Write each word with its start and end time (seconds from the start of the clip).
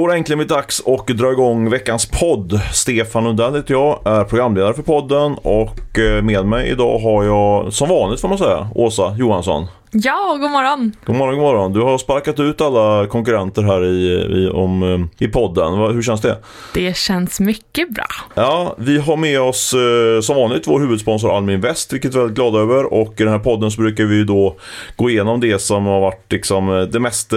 Då 0.00 0.06
är 0.06 0.10
det 0.10 0.16
äntligen 0.16 0.46
dags 0.46 0.82
att 0.86 1.06
dra 1.06 1.32
igång 1.32 1.70
veckans 1.70 2.06
podd. 2.06 2.60
Stefan 2.72 3.24
Lundell 3.24 3.54
heter 3.54 3.74
jag, 3.74 4.00
är 4.04 4.24
programledare 4.24 4.74
för 4.74 4.82
podden 4.82 5.34
och 5.34 5.98
eh, 5.98 6.22
med 6.22 6.46
mig 6.46 6.68
idag 6.68 6.98
har 6.98 7.24
jag 7.24 7.72
som 7.72 7.88
vanligt 7.88 8.20
får 8.20 8.28
man 8.28 8.38
säga, 8.38 8.68
Åsa 8.74 9.16
Johansson. 9.18 9.66
Ja, 9.92 10.36
god 10.40 10.50
morgon! 10.50 10.92
God 11.04 11.16
morgon, 11.16 11.34
god 11.34 11.42
morgon. 11.44 11.72
Du 11.72 11.80
har 11.80 11.98
sparkat 11.98 12.40
ut 12.40 12.60
alla 12.60 13.06
konkurrenter 13.06 13.62
här 13.62 13.84
i, 13.84 14.06
i, 14.44 14.48
om, 14.48 14.82
eh, 14.82 15.26
i 15.26 15.28
podden. 15.28 15.74
Hur 15.94 16.02
känns 16.02 16.20
det? 16.20 16.38
Det 16.74 16.96
känns 16.96 17.40
mycket 17.40 17.90
bra. 17.90 18.06
Ja, 18.34 18.74
vi 18.78 18.98
har 18.98 19.16
med 19.16 19.40
oss 19.40 19.74
eh, 19.74 20.20
som 20.20 20.36
vanligt 20.36 20.66
vår 20.66 20.80
huvudsponsor 20.80 21.36
Almi 21.36 21.52
Invest, 21.52 21.92
vilket 21.92 22.14
vi 22.14 22.18
är 22.18 22.20
väldigt 22.20 22.36
glada 22.36 22.58
över. 22.58 22.92
Och 22.92 23.20
i 23.20 23.24
den 23.24 23.32
här 23.32 23.38
podden 23.38 23.70
så 23.70 23.80
brukar 23.80 24.04
vi 24.04 24.24
då 24.24 24.56
gå 24.96 25.10
igenom 25.10 25.40
det 25.40 25.58
som 25.58 25.86
har 25.86 26.00
varit 26.00 26.32
liksom, 26.32 26.88
det 26.92 27.00
mest 27.00 27.32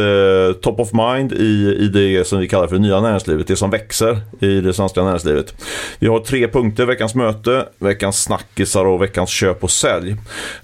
top 0.62 0.80
of 0.80 0.90
mind 0.94 1.32
i, 1.34 1.78
i 1.80 1.88
det 1.88 2.28
som 2.28 2.40
vi 2.40 2.48
kallar 2.48 2.68
för 2.68 2.76
det 2.76 2.82
nya 2.82 3.02
näringslivet, 3.02 3.48
det 3.48 3.56
som 3.56 3.70
växer 3.70 4.22
i 4.40 4.62
det 4.62 4.74
svenska 4.74 5.04
näringslivet. 5.04 5.56
Vi 6.00 6.08
har 6.08 6.20
tre 6.20 6.48
punkter, 6.48 6.86
veckans 6.86 7.16
möte, 7.16 7.66
veckans 7.80 8.24
snackisar 8.24 8.86
och 8.86 9.02
veckans 9.02 9.30
köp 9.30 9.64
och 9.64 9.72
sälj. 9.72 10.16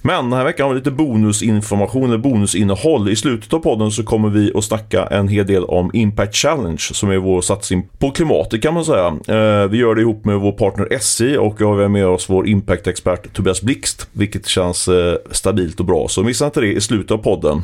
Men 0.02 0.30
den 0.30 0.40
här 0.40 0.46
veckan 0.46 0.64
har 0.68 0.74
vi 0.74 0.80
lite 0.80 0.92
bonusinformation, 0.92 1.79
eller 1.82 2.18
bonusinnehåll. 2.18 3.10
I 3.10 3.16
slutet 3.16 3.54
av 3.54 3.60
podden 3.60 3.92
så 3.92 4.04
kommer 4.04 4.30
vi 4.30 4.52
att 4.56 4.64
snacka 4.64 5.06
en 5.06 5.28
hel 5.28 5.48
del 5.48 5.64
om 5.64 5.92
Impact 5.94 6.36
Challenge 6.36 6.78
som 6.80 7.10
är 7.10 7.18
vår 7.18 7.42
satsning 7.42 7.88
på 7.98 8.12
klimatet 8.12 8.62
kan 8.62 8.74
man 8.74 8.86
säga. 8.86 9.08
Eh, 9.08 9.70
vi 9.70 9.78
gör 9.78 9.96
det 9.96 10.02
ihop 10.02 10.26
med 10.26 10.40
vår 10.40 10.52
partner 10.52 10.88
SJ 10.92 11.38
och 11.38 11.62
vi 11.62 11.66
har 11.66 11.88
med 11.88 12.08
oss 12.08 12.30
vår 12.30 12.48
Impact-expert 12.48 13.34
Tobias 13.34 13.62
Blixt, 13.62 14.08
vilket 14.12 14.48
känns 14.48 14.88
eh, 14.88 15.16
stabilt 15.32 15.80
och 15.80 15.86
bra. 15.86 16.08
Så 16.08 16.24
missa 16.24 16.46
inte 16.46 16.62
det 16.62 16.74
i 16.74 16.82
slutet 16.82 17.12
av 17.12 17.18
podden. 17.18 17.62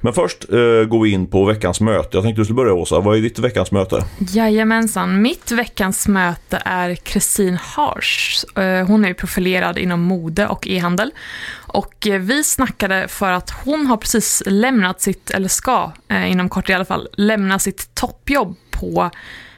Men 0.00 0.12
först 0.12 0.52
eh, 0.52 0.58
går 0.88 1.02
vi 1.02 1.10
in 1.10 1.26
på 1.26 1.44
veckans 1.44 1.80
möte. 1.80 2.08
Jag 2.16 2.24
tänkte 2.24 2.40
du 2.40 2.44
skulle 2.44 2.56
börja 2.56 2.72
Åsa. 2.72 3.00
Vad 3.00 3.16
är 3.16 3.20
ditt 3.20 3.38
veckans 3.38 3.72
möte? 3.72 4.04
Jajamensan. 4.18 5.22
Mitt 5.22 5.50
veckans 5.50 6.08
möte 6.08 6.62
är 6.64 6.94
Kristin 6.94 7.58
Harsch. 7.62 8.44
Eh, 8.58 8.86
hon 8.86 9.04
är 9.04 9.14
profilerad 9.14 9.78
inom 9.78 10.00
mode 10.00 10.46
och 10.46 10.68
e-handel. 10.68 11.10
Och 11.56 12.06
eh, 12.06 12.20
vi 12.20 12.44
snackade 12.44 13.08
för 13.08 13.32
att 13.32 13.50
hon 13.64 13.86
har 13.86 13.96
precis 13.96 14.42
lämnat 14.46 15.00
sitt, 15.00 15.30
eller 15.30 15.48
ska 15.48 15.92
eh, 16.08 16.30
inom 16.30 16.48
kort 16.48 16.70
i 16.70 16.72
alla 16.72 16.84
fall, 16.84 17.08
lämna 17.12 17.58
sitt 17.58 17.94
toppjobb 17.94 18.56
på 18.70 19.10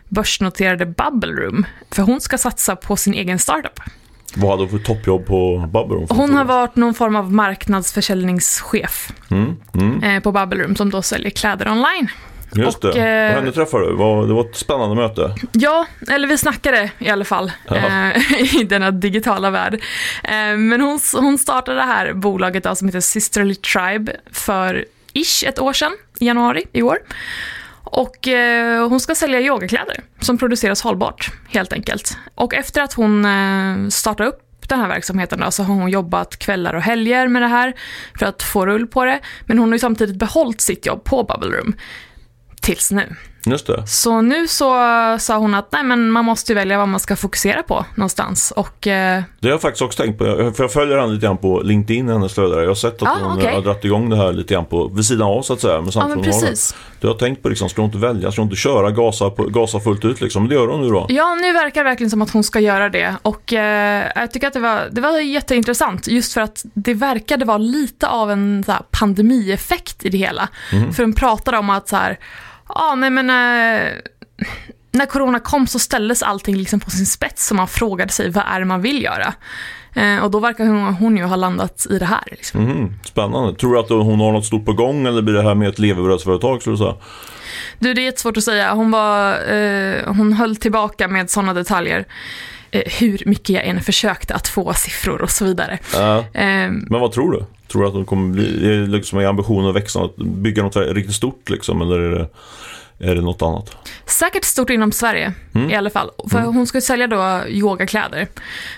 börsnoterade 0.09 0.87
Bubble 0.87 1.33
Room. 1.33 1.67
För 1.91 2.03
hon 2.03 2.21
ska 2.21 2.39
satsa 2.39 2.77
på 2.77 2.97
sin 2.97 3.15
egen 3.15 3.39
startup. 3.39 3.81
Vad 4.35 4.51
hade 4.51 4.63
hon 4.63 4.69
för 4.69 4.79
toppjobb 4.79 5.27
på 5.27 5.59
Bubble 5.59 5.97
Room? 5.97 6.07
Hon 6.11 6.35
har 6.35 6.45
varit 6.45 6.77
någon 6.77 6.95
form 6.95 7.17
av 7.17 7.33
marknadsförsäljningschef 7.33 9.13
mm, 9.31 9.57
mm. 9.75 10.03
Eh, 10.03 10.23
på 10.23 10.33
Bubble 10.33 10.65
Room 10.65 10.77
som 10.77 10.91
då 10.91 11.03
säljer 11.03 11.31
kläder 11.31 11.69
online. 11.69 12.09
Just 12.55 12.85
och, 12.85 12.95
det. 12.95 13.29
Och 13.29 13.35
henne 13.35 13.53
träffade 13.53 13.87
du. 13.87 13.91
Det 14.27 14.35
var 14.35 14.41
ett 14.41 14.57
spännande 14.57 14.97
möte. 14.97 15.35
Ja, 15.53 15.87
eller 16.11 16.29
vi 16.29 16.39
snackade 16.39 16.91
i 16.99 17.09
alla 17.09 17.25
fall 17.25 17.53
eh, 17.71 18.33
i 18.61 18.65
denna 18.65 18.91
digitala 18.91 19.51
värld. 19.51 19.75
Eh, 20.25 20.57
men 20.57 20.81
hon, 20.81 21.01
hon 21.15 21.39
startade 21.39 21.79
det 21.79 21.85
här 21.85 22.13
bolaget 22.13 22.65
då, 22.65 22.75
som 22.75 22.89
heter 22.89 23.01
Sisterly 23.01 23.55
Tribe 23.55 24.17
för 24.33 24.85
ish 25.13 25.45
ett 25.45 25.59
år 25.59 25.73
sedan, 25.73 25.93
i 26.19 26.27
januari 26.27 26.65
i 26.73 26.83
år. 26.83 26.99
Och 27.95 28.29
eh, 28.29 28.89
hon 28.89 29.01
ska 29.01 29.15
sälja 29.15 29.41
yogakläder 29.41 30.05
som 30.21 30.39
produceras 30.39 30.83
hållbart, 30.83 31.33
helt 31.49 31.73
enkelt. 31.73 32.19
Och 32.35 32.55
efter 32.55 32.83
att 32.83 32.93
hon 32.93 33.25
eh, 33.25 33.89
startade 33.89 34.29
upp 34.29 34.69
den 34.69 34.81
här 34.81 34.89
verksamheten 34.89 35.41
då, 35.41 35.51
så 35.51 35.63
har 35.63 35.75
hon 35.75 35.91
jobbat 35.91 36.39
kvällar 36.39 36.75
och 36.75 36.83
helger 36.83 37.29
med 37.29 37.43
det 37.43 37.49
här 37.49 37.75
för 38.19 38.27
att 38.27 38.43
få 38.43 38.67
rull 38.67 38.87
på 38.87 39.05
det. 39.05 39.21
Men 39.47 39.59
hon 39.59 39.69
har 39.69 39.75
ju 39.75 39.79
samtidigt 39.79 40.17
behållit 40.17 40.61
sitt 40.61 40.87
jobb 40.87 41.05
på 41.05 41.25
Bubble 41.25 41.59
Room 41.59 41.75
tills 42.61 42.91
nu. 42.91 43.17
Just 43.47 43.67
det. 43.67 43.87
Så 43.87 44.21
nu 44.21 44.49
så 44.49 44.75
sa 45.19 45.39
hon 45.39 45.55
att 45.55 45.73
nej, 45.73 45.83
men 45.83 46.11
man 46.11 46.25
måste 46.25 46.55
välja 46.55 46.79
vad 46.79 46.89
man 46.89 47.01
ska 47.01 47.17
fokusera 47.17 47.63
på 47.63 47.85
någonstans. 47.95 48.53
Och, 48.57 48.87
eh... 48.87 49.23
Det 49.41 49.49
har 49.49 49.53
jag 49.53 49.61
faktiskt 49.61 49.83
också 49.83 50.03
tänkt 50.03 50.19
på. 50.19 50.25
För 50.25 50.65
jag 50.65 50.73
följer 50.73 50.99
henne 50.99 51.13
lite 51.13 51.27
grann 51.27 51.37
på 51.37 51.61
LinkedIn, 51.61 52.09
hennes 52.09 52.35
flödare. 52.35 52.61
Jag 52.61 52.71
har 52.71 52.75
sett 52.75 53.03
att 53.03 53.09
ah, 53.09 53.19
hon 53.23 53.39
okay. 53.39 53.55
har 53.55 53.63
dragit 53.63 53.85
igång 53.85 54.11
det 54.11 54.17
här 54.17 54.33
lite 54.33 54.55
grann 54.55 54.65
på, 54.65 54.89
vid 54.89 55.05
sidan 55.05 55.29
av 55.29 55.43
så 55.43 55.53
att 55.53 55.61
säga. 55.61 55.81
Men 55.81 55.91
ja, 55.95 56.09
men 56.09 56.23
precis. 56.23 56.75
Du 57.01 57.07
har 57.09 57.15
tänkt 57.15 57.43
på 57.43 57.49
liksom, 57.49 57.69
ska 57.69 57.83
hon 57.83 57.89
inte 57.89 57.99
välja, 57.99 58.33
ska 58.33 58.41
hon 58.41 58.47
inte 58.47 58.61
köra, 58.61 58.91
gasa, 58.91 59.31
gasa 59.37 59.81
fullt 59.81 60.05
ut 60.05 60.21
liksom? 60.21 60.49
Det 60.49 60.55
gör 60.55 60.67
hon 60.67 60.81
nu 60.81 60.89
då? 60.89 61.07
Ja, 61.09 61.35
nu 61.35 61.53
verkar 61.53 61.85
det 61.85 61.91
verkligen 61.91 62.11
som 62.11 62.23
att 62.23 62.31
hon 62.31 62.45
ska 62.45 62.61
göra 62.61 62.89
det. 62.89 63.17
Och 63.23 63.53
eh, 63.53 64.11
jag 64.15 64.31
tycker 64.31 64.47
att 64.47 64.53
det 64.53 64.61
var, 64.61 64.89
det 64.91 65.01
var 65.01 65.19
jätteintressant. 65.19 66.09
Just 66.09 66.33
för 66.33 66.41
att 66.41 66.65
det 66.75 66.95
verkade 66.95 67.45
vara 67.45 67.59
lite 67.59 68.09
av 68.09 68.31
en 68.31 68.63
så 68.67 68.73
här, 68.73 68.83
pandemieffekt 68.91 70.05
i 70.05 70.09
det 70.09 70.19
hela. 70.19 70.49
Mm. 70.73 70.93
För 70.93 71.03
hon 71.03 71.13
pratade 71.13 71.59
om 71.59 71.71
att 71.71 71.89
så 71.89 71.97
här, 71.97 72.19
Ja, 72.75 72.95
nej 72.95 73.11
men 73.11 73.31
äh, 73.31 73.93
när 74.93 75.07
corona 75.07 75.39
kom 75.39 75.67
så 75.67 75.79
ställdes 75.79 76.23
allting 76.23 76.57
liksom 76.57 76.81
på 76.81 76.91
sin 76.91 77.07
spets 77.07 77.51
och 77.51 77.57
man 77.57 77.69
frågade 77.69 78.13
sig 78.13 78.31
vad 78.31 78.45
är 78.47 78.59
det 78.59 78.65
man 78.65 78.83
vill 78.83 79.03
göra. 79.03 79.35
Eh, 79.95 80.25
och 80.25 80.31
då 80.31 80.41
verkar 80.41 80.67
hon, 80.67 80.95
hon 80.95 81.17
ju 81.17 81.25
ha 81.25 81.37
landat 81.37 81.87
i 81.91 81.99
det 81.99 82.05
här. 82.05 82.23
Liksom. 82.27 82.61
Mm, 82.61 82.95
spännande. 83.05 83.55
Tror 83.55 83.75
du 83.75 83.81
att 83.81 83.89
hon 83.89 84.21
har 84.21 84.33
något 84.33 84.47
stort 84.47 84.65
på 84.65 84.73
gång 84.73 85.07
eller 85.07 85.23
blir 85.23 85.35
det 85.35 85.43
här 85.43 85.55
med 85.55 85.69
ett 85.69 85.79
levebrödsföretag? 85.79 86.61
Skulle 86.61 86.75
du 86.75 86.79
säga? 86.79 86.97
Du, 87.79 87.95
det 87.95 88.01
är 88.01 88.05
jättesvårt 88.05 88.37
att 88.37 88.45
säga. 88.45 88.75
Hon, 88.75 88.91
var, 88.91 89.53
eh, 89.53 90.05
hon 90.07 90.33
höll 90.33 90.57
tillbaka 90.57 91.09
med 91.09 91.31
sådana 91.31 91.55
detaljer. 91.55 92.05
Eh, 92.71 92.83
hur 93.01 93.23
mycket 93.27 93.49
jag 93.49 93.67
än 93.67 93.81
försökte 93.81 94.35
att 94.35 94.49
få 94.49 94.75
siffror 94.75 95.23
och 95.23 95.31
så 95.31 95.45
vidare. 95.45 95.79
Äh, 96.33 96.71
men 96.71 97.01
vad 97.01 97.13
tror 97.13 97.33
du? 97.33 97.45
Tror 97.73 97.83
du 97.83 97.89
att 97.89 97.95
hon 97.95 98.05
kommer 98.05 98.33
bli, 98.33 98.75
är 98.75 98.87
liksom 98.87 99.19
ambitionen 99.19 99.69
att 99.71 99.77
växa, 99.77 100.05
att 100.05 100.17
bygga 100.17 100.63
något 100.63 100.77
riktigt 100.77 101.15
stort 101.15 101.51
liksom, 101.51 101.83
eller 101.83 101.99
är 101.99 102.11
det, 102.11 102.29
är 103.11 103.15
det 103.15 103.21
något 103.21 103.43
annat? 103.43 103.77
Säkert 104.07 104.45
stort 104.45 104.71
inom 104.71 104.93
Sverige 104.93 105.33
mm. 105.55 105.71
i 105.71 105.75
alla 105.75 105.91
fall. 105.91 106.11
För 106.31 106.39
mm. 106.39 106.55
hon 106.55 106.67
ska 106.67 106.79
ju 106.79 106.83
sälja 106.83 107.07
då 107.07 107.43
yogakläder. 107.49 108.27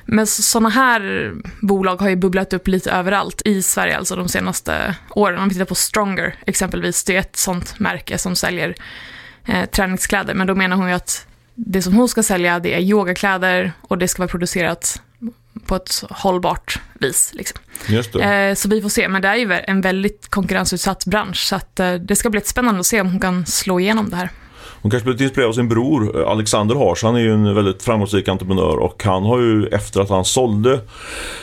Men 0.05 0.27
sådana 0.27 0.69
här 0.69 1.33
bolag 1.63 1.97
har 1.97 2.09
ju 2.09 2.17
bubblat 2.17 2.53
upp 2.53 2.69
lite 2.69 2.91
överallt 2.91 3.43
i 3.45 3.63
Sverige 3.63 3.97
alltså 3.97 4.17
de 4.17 4.29
senaste 4.29 4.97
åren. 5.11 5.39
Om 5.39 5.49
vi 5.49 5.55
tittar 5.55 5.65
på 5.65 5.75
Stronger 5.75 6.35
exempelvis, 6.47 7.05
det 7.05 7.17
är 7.17 7.21
ett 7.21 7.37
sånt 7.37 7.81
märke 7.81 8.19
som 8.19 8.37
säljer 8.37 8.75
eh, 9.47 9.65
träningskläder. 9.65 10.35
Men 10.35 10.47
då 10.47 10.55
menar 10.55 10.77
hon 10.77 10.89
ju 10.89 10.95
att 10.95 11.27
det 11.55 11.83
som 11.83 11.95
hon 11.95 12.09
ska 12.09 12.23
sälja 12.23 12.59
det 12.59 12.75
är 12.75 12.81
yogakläder 12.81 13.73
och 13.81 13.99
det 13.99 14.09
ska 14.09 14.23
vara 14.23 14.29
producerat 14.29 15.03
på 15.67 15.77
ett 15.77 16.05
hållbart 16.11 16.81
vis. 17.01 17.31
Liksom. 17.35 17.59
Eh, 18.23 18.55
så 18.55 18.69
vi 18.69 18.83
får 18.83 18.89
se, 18.89 19.09
men 19.09 19.23
det 19.23 19.29
är 19.29 19.37
ju 19.37 19.53
en 19.53 19.81
väldigt 19.81 20.29
konkurrensutsatt 20.29 21.07
bransch 21.07 21.37
så 21.37 21.57
att, 21.57 21.81
eh, 21.81 21.95
det 21.95 22.17
ska 22.17 22.31
bli 22.31 22.41
spännande 22.41 22.81
att 22.81 22.87
se 22.87 23.01
om 23.01 23.11
hon 23.11 23.21
kan 23.21 23.47
slå 23.47 23.81
igenom 23.81 24.11
det 24.11 24.17
här. 24.17 24.31
Hon 24.85 24.91
kanske 24.91 25.05
blivit 25.05 25.21
inspirerad 25.21 25.49
av 25.49 25.53
sin 25.53 25.69
bror 25.69 26.21
eh, 26.21 26.29
Alexander 26.31 26.75
Hars. 26.75 27.03
Han 27.03 27.17
är 27.17 27.21
ju 27.21 27.33
en 27.33 27.55
väldigt 27.55 27.83
framgångsrik 27.83 28.29
entreprenör 28.29 28.79
och 28.79 29.03
han 29.05 29.23
har 29.23 29.39
ju 29.39 29.67
efter 29.67 30.01
att 30.01 30.11
han 30.11 30.25
sålde 30.25 30.81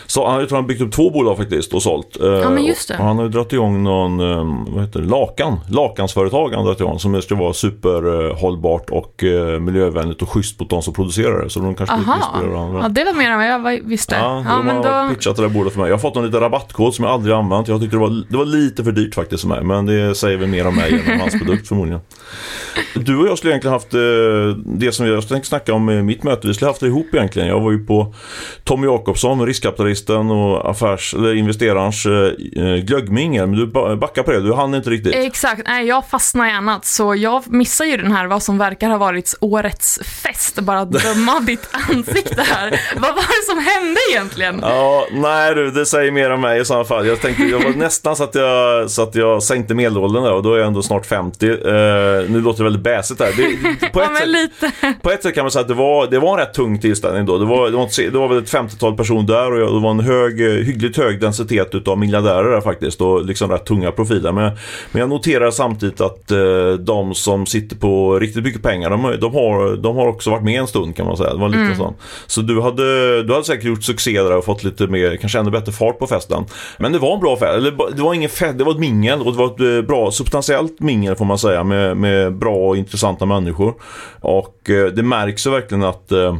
så 0.06 0.28
han 0.28 0.47
har 0.52 0.62
byggt 0.62 0.81
upp 0.81 0.91
två 0.91 1.09
bolag 1.09 1.38
faktiskt 1.38 1.74
och 1.74 1.81
sålt. 1.81 2.18
Ja, 2.19 2.50
men 2.50 2.66
just 2.66 2.88
det. 2.88 2.97
Och 2.97 3.03
han 3.03 3.18
har 3.18 3.24
ju 3.24 3.30
dragit 3.30 3.53
igång 3.53 3.84
någon, 3.84 4.19
eh, 4.19 4.74
vad 4.74 4.84
heter 4.84 5.00
det, 5.00 5.07
Lakan, 5.07 5.59
Lakansföretag 5.69 6.53
han 6.53 6.63
dragit 6.63 6.80
igång 6.80 7.00
som 7.00 7.22
ska 7.22 7.35
vara 7.35 7.53
superhållbart 7.53 8.90
och 8.90 9.24
eh, 9.24 9.59
miljövänligt 9.59 10.22
och 10.22 10.30
schysst 10.30 10.59
mot 10.59 10.69
de 10.69 10.81
som 10.81 10.94
producerar 10.94 11.44
det. 11.44 11.50
Så 11.50 11.59
de 11.59 11.75
kanske 11.75 11.96
Aha. 11.96 12.16
inspirerade 12.16 12.56
varandra. 12.56 12.80
Ja, 12.84 12.90
det 12.90 13.03
var 13.03 13.13
mer 13.13 13.31
än 13.31 13.63
vad 13.63 13.74
jag 13.74 13.84
visste. 13.84 14.16
Ja, 14.16 14.44
ja 14.47 14.56
de 14.57 14.66
men 14.66 14.75
har 14.75 15.07
då... 15.07 15.16
pitchat 15.16 15.35
det 15.35 15.41
där 15.41 15.50
bordet 15.50 15.74
för 15.74 15.80
mig. 15.80 15.90
Jag 15.90 15.96
har 15.96 16.01
fått 16.01 16.16
en 16.16 16.25
liten 16.25 16.40
rabattkod 16.40 16.96
som 16.96 17.06
jag 17.06 17.13
aldrig 17.13 17.35
använt. 17.35 17.68
Jag 17.68 17.81
tyckte 17.81 17.96
det 17.96 18.01
var, 18.01 18.24
det 18.30 18.38
var 18.38 18.46
lite 18.46 18.84
för 18.84 18.91
dyrt 18.91 19.16
faktiskt 19.16 19.41
för 19.41 19.50
mig. 19.50 19.63
Men 19.63 19.85
det 19.85 20.16
säger 20.16 20.38
väl 20.38 20.50
mer 20.50 20.68
om 20.68 20.75
mig 20.75 20.94
än 21.06 21.13
om 21.13 21.19
hans 21.19 21.34
produkt 21.44 21.68
förmodligen. 21.68 22.01
Du 22.96 23.18
och 23.18 23.31
jag 23.31 23.38
skulle 23.38 23.53
egentligen 23.53 23.74
haft 23.74 23.92
det 24.66 24.92
som 24.92 25.08
jag 25.08 25.28
tänkte 25.28 25.50
snacka 25.50 25.74
om 25.74 25.90
i 25.90 26.02
mitt 26.03 26.24
möte. 26.24 26.47
Vi 26.47 26.53
skulle 26.53 26.69
haft 26.69 26.80
det 26.80 26.88
ihop 26.88 27.14
egentligen. 27.14 27.47
Jag 27.47 27.59
var 27.59 27.72
ju 27.72 27.86
på 27.86 28.13
Tommy 28.63 28.88
Jakobsson, 28.88 29.45
riskkapitalist 29.45 30.01
journalisten 30.01 30.31
och 30.31 30.69
affärs, 30.69 31.13
eller 31.13 31.36
investerarens 31.36 32.06
eh, 32.06 32.75
glöggmingel. 32.75 33.48
Men 33.48 33.60
du 33.60 33.68
backar 33.98 34.24
på 34.24 34.31
det, 34.31 34.42
du 34.42 34.54
hann 34.54 34.75
inte 34.75 34.89
riktigt. 34.89 35.16
Exakt, 35.16 35.62
nej 35.66 35.88
jag 35.88 36.07
fastnar 36.07 36.50
i 36.50 36.51
annat. 36.51 36.86
Så 36.86 37.16
jag 37.16 37.51
missar 37.51 37.86
ju 37.86 37.98
den 37.98 38.12
här, 38.12 38.28
vad 38.28 38.44
som 38.44 38.57
verkar 38.57 38.89
ha 38.89 38.98
varit 38.98 39.33
årets 39.42 40.00
fest. 40.24 40.60
Bara 40.60 40.86
döma 40.86 41.39
ditt 41.39 41.69
ansikte 41.72 42.42
här. 42.42 42.81
vad 42.95 43.16
var 43.16 43.22
det 43.22 43.45
som 43.45 43.60
hände 43.60 44.00
egentligen? 44.12 44.60
Ja, 44.62 45.07
nej 45.12 45.56
du, 45.56 45.72
det 45.72 45.86
säger 45.86 46.12
mer 46.12 46.30
om 46.30 46.42
mig 46.42 46.62
i 46.62 46.66
sådana 46.66 46.86
fall. 46.86 47.07
Jag 47.07 47.22
tänkte, 47.22 47.44
jag 47.44 47.63
var 47.63 47.69
nästan 47.69 48.16
så 48.16 48.24
att 48.24 48.36
jag, 48.36 48.92
så 48.92 49.01
att 49.01 49.16
jag 49.16 49.44
sänkte 49.44 49.74
medelåldern 49.74 50.24
där 50.24 50.33
och 50.33 50.44
då 50.44 50.54
är 50.54 50.57
jag 50.57 50.68
ändå 50.68 50.81
snart 50.81 51.06
50. 51.06 51.48
Uh, 51.48 51.51
eh, 51.51 52.30
nu 52.30 52.42
låter 52.42 52.57
det 52.57 52.63
väldigt 52.63 52.83
bäsigt 52.83 53.20
här. 53.23 53.33
Det, 53.38 53.91
på, 53.94 54.01
ett 54.01 54.18
sätt, 54.18 54.27
lite. 54.27 54.71
på 55.01 55.12
ett 55.12 55.23
sätt 55.23 55.35
kan 55.35 55.44
man 55.44 55.51
säga 55.51 55.62
att 55.62 55.68
det 55.68 55.73
var, 55.73 56.07
det 56.07 56.19
var 56.19 56.33
en 56.33 56.45
rätt 56.45 56.53
tung 56.53 56.79
tillställning 56.79 57.25
då. 57.25 57.38
Det 57.38 57.45
var, 57.45 57.69
det 57.69 57.77
var, 57.77 58.12
det 58.12 58.18
var 58.18 58.27
väl 58.27 58.38
ett 58.38 58.53
50-tal 58.53 58.97
personer 58.97 59.27
där 59.27 59.51
och 59.51 59.73
det 59.73 59.79
var 59.79 59.91
en 59.91 60.00
hög, 60.00 60.41
eh, 60.41 60.65
hyggligt 60.65 60.97
hög 60.97 61.21
densitet 61.21 61.75
utav 61.75 61.97
miljardärer 61.97 62.51
där 62.51 62.62
faktiskt 62.62 63.01
och 63.01 63.25
liksom 63.25 63.51
rätt 63.51 63.65
tunga 63.65 63.91
profiler. 63.91 64.31
Men, 64.31 64.51
men 64.91 65.00
jag 65.00 65.09
noterar 65.09 65.51
samtidigt 65.51 66.01
att 66.01 66.31
eh, 66.31 66.73
de 66.79 67.15
som 67.15 67.45
sitter 67.45 67.75
på 67.75 68.19
riktigt 68.19 68.44
mycket 68.44 68.63
pengar, 68.63 68.89
de, 68.89 69.15
de, 69.21 69.33
har, 69.33 69.75
de 69.75 69.95
har 69.95 70.07
också 70.07 70.29
varit 70.29 70.44
med 70.44 70.59
en 70.59 70.68
stund 70.68 70.95
kan 70.95 71.06
man 71.06 71.18
säga. 71.18 71.33
Det 71.33 71.39
var 71.39 71.50
lite 71.50 71.62
mm. 71.62 71.77
sån. 71.77 71.94
Så 72.27 72.41
du 72.41 72.62
hade, 72.62 73.23
du 73.23 73.33
hade 73.33 73.45
säkert 73.45 73.65
gjort 73.65 73.83
succé 73.83 74.21
där 74.21 74.38
och 74.38 74.45
fått 74.45 74.63
lite 74.63 74.88
mer, 74.88 75.15
kanske 75.15 75.39
ännu 75.39 75.51
bättre 75.51 75.71
fart 75.71 76.00
på 76.00 76.07
festen. 76.07 76.45
Men 76.77 76.91
det 76.91 77.00
var 77.00 77.13
en 77.13 77.19
bra 77.19 77.38
fest, 77.38 77.53
eller 77.53 77.95
det 77.95 78.01
var 78.01 78.13
ingen 78.13 78.29
fest, 78.29 78.57
det 78.57 78.63
var 78.63 78.71
ett 78.71 78.79
mingel 78.79 79.21
och 79.21 79.31
det 79.31 79.38
var 79.38 79.45
ett 79.45 79.77
eh, 79.77 79.88
bra 79.88 80.12
substantiellt 80.12 80.79
mingel 80.79 81.15
får 81.15 81.25
man 81.25 81.38
säga 81.38 81.63
med, 81.63 81.97
med 81.97 82.33
bra 82.33 82.56
och 82.56 82.77
intressant 82.77 83.00
intressanta 83.01 83.25
människor. 83.25 83.75
Och 84.19 84.69
eh, 84.69 84.88
det 84.88 85.03
märks 85.03 85.48
ju 85.48 85.51
verkligen 85.51 85.83
att 85.83 86.12
eh, 86.12 86.38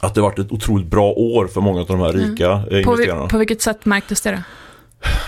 att 0.00 0.14
det 0.14 0.20
varit 0.20 0.38
ett 0.38 0.52
otroligt 0.52 0.86
bra 0.86 1.12
år 1.12 1.46
för 1.46 1.60
många 1.60 1.80
av 1.80 1.86
de 1.86 2.00
här 2.00 2.12
rika 2.12 2.52
mm. 2.52 2.78
investerarna. 2.78 3.22
På, 3.22 3.28
på 3.28 3.38
vilket 3.38 3.62
sätt 3.62 3.84
märktes 3.84 4.20
det 4.20 4.30
då? 4.30 4.38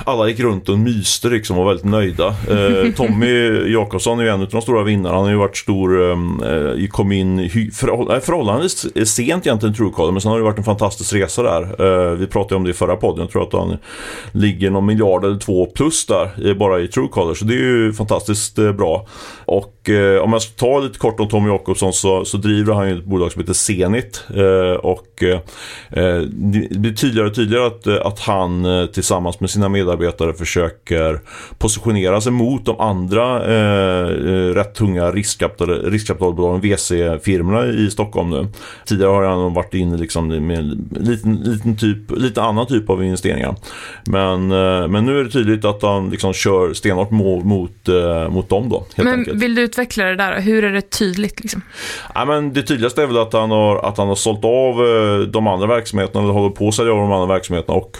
Alla 0.05 0.29
gick 0.29 0.41
runt 0.41 0.69
och 0.69 0.79
myste 0.79 1.29
liksom 1.29 1.59
och 1.59 1.65
var 1.65 1.73
väldigt 1.73 1.91
nöjda. 1.91 2.27
Eh, 2.27 2.93
Tommy 2.97 3.51
Jakobsson 3.73 4.21
är 4.21 4.25
ju 4.25 4.29
en 4.29 4.41
av 4.41 4.49
de 4.49 4.63
stora 4.63 4.83
vinnarna. 4.83 5.15
Han 5.15 5.25
har 5.25 5.31
ju 5.31 5.37
varit 5.37 5.57
stor, 5.57 6.13
ehm, 6.13 6.43
eh, 6.43 6.89
kom 6.89 7.13
in 7.13 7.51
förhåll 7.51 8.21
förhållandevis 8.21 8.87
sent 9.05 9.47
egentligen 9.47 9.75
Truecaller 9.75 10.13
men 10.13 10.21
sen 10.21 10.31
har 10.31 10.39
det 10.39 10.45
varit 10.45 10.59
en 10.59 10.65
fantastisk 10.65 11.13
resa 11.13 11.43
där. 11.43 11.63
Eh, 11.63 12.15
vi 12.15 12.27
pratade 12.27 12.57
om 12.57 12.65
det 12.65 12.71
i 12.71 12.73
förra 12.73 12.97
podden. 12.97 13.21
Jag 13.21 13.31
tror 13.31 13.43
att 13.43 13.53
han 13.53 13.79
ligger 14.33 14.71
någon 14.71 14.87
miljard 14.87 15.25
eller 15.25 15.39
två 15.39 15.67
plus 15.67 16.07
där 16.07 16.49
eh, 16.49 16.55
bara 16.55 16.81
i 16.81 16.89
Truecaller. 16.89 17.35
Så 17.35 17.45
det 17.45 17.55
är 17.55 17.59
ju 17.59 17.93
fantastiskt 17.93 18.59
eh, 18.59 18.73
bra. 18.73 19.07
Och 19.45 19.91
eh, 19.91 20.23
om 20.23 20.33
jag 20.33 20.43
ska 20.43 20.53
ta 20.53 20.79
lite 20.81 20.99
kort 20.99 21.21
om 21.21 21.29
Tommy 21.29 21.49
Jakobsson 21.49 21.93
så, 21.93 22.25
så 22.25 22.37
driver 22.37 22.75
han 22.75 22.89
ju 22.89 22.99
ett 22.99 23.05
bolag 23.05 23.33
som 23.33 23.41
heter 23.41 23.53
Zenit. 23.53 24.25
och 24.83 25.07
det 26.31 26.71
blir 26.79 26.93
tydligare 26.93 27.29
och 27.29 27.35
tydligare 27.35 27.67
att, 27.67 27.87
att 27.87 28.19
han 28.19 28.67
tillsammans 28.93 29.41
med 29.41 29.51
sina 29.61 29.69
medarbetare 29.69 30.35
försöker 30.35 31.21
positionera 31.59 32.21
sig 32.21 32.33
mot 32.33 32.67
de 32.67 32.81
andra 32.81 33.45
eh, 33.45 34.09
eh 34.09 34.55
rätt 34.55 34.75
tunga 34.75 35.11
riskkapital, 35.11 35.91
riskkapitalbolagen, 35.91 36.61
VC-firmorna 36.61 37.67
i 37.67 37.91
Stockholm 37.91 38.31
nu. 38.31 38.47
Tidigare 38.85 39.11
har 39.11 39.25
han 39.25 39.55
varit 39.55 39.75
inne 39.75 39.97
liksom 39.97 40.47
med 40.47 40.89
liten, 41.01 41.35
liten 41.35 41.77
typ, 41.77 41.99
lite 42.17 42.43
annan 42.43 42.67
typ 42.67 42.91
av 42.91 43.05
investeringar. 43.05 43.55
Men, 44.07 44.53
eh, 44.53 44.89
men 44.89 45.07
nu 45.07 45.21
är 45.21 45.25
det 45.25 45.31
tydligt 45.31 45.65
att 45.65 45.83
han 45.83 46.11
liksom 46.11 46.33
kör 46.33 46.75
stenhårt 46.75 47.11
mot, 47.11 47.45
mot, 47.45 47.89
eh, 47.89 48.29
mot 48.31 48.49
dem 48.49 48.69
då. 48.69 48.87
Men 48.97 49.09
enkelt. 49.09 49.43
vill 49.43 49.55
du 49.55 49.63
utveckla 49.63 50.05
det 50.05 50.17
där? 50.17 50.41
Hur 50.41 50.65
är 50.65 50.73
det 50.73 50.91
tydligt? 50.91 51.41
Liksom? 51.41 51.63
Ja, 52.15 52.25
men 52.25 52.53
det 52.53 52.63
tydligaste 52.63 53.03
är 53.03 53.07
väl 53.07 53.19
att 53.19 53.33
han 53.33 53.51
har, 53.51 53.77
att 53.77 53.99
han 53.99 54.09
har 54.09 54.15
sålt 54.15 54.45
av 54.45 54.87
eh, 54.87 55.19
de 55.27 55.47
andra 55.47 55.67
verksamheterna, 55.67 56.25
eller 56.25 56.33
håller 56.33 56.51
på 56.51 56.69
att 56.69 56.75
sälja 56.75 56.93
av 56.93 56.99
de 56.99 57.13
andra 57.13 57.35
verksamheterna 57.35 57.79
och 57.79 57.97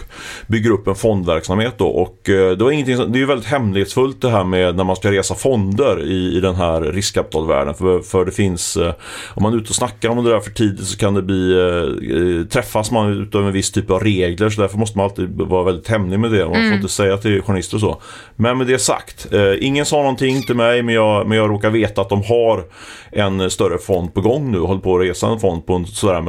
bygger 0.47 0.71
upp 0.71 0.87
en 0.87 0.95
fondverksamhet 0.95 1.50
verksamhet 1.51 1.77
då 1.77 1.87
och 1.87 2.29
eh, 2.29 2.57
det 2.57 2.63
var 2.63 2.71
ingenting 2.71 2.97
som, 2.97 3.11
det 3.11 3.17
är 3.17 3.19
ju 3.19 3.25
väldigt 3.25 3.47
hemlighetsfullt 3.47 4.21
det 4.21 4.29
här 4.29 4.43
med 4.43 4.75
när 4.75 4.83
man 4.83 4.95
ska 4.95 5.11
resa 5.11 5.35
fonder 5.35 6.03
i, 6.03 6.37
i 6.37 6.39
den 6.39 6.55
här 6.55 6.81
riskkapitalvärlden 6.81 7.73
för, 7.73 7.99
för 7.99 8.25
det 8.25 8.31
finns 8.31 8.77
eh, 8.77 8.93
om 9.35 9.43
man 9.43 9.53
är 9.53 9.57
ute 9.57 9.69
och 9.69 9.75
snackar 9.75 10.09
om 10.09 10.23
det 10.23 10.29
där 10.29 10.39
för 10.39 10.51
tidigt 10.51 10.87
så 10.87 10.97
kan 10.97 11.13
det 11.13 11.21
bli 11.21 11.53
eh, 11.59 12.47
träffas 12.47 12.91
man 12.91 13.21
utav 13.21 13.47
en 13.47 13.53
viss 13.53 13.71
typ 13.71 13.89
av 13.91 13.99
regler 13.99 14.49
så 14.49 14.61
därför 14.61 14.77
måste 14.77 14.97
man 14.97 15.03
alltid 15.03 15.29
vara 15.29 15.63
väldigt 15.63 15.87
hemlig 15.87 16.19
med 16.19 16.31
det 16.31 16.45
man 16.45 16.55
mm. 16.55 16.69
får 16.69 16.75
inte 16.75 16.89
säga 16.89 17.17
till 17.17 17.41
journalister 17.41 17.77
och 17.77 17.81
så 17.81 18.01
men 18.35 18.57
med 18.57 18.67
det 18.67 18.79
sagt, 18.79 19.27
ingen 19.59 19.85
sa 19.85 19.97
någonting 19.97 20.41
till 20.41 20.55
mig 20.55 20.83
men 20.83 20.95
jag, 20.95 21.27
men 21.27 21.37
jag 21.37 21.49
råkar 21.49 21.69
veta 21.69 22.01
att 22.01 22.09
de 22.09 22.23
har 22.23 22.63
en 23.11 23.49
större 23.49 23.77
fond 23.77 24.13
på 24.13 24.21
gång 24.21 24.51
nu 24.51 24.59
håller 24.59 24.81
på 24.81 24.95
att 24.95 25.03
resa 25.03 25.27
en 25.27 25.39
fond 25.39 25.65
på 25.65 25.73
en, 25.73 25.85
sådär 25.85 26.21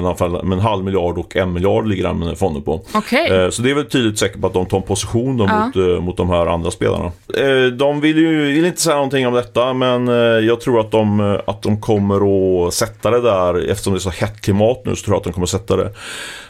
med 0.43 0.53
en 0.53 0.59
halv 0.59 0.85
miljard 0.85 1.19
och 1.19 1.37
en 1.37 1.53
miljard 1.53 1.87
ligger 1.87 2.03
den 2.03 2.37
fonden 2.37 2.63
på. 2.63 2.75
Okay. 2.95 3.51
Så 3.51 3.63
det 3.63 3.71
är 3.71 3.75
väl 3.75 3.85
tydligt 3.85 4.19
säkert 4.19 4.41
på 4.41 4.47
att 4.47 4.53
de 4.53 4.67
tar 4.67 4.77
en 4.77 4.83
position 4.83 5.12
reaktion 5.13 5.37
då 5.37 5.45
ja. 5.45 5.67
mot, 5.67 5.77
uh, 5.77 6.01
mot 6.01 6.17
de 6.17 6.31
här 6.31 6.47
andra 6.47 6.71
spelarna. 6.71 7.13
Uh, 7.39 7.67
de 7.67 8.01
vill 8.01 8.19
ju 8.19 8.53
vill 8.53 8.65
inte 8.65 8.81
säga 8.81 8.97
någonting 8.97 9.27
om 9.27 9.35
detta 9.35 9.73
men 9.73 10.09
uh, 10.09 10.15
jag 10.47 10.61
tror 10.61 10.81
att 10.81 10.91
de, 10.91 11.21
att 11.47 11.63
de 11.63 11.81
kommer 11.81 12.67
att 12.67 12.75
sätta 12.75 13.11
det 13.11 13.21
där 13.21 13.71
eftersom 13.71 13.93
det 13.93 13.97
är 13.97 14.01
så 14.01 14.11
hett 14.11 14.41
klimat 14.41 14.83
nu 14.85 14.97
så 14.97 15.05
tror 15.05 15.15
jag 15.15 15.19
att 15.19 15.25
de 15.25 15.33
kommer 15.33 15.47
att 15.47 15.51
sätta 15.51 15.77
det 15.77 15.93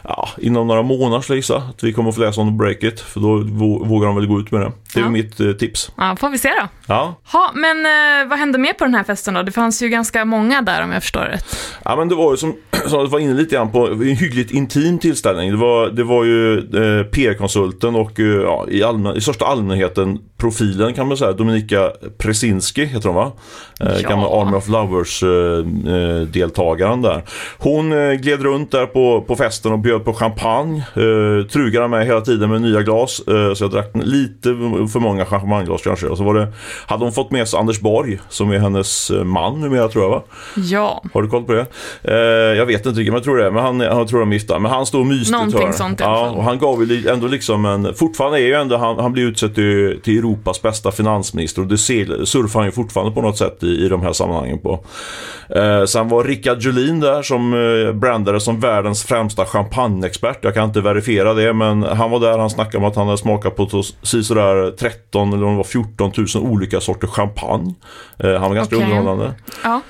ja, 0.03 0.29
inom 0.37 0.67
några 0.67 0.81
månader 0.81 1.35
gissa. 1.35 1.55
Att 1.55 1.83
vi 1.83 1.93
kommer 1.93 2.09
att 2.09 2.15
få 2.15 2.21
läsa 2.21 2.41
om 2.41 2.57
Break 2.57 2.83
It 2.83 2.99
för 2.99 3.19
då 3.19 3.37
vågar 3.85 4.07
de 4.07 4.15
väl 4.15 4.27
gå 4.27 4.39
ut 4.39 4.51
med 4.51 4.61
det. 4.61 4.71
Det 4.93 4.99
är 4.99 5.03
ja. 5.03 5.09
mitt 5.09 5.59
tips. 5.59 5.91
Ja, 5.97 6.15
får 6.15 6.29
vi 6.29 6.37
se 6.37 6.49
då. 6.49 6.67
Ja. 6.85 7.15
Ha, 7.31 7.51
men 7.53 7.83
vad 8.29 8.39
hände 8.39 8.57
mer 8.57 8.73
på 8.73 8.83
den 8.83 8.95
här 8.95 9.03
festen 9.03 9.33
då? 9.33 9.43
Det 9.43 9.51
fanns 9.51 9.81
ju 9.81 9.89
ganska 9.89 10.25
många 10.25 10.61
där 10.61 10.83
om 10.83 10.91
jag 10.91 11.01
förstår 11.01 11.21
rätt. 11.21 11.57
Ja 11.85 11.95
men 11.95 12.09
det 12.09 12.15
var 12.15 12.31
ju 12.31 12.37
som, 12.37 12.55
som 12.87 12.99
jag 12.99 13.07
var 13.07 13.19
inne 13.19 13.33
lite 13.33 13.55
grann 13.55 13.71
på 13.71 13.87
en 13.87 14.01
hyggligt 14.01 14.51
intim 14.51 14.99
tillställning. 14.99 15.51
Det 15.51 15.57
var, 15.57 15.89
det 15.89 16.03
var 16.03 16.23
ju 16.23 16.57
eh, 16.57 17.05
PR-konsulten 17.05 17.95
och 17.95 18.19
ja, 18.53 18.65
i, 18.69 18.83
allmän, 18.83 19.17
i 19.17 19.21
största 19.21 19.45
allmänheten 19.45 20.19
profilen 20.43 20.93
kan 20.93 21.07
man 21.07 21.17
säga. 21.17 21.31
Dominika 21.31 21.91
Presinski 22.17 22.85
heter 22.85 23.09
hon 23.09 23.15
va? 23.15 23.31
Eh, 23.79 23.87
ja. 24.01 24.09
Gamla 24.09 24.27
Army 24.27 24.57
of 24.57 24.69
Lovers-deltagaren 24.69 27.05
eh, 27.05 27.09
eh 27.09 27.15
där. 27.15 27.23
Hon 27.57 27.93
eh, 27.93 28.13
gled 28.13 28.41
runt 28.41 28.71
där 28.71 28.85
på, 28.85 29.21
på 29.27 29.35
festen 29.35 29.71
och 29.71 29.79
bjöd 29.79 30.05
på 30.05 30.13
champagne. 30.13 30.77
Eh, 30.77 31.43
trugade 31.47 31.87
mig 31.87 32.05
hela 32.05 32.21
tiden 32.21 32.49
med 32.49 32.61
nya 32.61 32.81
glas. 32.81 33.21
Eh, 33.27 33.53
så 33.53 33.63
jag 33.63 33.71
drack 33.71 33.91
lite 33.93 34.49
för 34.93 34.99
många 34.99 35.25
champagneglas 35.25 35.81
kanske. 35.81 36.07
Och 36.07 36.17
så 36.17 36.23
var 36.23 36.33
det, 36.33 36.47
hade 36.87 37.03
hon 37.03 37.13
fått 37.13 37.31
med 37.31 37.47
sig 37.47 37.59
Anders 37.59 37.79
Borg 37.79 38.19
som 38.29 38.51
är 38.51 38.59
hennes 38.59 39.11
man 39.23 39.61
numera 39.61 39.87
tror 39.87 40.03
jag 40.03 40.11
va? 40.11 40.23
Ja. 40.55 41.03
Har 41.13 41.21
du 41.21 41.29
koll 41.29 41.43
på 41.43 41.53
det? 41.53 41.65
Eh, 42.01 42.13
jag 42.57 42.65
vet 42.65 42.85
inte 42.85 42.99
riktigt 42.99 43.13
men 43.13 43.13
jag 43.13 43.23
tror 43.23 43.37
det. 43.37 43.51
Men 43.51 43.63
han, 43.63 43.81
han 43.81 44.07
tror 44.07 44.19
de 44.19 44.29
är 44.29 44.33
gifta. 44.33 44.59
Men 44.59 44.71
han 44.71 44.85
stod 44.85 45.01
och 45.01 45.07
myste. 45.07 45.31
Någonting 45.31 45.73
sånt 45.73 46.01
i 46.01 46.03
alla 46.03 46.15
fall. 46.15 46.25
Ja, 46.25 46.31
och 46.37 46.43
han 46.43 46.59
gav 46.59 46.83
ju 46.83 47.07
ändå 47.07 47.27
liksom 47.27 47.65
en, 47.65 47.93
fortfarande 47.93 48.39
är 48.39 48.45
ju 48.45 48.53
ändå, 48.53 48.77
han, 48.77 48.99
han 48.99 49.13
blir 49.13 49.23
utsedd 49.23 49.55
till, 49.55 49.99
till 50.03 50.13
Europas 50.33 50.61
bästa 50.61 50.91
finansminister 50.91 51.61
och 51.61 51.67
det 51.67 51.77
surfar 51.77 52.59
han 52.59 52.65
ju 52.65 52.71
fortfarande 52.71 53.13
på 53.13 53.21
något 53.21 53.37
sätt 53.37 53.63
i, 53.63 53.85
i 53.85 53.89
de 53.89 54.01
här 54.01 54.13
sammanhangen 54.13 54.59
på. 54.59 54.85
Eh, 55.49 55.85
sen 55.85 56.09
var 56.09 56.23
Rickard 56.23 56.61
Julin 56.61 56.99
där 56.99 57.21
som 57.21 57.53
eh, 57.53 57.93
brandades 57.93 58.43
som 58.43 58.59
världens 58.59 59.03
främsta 59.03 59.45
champagneexpert. 59.45 60.37
Jag 60.41 60.53
kan 60.53 60.65
inte 60.65 60.81
verifiera 60.81 61.33
det 61.33 61.53
men 61.53 61.83
han 61.83 62.11
var 62.11 62.19
där, 62.19 62.37
han 62.37 62.49
snackade 62.49 62.77
om 62.77 62.83
att 62.83 62.95
han 62.95 63.07
hade 63.07 63.17
smakat 63.17 63.55
på 63.55 63.83
sådär 64.03 64.71
13 64.71 65.33
eller 65.33 65.45
om 65.45 65.51
det 65.51 65.57
var 65.57 65.63
14 65.63 66.11
000 66.17 66.27
olika 66.51 66.81
sorter 66.81 67.07
champagne. 67.07 67.73
Eh, 68.19 68.31
han 68.31 68.41
var 68.41 68.55
ganska 68.55 68.75
okay. 68.75 68.89
underhållande. 68.89 69.33
Ja. 69.63 69.81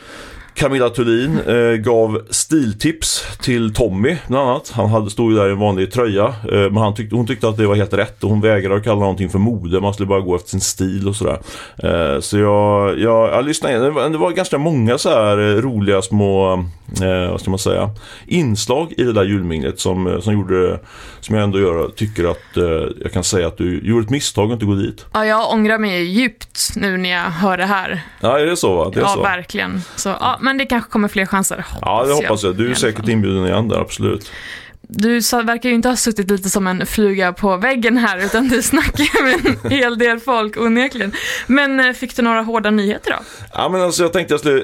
Camilla 0.56 0.90
Thulin 0.90 1.40
eh, 1.40 1.76
gav 1.76 2.22
stiltips 2.30 3.38
till 3.42 3.74
Tommy 3.74 4.18
bland 4.28 4.50
annat. 4.50 4.72
Han 4.76 4.90
hade, 4.90 5.10
stod 5.10 5.32
ju 5.32 5.38
där 5.38 5.50
i 5.50 5.52
en 5.52 5.60
vanlig 5.60 5.92
tröja. 5.92 6.26
Eh, 6.26 6.52
men 6.52 6.78
han 6.78 6.96
tyckte, 6.96 7.16
hon 7.16 7.28
tyckte 7.28 7.48
att 7.48 7.58
det 7.58 7.68
var 7.68 7.76
helt 7.76 7.94
rätt 7.94 8.24
och 8.24 8.30
hon 8.30 8.42
vägrade 8.42 8.76
att 8.76 8.84
kalla 8.84 9.00
någonting 9.00 9.30
för 9.30 9.40
mode. 9.40 9.82
Man 9.82 9.94
skulle 9.94 10.08
bara 10.08 10.22
gå 10.22 10.36
efter 10.36 10.50
sin 10.50 10.62
stil 10.62 11.08
och 11.08 11.16
sådär. 11.16 11.40
Eh, 11.84 12.20
så 12.20 12.38
jag, 12.38 13.00
jag, 13.00 13.30
jag 13.30 13.46
lyssnade. 13.46 13.80
Det 13.80 13.90
var, 13.90 14.10
det 14.10 14.18
var 14.18 14.32
ganska 14.32 14.58
många 14.58 14.98
så 14.98 15.10
här 15.10 15.38
eh, 15.38 15.62
roliga 15.62 16.02
små, 16.02 16.54
eh, 17.02 17.32
vad 17.32 17.42
ska 17.42 17.50
man 17.50 17.60
säga, 17.60 17.90
inslag 18.28 18.94
i 18.98 19.04
det 19.04 19.14
där 19.14 19.24
julminglet 19.24 19.80
som, 19.80 20.08
eh, 20.08 20.20
som 20.20 20.34
gjorde 20.34 20.80
som 21.20 21.36
jag 21.36 21.44
ändå 21.44 21.60
gör, 21.60 21.90
tycker 21.90 22.32
att 22.32 22.38
jag 23.02 23.12
kan 23.14 23.24
säga 23.24 23.48
att 23.48 23.58
du 23.58 23.88
gjorde 23.88 24.04
ett 24.04 24.10
misstag 24.10 24.46
att 24.46 24.54
inte 24.54 24.66
gå 24.66 24.76
dit. 24.76 25.06
Ja, 25.14 25.26
jag 25.26 25.52
ångrar 25.52 25.78
mig 25.78 26.04
djupt 26.04 26.72
nu 26.76 26.98
när 26.98 27.10
jag 27.10 27.24
hör 27.24 27.58
det 27.58 27.66
här. 27.66 28.02
Ja, 28.20 28.40
är 28.40 28.46
det 28.46 28.58
så? 28.58 28.76
Va? 28.76 28.92
Det 28.94 29.00
är 29.00 29.04
ja, 29.04 29.08
så. 29.08 29.22
verkligen. 29.22 29.82
Så, 29.96 30.10
ja, 30.10 30.38
men 30.44 30.58
det 30.58 30.66
kanske 30.66 30.92
kommer 30.92 31.08
fler 31.08 31.26
chanser. 31.26 31.66
Ja, 31.82 32.04
det 32.08 32.14
hoppas 32.14 32.44
jag. 32.44 32.56
Du 32.56 32.72
är 32.72 32.76
säkert 32.76 33.08
inbjuden 33.08 33.46
igen 33.46 33.68
där, 33.68 33.78
absolut 33.82 34.32
du 34.88 35.20
verkar 35.20 35.70
ju 35.70 35.76
inte 35.76 35.90
ha 35.90 35.96
suttit 35.96 36.32
lite 36.32 36.50
som 36.50 36.68
en 36.68 36.86
fluga 36.86 37.34
på 37.34 37.58
väggen 37.58 37.98
här 37.98 38.26
utan 38.26 38.48
du 38.48 38.62
snackar 38.62 39.24
med 39.24 39.58
en 39.64 39.72
hel 39.72 39.98
del 39.98 40.20
folk 40.20 40.58
onekligen. 40.58 41.12
Men 41.48 41.80
eh, 41.80 41.94
fick 41.94 42.16
du 42.16 42.22
några 42.22 42.42
hårda 42.42 42.72
nyheter 42.72 43.12
då? 43.12 43.18
Ja 43.54 43.70
men 43.70 43.82
alltså 43.82 44.04
jag 44.04 44.14
tänkte 44.14 44.34
jag 44.34 44.40
skulle 44.40 44.64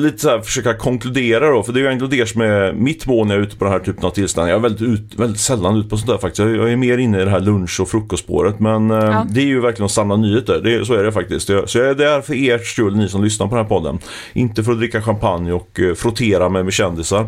lite 0.02 0.18
så 0.18 0.28
här 0.28 0.40
försöka 0.40 0.74
konkludera 0.74 1.50
då 1.50 1.62
för 1.62 1.72
det 1.72 1.80
är 1.80 1.82
ju 1.82 1.88
ändå 1.88 2.06
det 2.06 2.28
som 2.28 2.40
är 2.40 2.72
mitt 2.72 3.06
mål 3.06 3.26
när 3.26 3.34
jag 3.34 3.42
är 3.42 3.46
ute 3.46 3.56
på 3.56 3.64
den 3.64 3.72
här 3.72 3.80
typen 3.80 4.04
av 4.04 4.10
tillstånd. 4.10 4.50
Jag 4.50 4.56
är 4.56 4.60
väldigt, 4.60 4.82
ut, 4.82 5.14
väldigt 5.16 5.40
sällan 5.40 5.76
ute 5.76 5.88
på 5.88 5.96
sånt 5.96 6.10
där 6.10 6.18
faktiskt. 6.18 6.38
Jag 6.38 6.72
är 6.72 6.76
mer 6.76 6.98
inne 6.98 7.20
i 7.20 7.24
det 7.24 7.30
här 7.30 7.40
lunch 7.40 7.80
och 7.80 7.88
frukostspåret 7.88 8.60
men 8.60 8.90
eh, 8.90 8.96
ja. 8.96 9.26
det 9.30 9.40
är 9.40 9.46
ju 9.46 9.60
verkligen 9.60 9.86
att 9.86 9.92
samla 9.92 10.16
nyheter. 10.16 10.60
Det, 10.64 10.86
så 10.86 10.94
är 10.94 11.04
det 11.04 11.12
faktiskt. 11.12 11.46
Så 11.46 11.78
jag 11.78 11.88
är 11.88 11.94
där 11.94 12.20
för 12.20 12.50
ert 12.50 12.66
skull, 12.66 12.96
ni 12.96 13.08
som 13.08 13.24
lyssnar 13.24 13.46
på 13.46 13.54
den 13.54 13.64
här 13.64 13.68
podden. 13.68 13.98
Inte 14.32 14.64
för 14.64 14.72
att 14.72 14.78
dricka 14.78 15.02
champagne 15.02 15.52
och 15.52 15.80
eh, 15.80 15.94
frottera 15.94 16.48
mig 16.48 16.62
med 16.62 16.72
kändisar. 16.72 17.26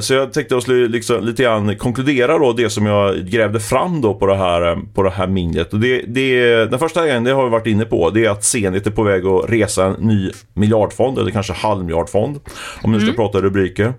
Så 0.00 0.14
jag 0.14 0.32
tänkte 0.32 0.54
jag 0.54 0.62
skulle 0.62 0.88
liksom 0.88 1.21
lite 1.22 1.42
grann 1.42 1.76
konkludera 1.76 2.38
då 2.38 2.52
det 2.52 2.70
som 2.70 2.86
jag 2.86 3.16
grävde 3.16 3.60
fram 3.60 4.00
då 4.00 4.14
på 4.14 4.26
det 4.26 4.36
här, 4.36 4.78
på 4.94 5.02
det 5.02 5.10
här 5.10 5.26
minglet. 5.26 5.72
Och 5.72 5.80
det, 5.80 6.02
det, 6.06 6.64
den 6.70 6.78
första 6.78 7.06
grejen, 7.06 7.24
det 7.24 7.32
har 7.32 7.44
vi 7.44 7.50
varit 7.50 7.66
inne 7.66 7.84
på, 7.84 8.10
det 8.10 8.24
är 8.24 8.30
att 8.30 8.44
Zenit 8.44 8.86
är 8.86 8.90
på 8.90 9.02
väg 9.02 9.26
att 9.26 9.50
resa 9.50 9.84
en 9.84 9.92
ny 9.92 10.30
miljardfond, 10.54 11.18
eller 11.18 11.30
kanske 11.30 11.52
halvmiljardfond, 11.52 12.40
om 12.82 12.92
ni 12.92 12.98
ska 12.98 13.04
mm. 13.04 13.16
prata 13.16 13.40
rubriker. 13.40 13.92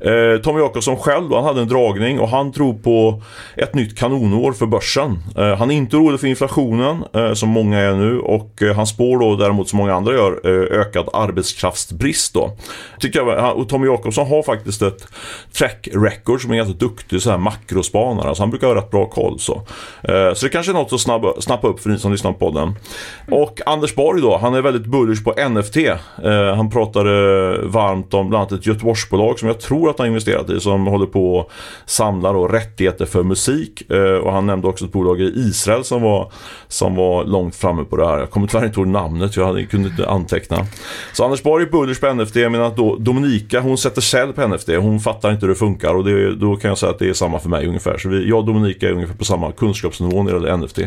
Eh, 0.00 0.42
Tommy 0.42 0.60
Jakobsson 0.60 0.96
själv 0.96 1.28
då, 1.28 1.36
han 1.36 1.44
hade 1.44 1.60
en 1.60 1.68
dragning 1.68 2.20
och 2.20 2.28
han 2.28 2.52
tror 2.52 2.74
på 2.74 3.22
ett 3.56 3.74
nytt 3.74 3.98
kanonår 3.98 4.52
för 4.52 4.66
börsen. 4.66 5.18
Eh, 5.36 5.56
han 5.56 5.70
är 5.70 5.74
inte 5.74 5.96
orolig 5.96 6.20
för 6.20 6.26
inflationen, 6.26 7.04
eh, 7.14 7.32
som 7.32 7.48
många 7.48 7.78
är 7.78 7.94
nu, 7.94 8.18
och 8.18 8.62
eh, 8.62 8.76
han 8.76 8.86
spår 8.86 9.18
då 9.18 9.36
däremot 9.36 9.68
som 9.68 9.76
många 9.76 9.94
andra 9.94 10.12
gör, 10.12 10.40
eh, 10.44 10.80
ökad 10.80 11.08
arbetskraftsbrist 11.12 12.34
då. 12.34 12.56
Tycker 13.00 13.18
jag, 13.18 13.56
och 13.56 13.68
Tommy 13.68 13.86
Jakobsson 13.86 14.26
har 14.26 14.42
faktiskt 14.42 14.82
ett 14.82 15.06
track 15.52 15.88
record 15.92 16.42
som 16.42 16.52
är 16.52 16.59
ganska 16.60 16.86
duktig 16.86 17.22
så 17.22 17.30
här 17.30 17.38
makrospanare, 17.38 18.34
så 18.34 18.42
han 18.42 18.50
brukar 18.50 18.66
ha 18.66 18.74
rätt 18.74 18.90
bra 18.90 19.06
koll. 19.06 19.38
Så, 19.38 19.62
eh, 20.02 20.34
så 20.34 20.46
det 20.46 20.52
kanske 20.52 20.72
är 20.72 20.74
något 20.74 20.92
att 20.92 21.00
snabba, 21.00 21.40
snappa 21.40 21.68
upp 21.68 21.80
för 21.80 21.90
ni 21.90 21.98
som 21.98 22.12
lyssnar 22.12 22.32
på 22.32 22.38
podden. 22.38 22.74
Och 23.30 23.60
Anders 23.66 23.94
Borg 23.94 24.20
då, 24.20 24.36
han 24.36 24.54
är 24.54 24.62
väldigt 24.62 24.86
bullish 24.86 25.24
på 25.24 25.34
NFT. 25.48 25.76
Eh, 25.76 26.54
han 26.56 26.70
pratade 26.70 27.10
varmt 27.62 28.14
om 28.14 28.28
bland 28.28 28.40
annat 28.40 28.52
ett 28.52 28.66
Göteborgsbolag 28.66 29.38
som 29.38 29.48
jag 29.48 29.60
tror 29.60 29.90
att 29.90 29.98
han 29.98 30.08
investerat 30.08 30.50
i 30.50 30.60
som 30.60 30.86
håller 30.86 31.06
på 31.06 31.40
att 31.40 31.90
samla 31.90 32.32
då 32.32 32.48
rättigheter 32.48 33.06
för 33.06 33.22
musik. 33.22 33.90
Eh, 33.90 34.14
och 34.14 34.32
han 34.32 34.46
nämnde 34.46 34.68
också 34.68 34.84
ett 34.84 34.92
bolag 34.92 35.20
i 35.20 35.32
Israel 35.36 35.84
som 35.84 36.02
var, 36.02 36.32
som 36.68 36.94
var 36.94 37.24
långt 37.24 37.56
framme 37.56 37.84
på 37.84 37.96
det 37.96 38.06
här. 38.06 38.18
Jag 38.18 38.30
kommer 38.30 38.46
tyvärr 38.46 38.66
inte 38.66 38.80
ihåg 38.80 38.88
namnet, 38.88 39.36
jag 39.36 39.46
hade, 39.46 39.66
kunde 39.66 39.88
inte 39.88 40.08
anteckna. 40.08 40.66
Så 41.12 41.24
Anders 41.24 41.42
Borg 41.42 41.64
är 41.64 41.70
bullish 41.70 42.00
på 42.00 42.14
NFT 42.14 42.34
medan 42.34 42.72
då 42.76 42.96
Dominika 42.96 43.60
hon 43.60 43.78
sätter 43.78 44.00
sälj 44.00 44.32
på 44.32 44.48
NFT. 44.48 44.68
Hon 44.68 45.00
fattar 45.00 45.32
inte 45.32 45.46
hur 45.46 45.48
det 45.48 45.58
funkar 45.58 45.94
och 45.94 46.04
det, 46.04 46.34
då 46.34 46.49
kan 46.56 46.68
jag 46.68 46.78
säga 46.78 46.92
att 46.92 46.98
det 46.98 47.08
är 47.08 47.14
samma 47.14 47.38
för 47.38 47.48
mig 47.48 47.66
ungefär. 47.66 47.98
Så 47.98 48.08
vi, 48.08 48.28
jag 48.28 48.38
och 48.38 48.44
Dominika 48.44 48.88
är 48.88 48.92
ungefär 48.92 49.14
på 49.14 49.24
samma 49.24 49.52
kunskapsnivå 49.52 50.22
när 50.22 50.32
det 50.32 50.38
gäller 50.38 50.56
NFT. 50.56 50.78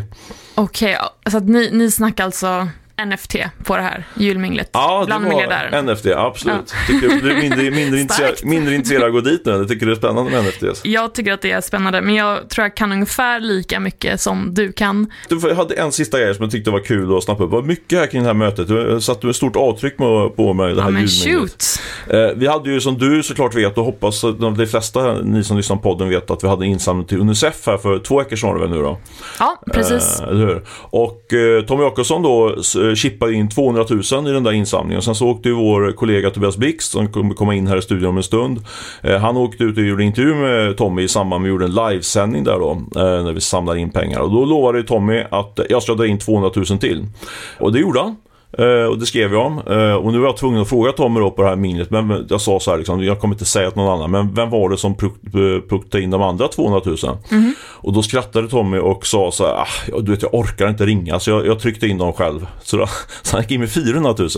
Okej, 0.55 0.95
okay, 0.95 1.31
så 1.31 1.37
att 1.37 1.43
ni, 1.43 1.69
ni 1.71 1.91
snackar 1.91 2.23
alltså 2.23 2.67
NFT 3.05 3.35
på 3.63 3.75
det 3.75 3.81
här 3.81 4.07
julminglet 4.15 4.69
ja, 4.73 5.03
bland 5.05 5.25
miljardärerna. 5.25 5.93
NFT, 5.93 6.05
absolut. 6.05 6.73
Ja. 6.73 6.93
Tycker 6.93 7.09
du 7.09 7.31
är 7.31 7.41
mindre, 7.41 7.71
mindre, 7.71 7.99
intresserad, 8.01 8.35
mindre 8.43 8.75
intresserad 8.75 9.03
att 9.03 9.11
gå 9.11 9.21
dit 9.21 9.45
nu? 9.45 9.51
Jag 9.51 9.67
tycker 9.67 9.85
det 9.85 9.91
är 9.91 9.95
spännande 9.95 10.31
med 10.31 10.43
NFTs. 10.43 10.85
Jag 10.85 11.13
tycker 11.13 11.33
att 11.33 11.41
det 11.41 11.51
är 11.51 11.61
spännande, 11.61 12.01
men 12.01 12.15
jag 12.15 12.49
tror 12.49 12.65
jag 12.65 12.75
kan 12.75 12.91
ungefär 12.91 13.39
lika 13.39 13.79
mycket 13.79 14.21
som 14.21 14.53
du 14.53 14.71
kan. 14.71 15.11
Du 15.29 15.53
hade 15.53 15.75
en 15.75 15.91
sista 15.91 16.19
grej 16.19 16.35
som 16.35 16.43
jag 16.43 16.51
tyckte 16.51 16.71
var 16.71 16.79
kul 16.79 17.17
att 17.17 17.23
snappa 17.23 17.43
upp. 17.43 17.49
Det 17.49 17.55
var 17.55 17.63
mycket 17.63 17.99
här 17.99 18.07
kring 18.07 18.21
det 18.21 18.27
här 18.27 18.33
mötet. 18.33 18.67
Du 18.67 19.01
satte 19.01 19.29
ett 19.29 19.35
stort 19.35 19.55
avtryck 19.55 19.97
på 19.97 20.53
mig. 20.55 20.75
Det 20.75 20.81
här 20.81 20.87
ja, 20.87 20.91
men 20.91 21.07
shoot. 21.07 21.65
Eh, 22.09 22.27
vi 22.35 22.47
hade 22.47 22.71
ju 22.71 22.81
som 22.81 22.97
du 22.97 23.23
såklart 23.23 23.55
vet 23.55 23.77
och 23.77 23.85
hoppas 23.85 24.23
att 24.23 24.39
de 24.39 24.67
flesta 24.67 25.13
ni 25.13 25.43
som 25.43 25.57
lyssnar 25.57 25.75
på 25.75 25.81
podden 25.81 26.09
vet 26.09 26.31
att 26.31 26.43
vi 26.43 26.47
hade 26.47 26.65
insamling 26.65 27.07
till 27.07 27.19
Unicef 27.19 27.67
här 27.67 27.77
för 27.77 27.99
två 27.99 28.17
veckor 28.17 28.35
sedan 28.35 28.71
nu 28.71 28.77
då. 28.77 28.99
Ja, 29.39 29.61
precis. 29.73 30.19
Eh, 30.19 30.57
och 30.81 31.33
eh, 31.33 31.65
Tommy 31.65 31.83
Jakobsson 31.83 32.21
då 32.21 32.63
Eh, 32.83 32.95
chippade 32.95 33.33
in 33.33 33.49
200 33.49 33.85
000 33.89 34.27
i 34.27 34.31
den 34.31 34.43
där 34.43 34.51
insamlingen. 34.51 35.01
Sen 35.01 35.15
så 35.15 35.27
åkte 35.27 35.49
ju 35.49 35.55
vår 35.55 35.91
kollega 35.91 36.29
Tobias 36.29 36.57
Blix 36.57 36.85
som 36.85 37.07
kommer 37.07 37.33
komma 37.33 37.55
in 37.55 37.67
här 37.67 37.77
i 37.77 37.81
studion 37.81 38.09
om 38.09 38.17
en 38.17 38.23
stund. 38.23 38.59
Eh, 39.01 39.17
han 39.17 39.37
åkte 39.37 39.63
ut 39.63 39.77
och 39.77 39.83
gjorde 39.83 40.03
intervju 40.03 40.35
med 40.35 40.77
Tommy 40.77 41.01
i 41.03 41.07
samband 41.07 41.41
med 41.41 41.47
att 41.47 41.59
vi 41.59 41.63
gjorde 41.63 41.81
en 41.81 41.89
livesändning 41.89 42.43
där 42.43 42.59
då. 42.59 42.71
Eh, 42.71 43.23
när 43.23 43.33
vi 43.33 43.41
samlade 43.41 43.79
in 43.79 43.91
pengar. 43.91 44.19
Och 44.19 44.31
då 44.31 44.45
lovade 44.45 44.83
Tommy 44.83 45.23
att 45.31 45.59
jag 45.69 45.83
ska 45.83 45.93
dra 45.93 46.07
in 46.07 46.19
200 46.19 46.51
000 46.55 46.65
till. 46.65 47.05
Och 47.59 47.73
det 47.73 47.79
gjorde 47.79 47.99
han. 47.99 48.15
Uh, 48.59 48.85
och 48.85 48.99
det 48.99 49.05
skrev 49.05 49.33
jag 49.33 49.45
om. 49.45 49.61
Uh, 49.67 49.93
och 49.93 50.13
nu 50.13 50.19
var 50.19 50.25
jag 50.25 50.37
tvungen 50.37 50.61
att 50.61 50.69
fråga 50.69 50.91
Tommy 50.91 51.19
då 51.19 51.31
på 51.31 51.41
det 51.41 51.49
här 51.49 51.55
minnet. 51.55 51.89
Men 51.91 52.25
jag 52.29 52.41
sa 52.41 52.59
så 52.59 52.71
här 52.71 52.77
liksom, 52.77 53.03
jag 53.03 53.19
kommer 53.19 53.35
inte 53.35 53.45
säga 53.45 53.71
till 53.71 53.81
någon 53.81 53.93
annan. 53.93 54.11
Men 54.11 54.33
vem 54.33 54.49
var 54.49 54.69
det 54.69 54.77
som 54.77 54.95
puktade 55.69 56.03
in 56.03 56.09
de 56.09 56.21
andra 56.21 56.47
200 56.47 56.81
000? 56.85 56.97
Mm. 57.31 57.53
Och 57.61 57.93
då 57.93 58.03
skrattade 58.03 58.47
Tommy 58.47 58.77
och 58.77 59.07
sa 59.07 59.31
så 59.31 59.45
här, 59.45 59.53
ah, 59.53 59.99
du 60.01 60.11
vet 60.11 60.21
jag 60.21 60.33
orkar 60.33 60.69
inte 60.69 60.85
ringa. 60.85 61.19
Så 61.19 61.29
jag, 61.29 61.45
jag 61.47 61.59
tryckte 61.59 61.87
in 61.87 61.97
dem 61.97 62.13
själv. 62.13 62.47
Så, 62.63 62.77
då, 62.77 62.87
så 63.21 63.35
han 63.35 63.41
gick 63.41 63.51
in 63.51 63.59
med 63.59 63.71
400 63.71 64.15
000. 64.19 64.29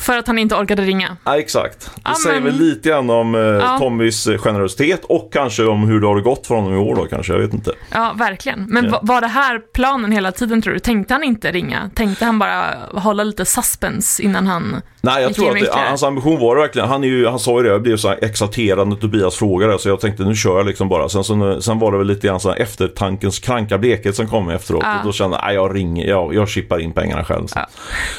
För 0.00 0.18
att 0.18 0.26
han 0.26 0.38
inte 0.38 0.54
orkade 0.54 0.82
ringa? 0.82 1.16
Ja, 1.24 1.38
exakt. 1.38 1.90
Det 1.94 2.00
ja, 2.04 2.14
säger 2.24 2.40
väl 2.40 2.54
lite 2.54 2.88
grann 2.88 3.10
om 3.10 3.34
eh, 3.34 3.40
ja. 3.40 3.78
Tommys 3.78 4.26
eh, 4.26 4.38
generositet 4.38 5.04
och 5.04 5.32
kanske 5.32 5.64
om 5.64 5.88
hur 5.88 6.00
det 6.00 6.06
har 6.06 6.20
gått 6.20 6.46
för 6.46 6.54
honom 6.54 6.74
i 6.74 6.76
år 6.76 6.96
då 6.96 7.06
kanske, 7.06 7.32
jag 7.32 7.40
vet 7.40 7.54
inte. 7.54 7.72
Ja, 7.92 8.14
verkligen. 8.18 8.64
Men 8.68 8.84
ja. 8.84 9.00
var 9.02 9.20
det 9.20 9.26
här 9.26 9.58
planen 9.74 10.12
hela 10.12 10.32
tiden 10.32 10.62
tror 10.62 10.74
du? 10.74 10.78
Tänkte 10.78 11.14
han 11.14 11.24
inte 11.24 11.52
ringa? 11.52 11.90
Tänkte 11.94 12.24
han 12.24 12.38
bara 12.38 12.74
hålla 12.92 13.24
lite 13.24 13.44
suspense 13.44 14.22
innan 14.22 14.46
han 14.46 14.82
Nej, 15.02 15.22
jag 15.22 15.34
tror 15.34 15.48
att 15.48 15.60
det, 15.60 15.70
hans 15.72 16.02
ambition 16.02 16.40
var 16.40 16.56
det 16.56 16.62
verkligen. 16.62 16.88
Han, 16.88 17.04
är 17.04 17.08
ju, 17.08 17.26
han 17.26 17.38
sa 17.38 17.56
ju 17.56 17.62
det, 17.62 17.68
jag 17.68 17.82
blev 17.82 17.96
så 17.96 18.08
här 18.08 18.24
exalterad 18.24 18.88
när 18.88 18.96
Tobias 18.96 19.36
frågade 19.36 19.78
så 19.78 19.88
jag 19.88 20.00
tänkte 20.00 20.22
nu 20.22 20.34
kör 20.34 20.56
jag 20.56 20.66
liksom 20.66 20.88
bara. 20.88 21.08
Sen, 21.08 21.24
så, 21.24 21.60
sen 21.60 21.78
var 21.78 21.92
det 21.92 21.98
väl 21.98 22.06
lite 22.06 22.26
grann 22.26 22.40
så 22.40 22.48
här 22.48 22.56
eftertankens 22.56 23.38
kranka 23.38 23.78
blekhet 23.78 24.16
som 24.16 24.28
kom 24.28 24.48
efteråt. 24.48 24.82
Ja. 24.84 24.98
Och 24.98 25.04
då 25.04 25.12
kände 25.12 25.40
jag, 25.42 25.54
jag 25.54 25.76
ringer, 25.76 26.06
jag, 26.06 26.34
jag 26.34 26.48
chippar 26.48 26.78
in 26.78 26.92
pengarna 26.92 27.24
själv. 27.24 27.46
Ja. 27.54 27.66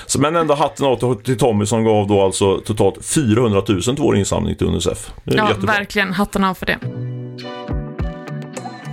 Så, 0.05 0.21
men 0.21 0.35
ändå 0.35 0.53
hatten 0.53 0.85
av 0.85 1.21
till 1.21 1.37
Tommy 1.37 1.65
som 1.71 1.83
gav 1.83 2.07
då 2.07 2.21
alltså 2.21 2.57
totalt 2.57 3.05
400 3.05 3.63
000 3.67 3.81
till 3.81 3.95
vår 3.97 4.17
insamling 4.17 4.55
till 4.55 4.67
Unicef. 4.67 5.11
ja, 5.23 5.49
jättebra. 5.49 5.73
verkligen. 5.73 6.13
Hatten 6.13 6.43
av 6.43 6.53
för 6.53 6.65
det. 6.65 6.79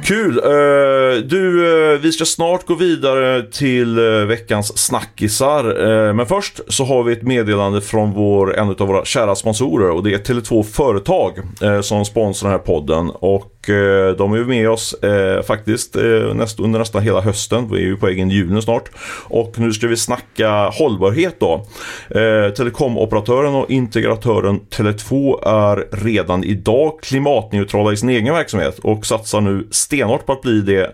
Kul! 0.05 0.39
Uh, 0.39 1.23
du, 1.25 1.67
uh, 1.67 2.01
vi 2.01 2.13
ska 2.13 2.25
snart 2.25 2.67
gå 2.67 2.75
vidare 2.75 3.43
till 3.43 3.99
uh, 3.99 4.27
veckans 4.27 4.79
snackisar. 4.79 6.13
men 6.13 6.27
först 6.27 6.61
så 6.69 6.85
har 6.85 7.03
vi 7.03 7.13
ett 7.13 7.23
meddelande 7.23 7.81
från 7.81 8.13
vår, 8.13 8.57
en 8.57 8.69
av 8.69 8.79
våra 8.79 9.05
kära 9.05 9.35
sponsorer 9.35 9.91
och 9.91 10.03
det 10.03 10.15
är 10.15 10.19
Tele2 10.19 10.63
Företag 10.63 11.39
som 11.83 12.05
sponsrar 12.05 12.51
den 12.51 12.59
här 12.59 12.67
podden. 12.67 13.11
Och 13.11 13.58
Eh, 13.71 14.17
de 14.17 14.33
är 14.33 14.45
med 14.45 14.71
oss 14.71 14.95
eh, 14.95 15.43
faktiskt 15.43 15.97
eh, 15.97 16.35
näst, 16.35 16.61
under 16.61 16.79
nästan 16.79 17.03
hela 17.03 17.21
hösten. 17.21 17.69
Vi 17.73 17.77
är 17.77 17.87
ju 17.87 17.97
på 17.97 18.07
väg 18.07 18.19
in 18.19 18.31
i 18.31 18.35
julen 18.35 18.63
snart. 18.63 18.89
Och 19.25 19.59
nu 19.59 19.73
ska 19.73 19.87
vi 19.87 19.97
snacka 19.97 20.69
hållbarhet 20.69 21.41
då. 21.41 21.67
telekomoperatören 22.57 23.55
och 23.55 23.71
integratören 23.71 24.61
Tele2 24.61 25.39
är 25.49 26.05
redan 26.05 26.45
idag 26.45 27.01
klimatneutrala 27.03 27.93
i 27.93 27.97
sin 27.97 28.09
egen 28.09 28.35
verksamhet 28.35 28.79
och 28.79 29.07
satsar 29.07 29.41
nu 29.41 29.69
stenhårt 29.71 30.27
på 30.27 30.33
att 30.33 30.43
bli 30.43 30.61
det. 30.61 30.93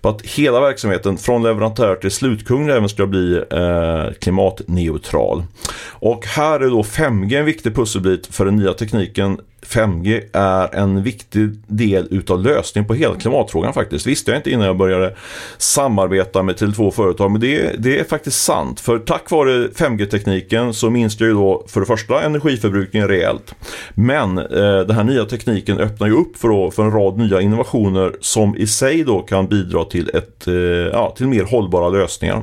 På 0.00 0.08
att 0.08 0.22
hela 0.22 0.60
verksamheten 0.60 1.18
från 1.18 1.42
leverantör 1.42 1.94
till 1.94 2.10
slutkund 2.10 2.70
även 2.70 2.88
ska 2.88 3.06
bli 3.06 3.36
eh, 3.50 4.12
klimatneutral. 4.20 5.42
Och 5.90 6.26
här 6.26 6.60
är 6.60 6.70
då 6.70 6.82
5G 6.82 7.38
en 7.38 7.44
viktig 7.44 7.74
pusselbit 7.74 8.26
för 8.26 8.44
den 8.44 8.56
nya 8.56 8.72
tekniken 8.72 9.40
5G 9.66 10.22
är 10.32 10.74
en 10.74 11.02
viktig 11.02 11.50
del 11.66 12.08
utav 12.10 12.42
lösningen 12.42 12.88
på 12.88 12.94
hela 12.94 13.14
klimatfrågan 13.14 13.74
faktiskt. 13.74 14.06
Visste 14.06 14.30
jag 14.30 14.38
inte 14.38 14.50
innan 14.50 14.66
jag 14.66 14.76
började 14.76 15.14
samarbeta 15.58 16.42
med 16.42 16.56
Tele2 16.56 16.90
företag 16.90 17.30
men 17.30 17.40
det, 17.40 17.72
det 17.78 17.98
är 17.98 18.04
faktiskt 18.04 18.42
sant. 18.42 18.80
För 18.80 18.98
tack 18.98 19.30
vare 19.30 19.68
5G-tekniken 19.68 20.74
så 20.74 20.90
minskar 20.90 21.26
ju 21.26 21.32
då 21.32 21.64
för 21.68 21.80
det 21.80 21.86
första 21.86 22.22
energiförbrukningen 22.22 23.08
rejält. 23.08 23.54
Men 23.94 24.38
eh, 24.38 24.46
den 24.86 24.90
här 24.90 25.04
nya 25.04 25.24
tekniken 25.24 25.78
öppnar 25.78 26.06
ju 26.06 26.12
upp 26.12 26.36
för, 26.36 26.70
för 26.70 26.82
en 26.82 26.92
rad 26.92 27.18
nya 27.18 27.40
innovationer 27.40 28.16
som 28.20 28.56
i 28.56 28.66
sig 28.66 29.04
då 29.04 29.20
kan 29.20 29.46
bidra 29.46 29.84
till, 29.84 30.10
ett, 30.14 30.46
eh, 30.46 30.54
ja, 30.92 31.14
till 31.16 31.28
mer 31.28 31.44
hållbara 31.44 31.88
lösningar. 31.88 32.42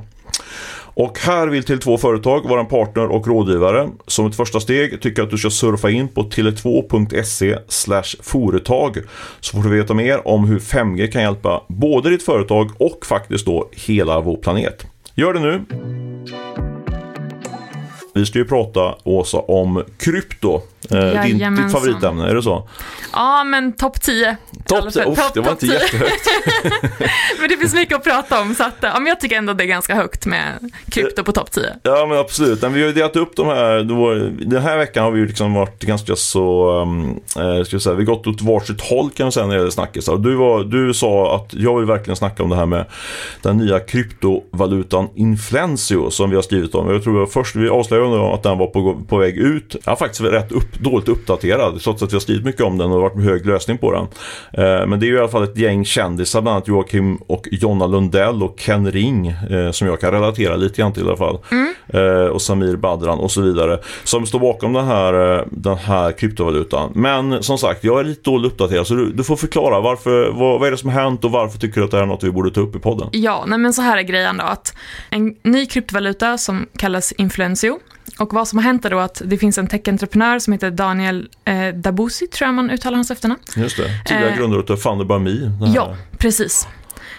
Och 0.95 1.19
här 1.19 1.47
vill 1.47 1.63
Tele2 1.63 1.97
Företag 1.97 2.49
vara 2.49 2.59
en 2.59 2.65
partner 2.65 3.07
och 3.07 3.27
rådgivare. 3.27 3.89
Som 4.07 4.27
ett 4.27 4.35
första 4.35 4.59
steg 4.59 5.01
tycker 5.01 5.21
jag 5.21 5.25
att 5.25 5.31
du 5.31 5.37
ska 5.37 5.49
surfa 5.49 5.89
in 5.89 6.07
på 6.07 6.23
tele2.se 6.23 7.57
företag 8.21 8.97
så 9.39 9.57
får 9.57 9.69
du 9.69 9.77
veta 9.77 9.93
mer 9.93 10.27
om 10.27 10.47
hur 10.47 10.59
5G 10.59 11.11
kan 11.11 11.21
hjälpa 11.21 11.63
både 11.67 12.09
ditt 12.09 12.23
företag 12.23 12.71
och 12.77 13.05
faktiskt 13.05 13.45
då 13.45 13.69
hela 13.71 14.21
vår 14.21 14.37
planet. 14.37 14.85
Gör 15.15 15.33
det 15.33 15.39
nu! 15.39 15.61
Vi 18.13 18.25
ska 18.25 18.39
ju 18.39 18.45
prata, 18.45 18.95
Åsa, 19.03 19.37
om 19.37 19.83
krypto. 19.97 20.61
Eh, 20.91 21.23
din, 21.23 21.55
ditt 21.55 21.71
favoritämne, 21.71 22.29
är 22.29 22.35
det 22.35 22.43
så? 22.43 22.69
Ja, 23.13 23.43
men 23.43 23.73
topp 23.73 24.01
10. 24.01 24.37
Topp 24.65 24.93
10? 24.93 25.05
Oh, 25.05 25.19
det 25.33 25.41
var 25.41 25.51
inte 25.51 25.65
10. 25.65 25.73
jättehögt. 25.73 26.27
men 27.39 27.49
det 27.49 27.57
finns 27.57 27.75
mycket 27.75 27.97
att 27.97 28.03
prata 28.03 28.41
om, 28.41 28.55
så 28.55 28.63
att, 28.63 28.75
ja, 28.81 28.93
men 28.93 29.05
jag 29.05 29.19
tycker 29.19 29.37
ändå 29.37 29.53
det 29.53 29.63
är 29.63 29.67
ganska 29.67 29.95
högt 29.95 30.25
med 30.25 30.71
krypto 30.91 31.23
på 31.23 31.31
topp 31.31 31.51
10. 31.51 31.63
Ja, 31.83 32.05
men 32.05 32.17
absolut. 32.17 32.61
Men 32.61 32.73
vi 32.73 32.81
har 32.81 32.87
ju 32.87 32.93
delat 32.93 33.15
upp 33.15 33.35
de 33.35 33.47
här. 33.47 33.83
Då, 33.83 34.13
den 34.45 34.61
här 34.61 34.77
veckan 34.77 35.03
har 35.03 35.11
vi 35.11 35.19
ju 35.19 35.27
liksom 35.27 35.53
varit 35.53 35.83
ganska 35.83 36.15
så, 36.15 36.79
um, 36.81 37.19
ska 37.65 37.75
jag 37.75 37.81
säga, 37.81 37.95
vi 37.95 38.05
har 38.05 38.15
gått 38.15 38.27
åt 38.27 38.41
varsitt 38.41 38.81
håll 38.81 39.09
kan 39.09 39.25
man 39.25 39.31
säga 39.31 39.45
när 39.45 39.53
det 39.53 39.59
gäller 39.59 39.71
snackisar. 39.71 40.17
Du, 40.17 40.35
var, 40.35 40.63
du 40.63 40.93
sa 40.93 41.35
att 41.35 41.53
jag 41.53 41.77
vill 41.77 41.85
verkligen 41.85 42.15
snacka 42.15 42.43
om 42.43 42.49
det 42.49 42.55
här 42.55 42.65
med 42.65 42.85
den 43.41 43.57
nya 43.57 43.79
kryptovalutan 43.79 45.09
Inflensio 45.15 46.09
som 46.09 46.29
vi 46.29 46.35
har 46.35 46.43
skrivit 46.43 46.75
om. 46.75 46.89
Jag 46.89 47.03
tror 47.03 47.25
först 47.25 47.55
vi 47.55 47.69
avslöjade 47.69 48.33
att 48.33 48.43
den 48.43 48.57
var 48.57 48.67
på, 48.67 49.01
på 49.07 49.17
väg 49.17 49.37
ut. 49.37 49.75
Jag 49.83 49.91
har 49.91 49.95
faktiskt 49.95 50.21
rätt 50.21 50.51
upp 50.51 50.75
dåligt 50.79 51.08
uppdaterad 51.08 51.82
trots 51.82 52.03
att 52.03 52.12
vi 52.12 52.15
har 52.15 52.22
skrivit 52.22 52.46
mycket 52.46 52.62
om 52.62 52.77
den 52.77 52.91
och 52.91 53.01
varit 53.01 53.15
med 53.15 53.25
hög 53.25 53.46
lösning 53.46 53.77
på 53.77 53.91
den. 53.91 54.08
Eh, 54.51 54.88
men 54.88 55.00
det 55.00 55.05
är 55.05 55.08
ju 55.08 55.15
i 55.15 55.20
alla 55.20 55.27
fall 55.27 55.44
ett 55.44 55.58
gäng 55.58 55.86
kändisar, 55.86 56.41
bland 56.41 56.55
annat 56.55 56.67
Joakim 56.67 57.15
och 57.15 57.48
Jonna 57.51 57.88
Lundell 57.88 58.44
och 58.44 58.60
Ken 58.60 58.91
Ring 58.91 59.27
eh, 59.27 59.72
som 59.72 59.88
jag 59.88 60.00
kan 60.01 60.12
relatera 60.12 60.55
lite 60.55 60.82
grann 60.82 60.94
till 60.94 61.03
i 61.03 61.08
alla 61.08 61.17
fall. 61.17 61.39
Mm. 61.51 61.74
Eh, 61.88 62.27
och 62.27 62.41
Samir 62.41 62.75
Badran 62.75 63.20
och 63.20 63.32
så 63.32 63.41
vidare 63.41 63.79
som 64.03 64.25
står 64.25 64.39
bakom 64.39 64.74
den 64.74 64.86
här, 64.86 65.46
den 65.51 65.77
här 65.77 66.12
kryptovalutan. 66.12 66.91
Men 66.96 67.44
som 67.44 67.58
sagt, 67.58 67.84
jag 67.84 68.00
är 68.00 68.03
lite 68.03 68.22
dåligt 68.29 68.51
uppdaterad 68.51 68.88
så 68.88 68.94
du, 68.94 69.12
du 69.12 69.24
får 69.24 69.36
förklara 69.36 69.82
varför, 69.82 70.32
vad, 70.32 70.60
vad 70.60 70.67
är 70.67 70.72
det 70.72 70.77
som 70.77 70.89
har 70.89 71.01
hänt 71.01 71.24
och 71.25 71.32
varför 71.32 71.60
tycker 71.60 71.82
du 71.82 71.86
att 71.86 71.91
det 71.91 71.98
här 71.98 72.03
är 72.03 72.08
något 72.08 72.24
vi 72.24 72.32
borde 72.32 72.51
ta 72.51 72.62
upp 72.62 72.75
i 72.75 72.79
podden? 72.79 73.10
Ja, 73.12 73.44
nej 73.48 73.60
men 73.60 73.74
så 73.74 73.82
här 73.82 73.98
är 73.98 74.01
grejen 74.01 74.38
då 74.38 74.44
att 74.44 74.74
en 75.10 75.36
ny 75.44 75.65
kryptovaluta 75.65 76.38
som 76.38 76.65
kallas 76.77 77.12
Influencio 77.12 77.79
och 78.19 78.33
vad 78.33 78.47
som 78.47 78.57
har 78.57 78.63
hänt 78.63 78.85
är 78.85 78.89
då 78.89 79.00
att 79.00 79.21
det 79.25 79.38
finns 79.38 79.57
en 79.57 79.67
tech-entreprenör 79.67 80.39
som 80.39 80.53
heter 80.53 80.71
Daniel 80.71 81.29
eh, 81.45 81.67
Dabusi, 81.67 82.27
tror 82.27 82.47
jag 82.47 82.53
man 82.53 82.71
uttalar 82.71 82.95
hans 82.95 83.12
efternamn. 83.12 83.41
Just 83.55 83.77
det, 83.77 84.03
tidigare 84.05 84.29
eh, 84.29 84.38
grundare 84.38 84.74
av 84.74 84.77
Funderby 84.77 85.51
Ja, 85.75 85.97
precis. 86.17 86.67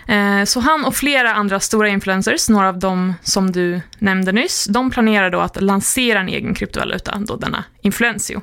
Eh, 0.06 0.44
så 0.44 0.60
han 0.60 0.84
och 0.84 0.96
flera 0.96 1.34
andra 1.34 1.60
stora 1.60 1.88
influencers, 1.88 2.48
några 2.48 2.68
av 2.68 2.78
dem 2.78 3.14
som 3.22 3.52
du 3.52 3.80
nämnde 3.98 4.32
nyss, 4.32 4.64
de 4.64 4.90
planerar 4.90 5.30
då 5.30 5.40
att 5.40 5.62
lansera 5.62 6.20
en 6.20 6.28
egen 6.28 6.54
kryptovaluta, 6.54 7.18
då 7.18 7.36
denna 7.36 7.64
Influencio. 7.82 8.40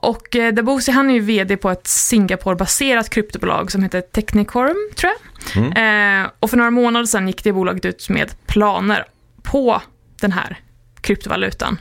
Och 0.00 0.36
eh, 0.36 0.54
Dabusi 0.54 0.92
han 0.92 1.10
är 1.10 1.14
ju 1.14 1.20
vd 1.20 1.56
på 1.56 1.70
ett 1.70 1.86
Singapore-baserat 1.86 3.10
kryptobolag 3.10 3.72
som 3.72 3.82
heter 3.82 4.00
Technicorm, 4.00 4.90
tror 4.96 5.12
jag. 5.12 5.62
Mm. 5.64 6.22
Eh, 6.24 6.30
och 6.40 6.50
för 6.50 6.56
några 6.56 6.70
månader 6.70 7.06
sedan 7.06 7.26
gick 7.26 7.44
det 7.44 7.52
bolaget 7.52 7.84
ut 7.84 8.08
med 8.08 8.46
planer 8.46 9.04
på 9.42 9.82
den 10.20 10.32
här 10.32 10.58
kryptovalutan. 11.06 11.78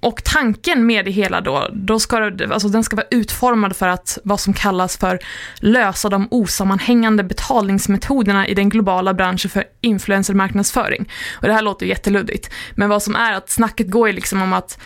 Och 0.00 0.24
tanken 0.24 0.86
med 0.86 1.04
det 1.04 1.10
hela 1.10 1.40
då, 1.40 1.68
då 1.72 2.00
ska 2.00 2.20
det, 2.20 2.52
alltså 2.52 2.68
den 2.68 2.84
ska 2.84 2.96
vara 2.96 3.06
utformad 3.10 3.76
för 3.76 3.88
att 3.88 4.18
vad 4.24 4.40
som 4.40 4.54
kallas 4.54 4.96
för 4.96 5.18
lösa 5.60 6.08
de 6.08 6.28
osammanhängande 6.30 7.24
betalningsmetoderna 7.24 8.46
i 8.46 8.54
den 8.54 8.68
globala 8.68 9.14
branschen 9.14 9.50
för 9.50 9.64
influencermarknadsföring. 9.80 11.12
Och 11.34 11.46
det 11.46 11.52
här 11.52 11.62
låter 11.62 11.86
jätteluddigt, 11.86 12.50
men 12.74 12.88
vad 12.88 13.02
som 13.02 13.16
är 13.16 13.32
att 13.32 13.50
snacket 13.50 13.90
går 13.90 14.08
ju 14.08 14.14
liksom 14.14 14.42
om 14.42 14.52
att 14.52 14.78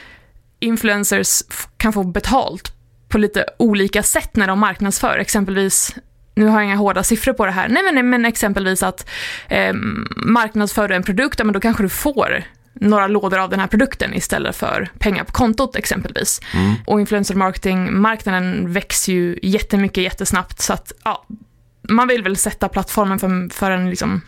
influencers 0.60 1.42
kan 1.76 1.92
få 1.92 2.04
betalt 2.04 2.72
på 3.08 3.18
lite 3.18 3.44
olika 3.58 4.02
sätt 4.02 4.36
när 4.36 4.46
de 4.46 4.58
marknadsför, 4.58 5.18
exempelvis 5.18 5.94
nu 6.34 6.46
har 6.46 6.60
jag 6.60 6.64
inga 6.64 6.76
hårda 6.76 7.02
siffror 7.02 7.32
på 7.32 7.46
det 7.46 7.52
här, 7.52 7.68
nej 7.68 7.82
men, 7.82 7.94
nej, 7.94 8.02
men 8.02 8.24
exempelvis 8.24 8.82
att 8.82 9.10
eh, 9.48 9.72
marknadsför 10.16 10.88
du 10.88 10.94
en 10.94 11.02
produkt, 11.02 11.38
ja, 11.38 11.44
men 11.44 11.52
då 11.52 11.60
kanske 11.60 11.82
du 11.82 11.88
får 11.88 12.44
några 12.82 13.06
lådor 13.06 13.38
av 13.38 13.50
den 13.50 13.60
här 13.60 13.66
produkten 13.66 14.14
istället 14.14 14.56
för 14.56 14.90
pengar 14.98 15.24
på 15.24 15.32
kontot 15.32 15.76
exempelvis. 15.76 16.40
Mm. 16.54 16.74
Och 16.86 17.00
influencer 17.00 17.34
marketing-marknaden 17.34 18.72
växer 18.72 19.12
ju 19.12 19.38
jättemycket, 19.42 20.04
jättesnabbt 20.04 20.60
så 20.60 20.72
att 20.72 20.92
ja, 21.04 21.26
man 21.88 22.08
vill 22.08 22.22
väl 22.22 22.36
sätta 22.36 22.68
plattformen 22.68 23.18
för, 23.18 23.54
för 23.54 23.70
en 23.70 23.90
liksom, 23.90 24.20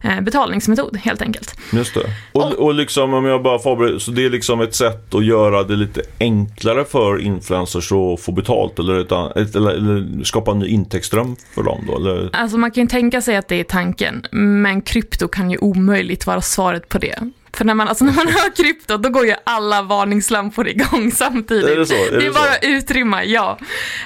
eh, 0.00 0.20
betalningsmetod 0.20 0.96
helt 0.96 1.22
enkelt. 1.22 1.54
Just 1.72 1.94
det. 1.94 2.04
Och, 2.32 2.52
och 2.52 2.74
liksom 2.74 3.14
om 3.14 3.24
jag 3.24 3.42
bara 3.42 3.58
förbereder, 3.58 3.98
så 3.98 4.10
det 4.10 4.24
är 4.24 4.30
liksom 4.30 4.60
ett 4.60 4.74
sätt 4.74 5.14
att 5.14 5.24
göra 5.24 5.62
det 5.62 5.76
lite 5.76 6.02
enklare 6.20 6.84
för 6.84 7.20
influencers 7.20 7.92
att 7.92 8.20
få 8.20 8.32
betalt 8.32 8.78
eller, 8.78 9.00
ett, 9.40 9.54
eller, 9.56 9.70
eller 9.70 10.24
skapa 10.24 10.50
en 10.50 10.58
ny 10.58 10.66
intäktsström 10.66 11.36
för 11.54 11.62
dem 11.62 11.84
då? 11.86 11.96
Eller? 11.96 12.30
Alltså 12.32 12.58
man 12.58 12.70
kan 12.70 12.82
ju 12.82 12.88
tänka 12.88 13.22
sig 13.22 13.36
att 13.36 13.48
det 13.48 13.60
är 13.60 13.64
tanken, 13.64 14.26
men 14.30 14.82
krypto 14.82 15.28
kan 15.28 15.50
ju 15.50 15.58
omöjligt 15.58 16.26
vara 16.26 16.40
svaret 16.40 16.88
på 16.88 16.98
det. 16.98 17.30
För 17.56 17.64
när 17.64 17.74
man, 17.74 17.88
alltså 17.88 18.04
när 18.04 18.12
man 18.12 18.28
hör 18.28 18.56
krypto, 18.56 18.96
då 18.96 19.08
går 19.08 19.26
ju 19.26 19.34
alla 19.44 19.82
varningslampor 19.82 20.68
igång 20.68 21.10
samtidigt. 21.14 21.70
Är 21.70 21.76
det 21.76 21.86
så? 21.86 21.94
Är 21.94 22.10
det 22.10 22.16
är 22.16 22.20
det 22.20 22.30
bara 22.30 22.52
så? 22.62 22.66
utrymma, 22.68 23.24
ja. 23.24 23.58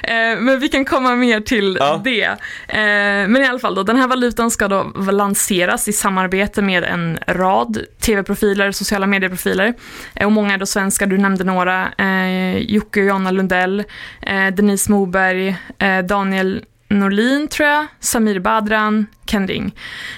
Eh, 0.03 0.13
men 0.41 0.61
vi 0.61 0.69
kan 0.69 0.85
komma 0.85 1.15
mer 1.15 1.41
till 1.41 1.77
Ja. 1.81 2.01
det. 2.05 2.23
Eh, 2.69 3.29
men 3.29 3.37
i 3.37 3.47
alla 3.47 3.59
fall 3.59 3.75
då, 3.75 3.83
den 3.83 3.97
här 3.97 4.09
valutan 4.09 4.51
ska 4.51 4.69
då 4.69 4.83
lanseras 5.11 5.89
i 5.89 5.93
samarbete 5.93 6.63
med 6.63 6.85
en 6.85 7.19
rad 7.27 7.79
tv-profiler, 8.01 8.73
sociala 8.73 9.07
medieprofiler. 9.07 9.75
Eh, 10.15 10.27
och 10.27 10.33
många 10.33 10.55
är 10.55 10.59
då 10.59 10.67
svenskar, 10.67 11.07
du 11.07 11.19
nämnde 11.19 11.45
några. 11.45 11.93
Eh, 11.99 12.59
Jocke 12.59 13.01
och 13.01 13.07
Jonna 13.07 13.31
Lundell, 13.31 13.85
eh, 14.23 14.47
Denise 14.47 14.91
Moberg, 14.93 15.57
eh, 15.79 15.99
Daniel 15.99 16.65
Norlin 16.89 17.49
tror 17.49 17.69
jag, 17.69 17.87
Samir 18.01 18.41
Badran, 18.41 19.07
Ken 19.27 19.49
Ring. 19.49 19.75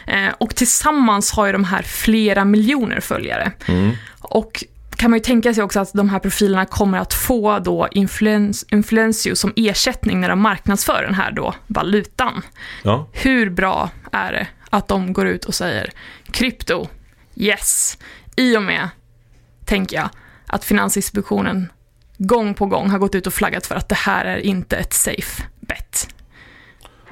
Eh, 0.07 0.35
och 0.39 0.57
tillsammans 0.57 1.33
har 1.33 1.47
ju 1.47 1.53
de 1.53 1.65
här 1.65 1.83
flera 1.83 2.45
miljoner 2.45 3.01
följare. 3.01 3.53
Mm. 3.67 3.93
Och 4.21 4.65
kan 4.97 5.11
man 5.11 5.19
ju 5.19 5.25
tänka 5.25 5.55
sig 5.55 5.65
också 5.65 5.81
att 5.81 5.93
de 5.93 6.09
här 6.09 6.19
profilerna 6.19 6.67
kommer 6.67 6.99
att 6.99 7.15
få 7.15 7.59
då 7.59 7.89
influens, 7.91 8.67
influensio 8.71 9.35
som 9.35 9.53
ersättning 9.57 10.21
när 10.21 10.29
de 10.29 10.41
marknadsför 10.41 11.03
den 11.03 11.15
här 11.15 11.33
då 11.33 11.55
valutan. 11.67 12.43
Ja. 12.83 13.09
Hur 13.13 13.51
bra 13.51 13.91
är 14.13 14.33
det 14.33 14.47
att 14.71 14.89
de 14.89 15.13
går 15.13 15.27
ut 15.27 15.45
och 15.45 15.55
säger 15.55 15.91
krypto, 16.31 16.89
yes, 17.37 17.99
i 18.37 18.57
och 18.57 18.63
med, 18.63 18.89
tänker 19.65 19.97
jag, 19.97 20.09
att 20.47 20.65
Finansinspektionen 20.65 21.73
gång 22.19 22.55
på 22.55 22.67
gång 22.67 22.91
har 22.91 22.99
gått 22.99 23.15
ut 23.15 23.27
och 23.27 23.35
flaggat 23.35 23.67
för 23.67 23.75
att 23.75 23.89
det 23.89 23.95
här 23.95 24.25
är 24.25 24.39
inte 24.39 24.77
ett 24.77 24.93
safe 24.93 25.43
bet. 25.61 26.15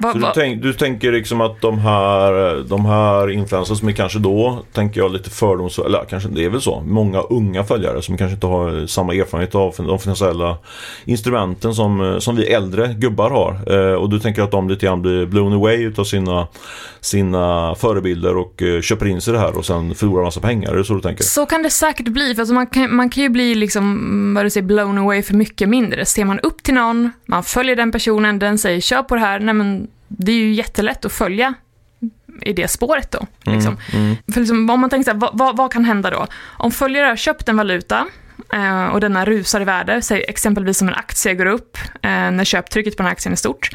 Va, 0.01 0.11
Så 0.11 0.17
du, 0.17 0.23
va, 0.23 0.31
tänk, 0.35 0.61
du 0.61 0.73
tänker 0.73 1.11
liksom 1.11 1.41
att 1.41 1.61
de 1.61 1.79
här, 1.79 2.63
de 2.69 2.85
här 2.85 3.31
influencers 3.31 3.79
som 3.79 3.87
är 3.87 3.91
kanske 3.91 4.19
då, 4.19 4.59
tänker 4.73 5.01
jag 5.01 5.11
lite 5.11 5.29
fördoms... 5.29 5.79
Eller 5.79 6.05
kanske 6.09 6.29
det 6.29 6.45
är 6.45 6.49
väl 6.49 6.61
så. 6.61 6.83
Många 6.85 7.21
unga 7.21 7.63
följare 7.63 8.01
som 8.01 8.17
kanske 8.17 8.33
inte 8.33 8.47
har 8.47 8.87
samma 8.87 9.13
erfarenhet 9.13 9.55
av 9.55 9.75
de 9.77 9.99
finansiella 9.99 10.57
instrumenten 11.05 11.73
som, 11.73 12.17
som 12.19 12.35
vi 12.35 12.53
äldre 12.53 12.95
gubbar 12.97 13.29
har. 13.29 13.73
Eh, 13.73 13.93
och 13.93 14.09
du 14.09 14.19
tänker 14.19 14.41
att 14.41 14.51
de 14.51 14.69
lite 14.69 14.85
grann 14.85 15.01
blir 15.01 15.25
blown 15.25 15.53
away 15.53 15.83
utav 15.83 16.03
sina, 16.03 16.47
sina 16.99 17.75
förebilder 17.75 18.37
och 18.37 18.61
eh, 18.61 18.81
köper 18.81 19.05
in 19.05 19.21
sig 19.21 19.33
det 19.33 19.39
här 19.39 19.57
och 19.57 19.65
sen 19.65 19.95
förlorar 19.95 20.23
massa 20.23 20.39
pengar. 20.39 20.71
Är 20.71 20.77
det 20.77 20.83
så 20.83 20.93
du 20.93 21.01
tänker? 21.01 21.23
Så 21.23 21.45
kan 21.45 21.63
det 21.63 21.69
säkert 21.69 22.07
bli, 22.07 22.35
för 22.35 22.41
alltså 22.41 22.53
man, 22.53 22.67
kan, 22.67 22.95
man 22.95 23.09
kan 23.09 23.23
ju 23.23 23.29
bli 23.29 23.55
liksom, 23.55 24.33
vad 24.35 24.45
du 24.45 24.49
säger, 24.49 24.67
blown 24.67 24.97
away 24.97 25.21
för 25.21 25.33
mycket 25.33 25.69
mindre. 25.69 26.05
Ser 26.05 26.25
man 26.25 26.39
upp 26.39 26.63
till 26.63 26.73
någon, 26.73 27.11
man 27.25 27.43
följer 27.43 27.75
den 27.75 27.91
personen, 27.91 28.39
den 28.39 28.57
säger 28.57 28.81
kör 28.81 29.03
på 29.03 29.15
det 29.15 29.21
här, 29.21 29.39
nej 29.39 29.53
men 29.53 29.87
det 30.09 30.31
är 30.31 30.35
ju 30.35 30.53
jättelätt 30.53 31.05
att 31.05 31.11
följa 31.11 31.53
i 32.41 32.53
det 32.53 32.67
spåret 32.67 33.11
då. 33.11 33.27
Liksom. 33.41 33.77
Mm. 33.93 34.15
För 34.33 34.39
liksom, 34.39 34.69
om 34.69 34.79
man 34.79 34.89
tänker 34.89 35.03
så 35.03 35.11
här, 35.11 35.17
vad, 35.17 35.37
vad, 35.37 35.57
vad 35.57 35.73
kan 35.73 35.85
hända 35.85 36.09
då? 36.09 36.27
Om 36.57 36.71
följare 36.71 37.07
har 37.07 37.15
köpt 37.15 37.49
en 37.49 37.57
valuta 37.57 38.07
eh, 38.53 38.85
och 38.85 38.99
denna 39.01 39.25
rusar 39.25 39.61
i 39.61 39.63
värde, 39.63 40.01
säg 40.01 40.25
exempelvis 40.27 40.77
som 40.77 40.87
en 40.87 40.93
aktie 40.93 41.33
går 41.35 41.45
upp 41.45 41.77
eh, 42.01 42.09
när 42.31 42.43
köptrycket 42.43 42.97
på 42.97 43.03
den 43.03 43.05
här 43.07 43.11
aktien 43.13 43.31
är 43.33 43.37
stort. 43.37 43.69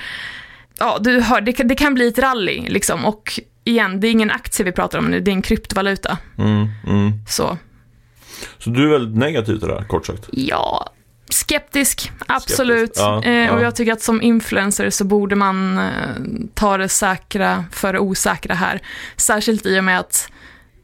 Ja, 0.79 0.99
du 1.01 1.21
hör, 1.21 1.41
det, 1.41 1.53
kan- 1.53 1.69
det 1.69 1.75
kan 1.75 1.95
bli 1.95 2.09
ett 2.09 2.19
rally 2.19 2.61
liksom 2.69 3.05
och 3.05 3.41
igen, 3.65 4.01
det 4.01 4.09
är 4.09 4.13
ingen 4.13 4.31
aktie 4.31 4.65
vi 4.65 4.73
pratar 4.73 4.99
om 4.99 5.05
nu, 5.07 5.21
det 5.21 5.31
är 5.31 5.33
en 5.33 5.43
kryptovaluta. 5.43 6.19
Mm. 6.39 6.67
Mm. 6.87 7.13
Så 7.29 7.59
Så 8.59 8.71
du 8.71 8.85
är 8.85 8.89
väldigt 8.89 9.19
negativ 9.19 9.59
till 9.59 9.69
det 9.69 9.75
här, 9.75 9.85
kort 9.85 10.07
sagt? 10.07 10.29
Ja, 10.33 10.91
skeptisk, 11.45 12.13
absolut. 12.27 12.97
Skeptisk, 12.97 13.01
ja, 13.01 13.23
eh, 13.23 13.55
och 13.55 13.61
ja. 13.61 13.63
jag 13.63 13.77
tycker 13.77 13.93
att 13.93 14.03
som 14.03 14.23
influencer 14.23 14.91
så 14.91 15.05
borde 15.05 15.37
man 15.37 15.79
eh, 15.79 15.85
ta 16.55 16.77
det 16.77 16.89
säkra 16.89 17.65
för 17.73 17.93
det 17.93 17.99
osäkra 17.99 18.55
här. 18.55 18.81
Särskilt 19.17 19.67
i 19.67 19.81
och 19.81 19.85
med 19.85 20.01
att, 20.01 20.29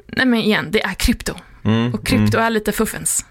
nej 0.07 0.27
men 0.27 0.41
igen, 0.41 0.69
det 0.71 0.83
är 0.83 0.95
krypto. 0.95 1.35
Mm. 1.65 1.95
Och 1.95 2.07
krypto 2.07 2.39
är 2.39 2.51
lite 2.51 2.73
fuffens. 2.73 3.25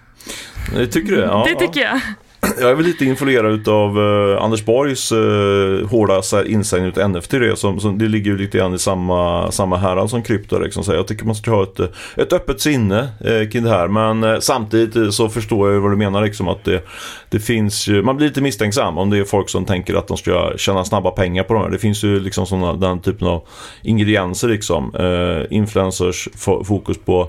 Mm. 0.68 0.80
Det 0.80 0.86
tycker 0.86 1.12
du? 1.12 1.18
Ja, 1.18 1.46
det 1.48 1.66
tycker 1.66 1.80
jag. 1.80 2.00
Jag 2.42 2.70
är 2.70 2.74
väl 2.74 2.86
lite 2.86 3.04
influerad 3.04 3.68
av 3.68 3.98
uh, 3.98 4.36
eh, 4.36 4.42
Anders 4.42 4.64
Borgs 4.64 5.12
uh, 5.12 5.86
hårda 5.86 6.22
så 6.22 6.44
insägning 6.44 6.88
utav 6.88 7.10
NFT. 7.10 7.30
Det, 7.30 7.58
som, 7.58 7.80
som, 7.80 7.98
det 7.98 8.08
ligger 8.08 8.30
ju 8.30 8.38
lite 8.38 8.58
grann 8.58 8.74
i 8.74 8.78
samma, 8.78 9.50
samma 9.52 9.76
härad 9.76 10.10
som 10.10 10.22
krypto. 10.22 10.58
Liksom. 10.58 10.84
Så 10.84 10.92
jag 10.92 11.06
tycker 11.06 11.24
man 11.24 11.34
ska 11.34 11.50
ha 11.50 11.62
ett, 11.62 11.80
eh, 11.80 11.86
ett 12.16 12.32
öppet 12.32 12.60
sinne 12.60 13.08
uh, 13.26 13.48
kring 13.48 13.64
det 13.64 13.70
här. 13.70 13.88
Men 13.88 14.24
uh, 14.24 14.40
samtidigt 14.40 15.14
så 15.14 15.28
förstår 15.28 15.68
jag 15.68 15.74
ju 15.74 15.80
vad 15.80 15.92
du 15.92 15.96
menar. 15.96 16.22
Liksom, 16.22 16.48
att 16.48 16.64
det, 16.64 16.84
det 17.28 17.40
finns 17.40 17.88
ju, 17.88 18.02
man 18.02 18.16
blir 18.16 18.28
lite 18.28 18.40
misstänksam 18.40 18.98
om 18.98 19.10
det 19.10 19.18
är 19.18 19.24
folk 19.24 19.48
som 19.48 19.64
tänker 19.64 19.94
att 19.94 20.08
de 20.08 20.16
ska 20.16 20.52
tjäna 20.56 20.84
snabba 20.84 21.10
pengar 21.10 21.42
på 21.42 21.54
de 21.54 21.62
här. 21.62 21.70
Det 21.70 21.78
finns 21.78 22.04
ju 22.04 22.20
liksom 22.20 22.46
såna, 22.46 22.72
den 22.72 23.00
typen 23.00 23.28
av 23.28 23.46
ingredienser. 23.82 24.48
Liksom. 24.48 24.94
Uh, 24.94 25.46
influencers, 25.50 26.28
fokus 26.64 26.98
på 27.04 27.28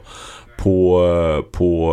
på, 0.63 1.45
på 1.52 1.91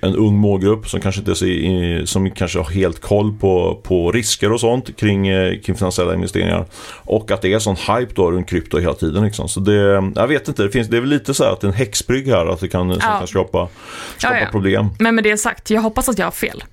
en 0.00 0.16
ung 0.16 0.34
målgrupp 0.36 0.88
som 0.88 1.00
kanske 1.00 1.20
inte 1.20 1.44
i, 1.46 2.02
som 2.06 2.30
kanske 2.30 2.58
har 2.58 2.70
helt 2.70 3.00
koll 3.00 3.32
på, 3.38 3.80
på 3.82 4.12
risker 4.12 4.52
och 4.52 4.60
sånt 4.60 4.96
kring, 4.96 5.28
eh, 5.28 5.60
kring 5.60 5.76
finansiella 5.76 6.14
investeringar. 6.14 6.66
Och 7.04 7.30
att 7.30 7.42
det 7.42 7.52
är 7.52 7.58
sån 7.58 7.76
hype 7.76 8.12
då 8.14 8.30
runt 8.30 8.48
krypto 8.48 8.78
hela 8.78 8.94
tiden. 8.94 9.24
Liksom. 9.24 9.48
Så 9.48 9.60
det, 9.60 10.12
jag 10.16 10.26
vet 10.28 10.48
inte, 10.48 10.62
det, 10.62 10.70
finns, 10.70 10.88
det 10.88 10.96
är 10.96 11.00
väl 11.00 11.10
lite 11.10 11.34
så 11.34 11.44
här 11.44 11.50
att 11.52 11.60
det 11.60 11.66
är 11.66 11.68
en 11.68 11.74
häxbrygg 11.74 12.28
här 12.28 12.46
att 12.46 12.60
det 12.60 12.68
kan, 12.68 12.90
Ja. 12.90 12.96
kan 12.98 13.26
skapa, 13.26 13.68
skapa 14.18 14.34
Ja, 14.34 14.40
ja. 14.40 14.46
problem. 14.50 14.86
Men 14.98 15.14
med 15.14 15.24
det 15.24 15.36
sagt, 15.36 15.70
jag 15.70 15.82
hoppas 15.82 16.08
att 16.08 16.18
jag 16.18 16.26
har 16.26 16.30
fel. 16.32 16.64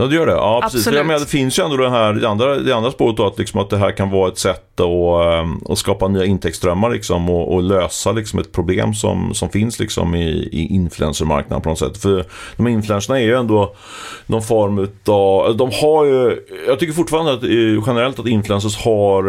Ja, 0.00 0.06
det 0.06 0.14
gör 0.14 0.26
det. 0.26 0.32
Ja, 0.32 0.60
precis. 0.62 0.72
För 0.72 0.90
Absolut. 0.90 0.96
Jag 0.96 1.06
menar, 1.06 1.20
det 1.20 1.26
finns 1.26 1.58
ju 1.58 1.64
ändå 1.64 1.76
det 1.76 1.90
här, 1.90 2.12
det 2.12 2.28
andra, 2.28 2.56
det 2.56 2.76
andra 2.76 2.90
spåret 2.90 3.16
då, 3.16 3.26
att, 3.26 3.38
liksom, 3.38 3.60
att 3.60 3.70
det 3.70 3.76
här 3.76 3.92
kan 3.92 4.10
vara 4.10 4.28
ett 4.28 4.38
sätt 4.38 4.80
att, 4.80 5.26
ehm, 5.26 5.60
att 5.68 5.78
skapa 5.78 6.08
nya 6.08 6.24
intäktsströmmar 6.24 6.90
liksom, 6.90 7.30
och, 7.30 7.54
och 7.54 7.62
lösa 7.62 8.12
liksom, 8.12 8.38
ett 8.38 8.52
problem 8.52 8.94
som, 8.94 9.34
som 9.34 9.48
finns 9.48 9.80
liksom, 9.80 10.14
i, 10.14 10.48
i 10.52 10.74
influencermarknaden 10.74 11.62
på 11.62 11.68
något 11.68 11.78
sätt. 11.78 11.96
För 11.98 12.24
de 12.56 12.66
här 12.66 12.72
influencerna 12.72 13.20
är 13.20 13.24
ju 13.24 13.36
ändå 13.36 13.74
någon 14.26 14.42
form 14.42 14.78
utav, 14.78 15.56
de 15.56 15.70
har 15.82 16.04
ju, 16.04 16.46
jag 16.66 16.78
tycker 16.78 16.92
fortfarande 16.92 17.32
att, 17.32 17.42
eh, 17.42 17.84
generellt 17.86 18.18
att 18.18 18.26
influencers 18.26 18.76
har, 18.76 19.22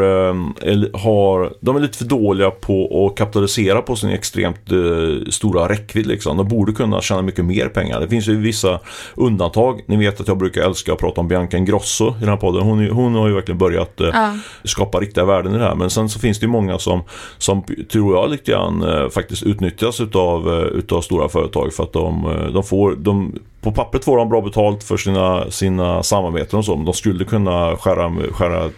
har, 0.97 1.53
de 1.59 1.75
är 1.75 1.79
lite 1.79 1.97
för 1.97 2.05
dåliga 2.05 2.51
på 2.51 3.07
att 3.07 3.17
kapitalisera 3.17 3.81
på 3.81 3.95
sin 3.95 4.09
extremt 4.09 4.71
eh, 4.71 5.29
stora 5.29 5.69
räckvidd 5.69 6.07
liksom. 6.07 6.37
De 6.37 6.47
borde 6.47 6.71
kunna 6.71 7.01
tjäna 7.01 7.21
mycket 7.21 7.45
mer 7.45 7.67
pengar. 7.67 7.99
Det 7.99 8.07
finns 8.07 8.27
ju 8.27 8.37
vissa 8.37 8.79
undantag. 9.15 9.81
Ni 9.85 9.97
vet 9.97 10.21
att 10.21 10.27
jag 10.27 10.37
brukar 10.37 10.60
älska 10.61 10.93
att 10.93 10.99
prata 10.99 11.21
om 11.21 11.27
Bianca 11.27 11.57
Ingrosso 11.57 12.09
i 12.09 12.19
den 12.19 12.29
här 12.29 12.37
podden. 12.37 12.61
Hon, 12.61 12.89
hon 12.89 13.15
har 13.15 13.27
ju 13.27 13.33
verkligen 13.33 13.57
börjat 13.57 14.01
eh, 14.01 14.07
Ja. 14.13 14.33
skapa 14.63 14.99
riktiga 14.99 15.25
värden 15.25 15.55
i 15.55 15.57
det 15.57 15.63
här. 15.63 15.75
Men 15.75 15.89
sen 15.89 16.09
så 16.09 16.19
finns 16.19 16.39
det 16.39 16.45
ju 16.45 16.51
många 16.51 16.79
som, 16.79 17.01
som 17.37 17.63
tror 17.91 18.15
jag 18.15 18.29
lite 18.29 18.51
grann 18.51 18.83
eh, 18.83 19.09
faktiskt 19.09 19.43
utnyttjas 19.43 20.01
utav, 20.01 20.47
eh, 20.53 20.65
utav 20.65 21.01
stora 21.01 21.29
företag 21.29 21.73
för 21.73 21.83
att 21.83 21.93
de, 21.93 22.35
de 22.53 22.63
får, 22.63 22.95
de 22.95 23.33
på 23.61 23.71
pappret 23.71 24.05
får 24.05 24.17
de 24.17 24.29
bra 24.29 24.41
betalt 24.41 24.83
för 24.83 24.97
sina, 24.97 25.51
sina 25.51 26.03
samarbeten 26.03 26.59
och 26.59 26.65
så. 26.65 26.75
Men 26.75 26.85
de 26.85 26.93
skulle 26.93 27.25
kunna 27.25 27.77
skära, 27.77 28.11
skära 28.31 28.69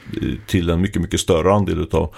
till 0.48 0.70
en 0.70 0.82
mycket, 0.82 1.02
mycket 1.02 1.20
större 1.20 1.54
andel 1.54 1.82
utav, 1.82 2.16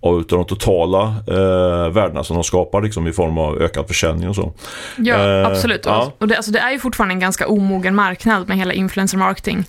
av 0.00 0.20
utav 0.20 0.38
de 0.38 0.46
totala 0.46 1.02
eh, 1.26 1.92
värdena 1.92 2.24
som 2.24 2.36
de 2.36 2.44
skapar 2.44 2.82
liksom, 2.82 3.06
i 3.06 3.12
form 3.12 3.38
av 3.38 3.62
ökad 3.62 3.86
försäljning 3.88 4.28
och 4.28 4.34
så. 4.34 4.52
Ja, 4.96 5.14
eh, 5.14 5.46
absolut. 5.46 5.86
Ja. 5.86 6.12
Och 6.18 6.28
det, 6.28 6.36
alltså, 6.36 6.52
det 6.52 6.58
är 6.58 6.70
ju 6.70 6.78
fortfarande 6.78 7.14
en 7.14 7.20
ganska 7.20 7.48
omogen 7.48 7.94
marknad 7.94 8.48
med 8.48 8.56
hela 8.56 8.72
influencer 8.72 9.18
marketing. 9.18 9.64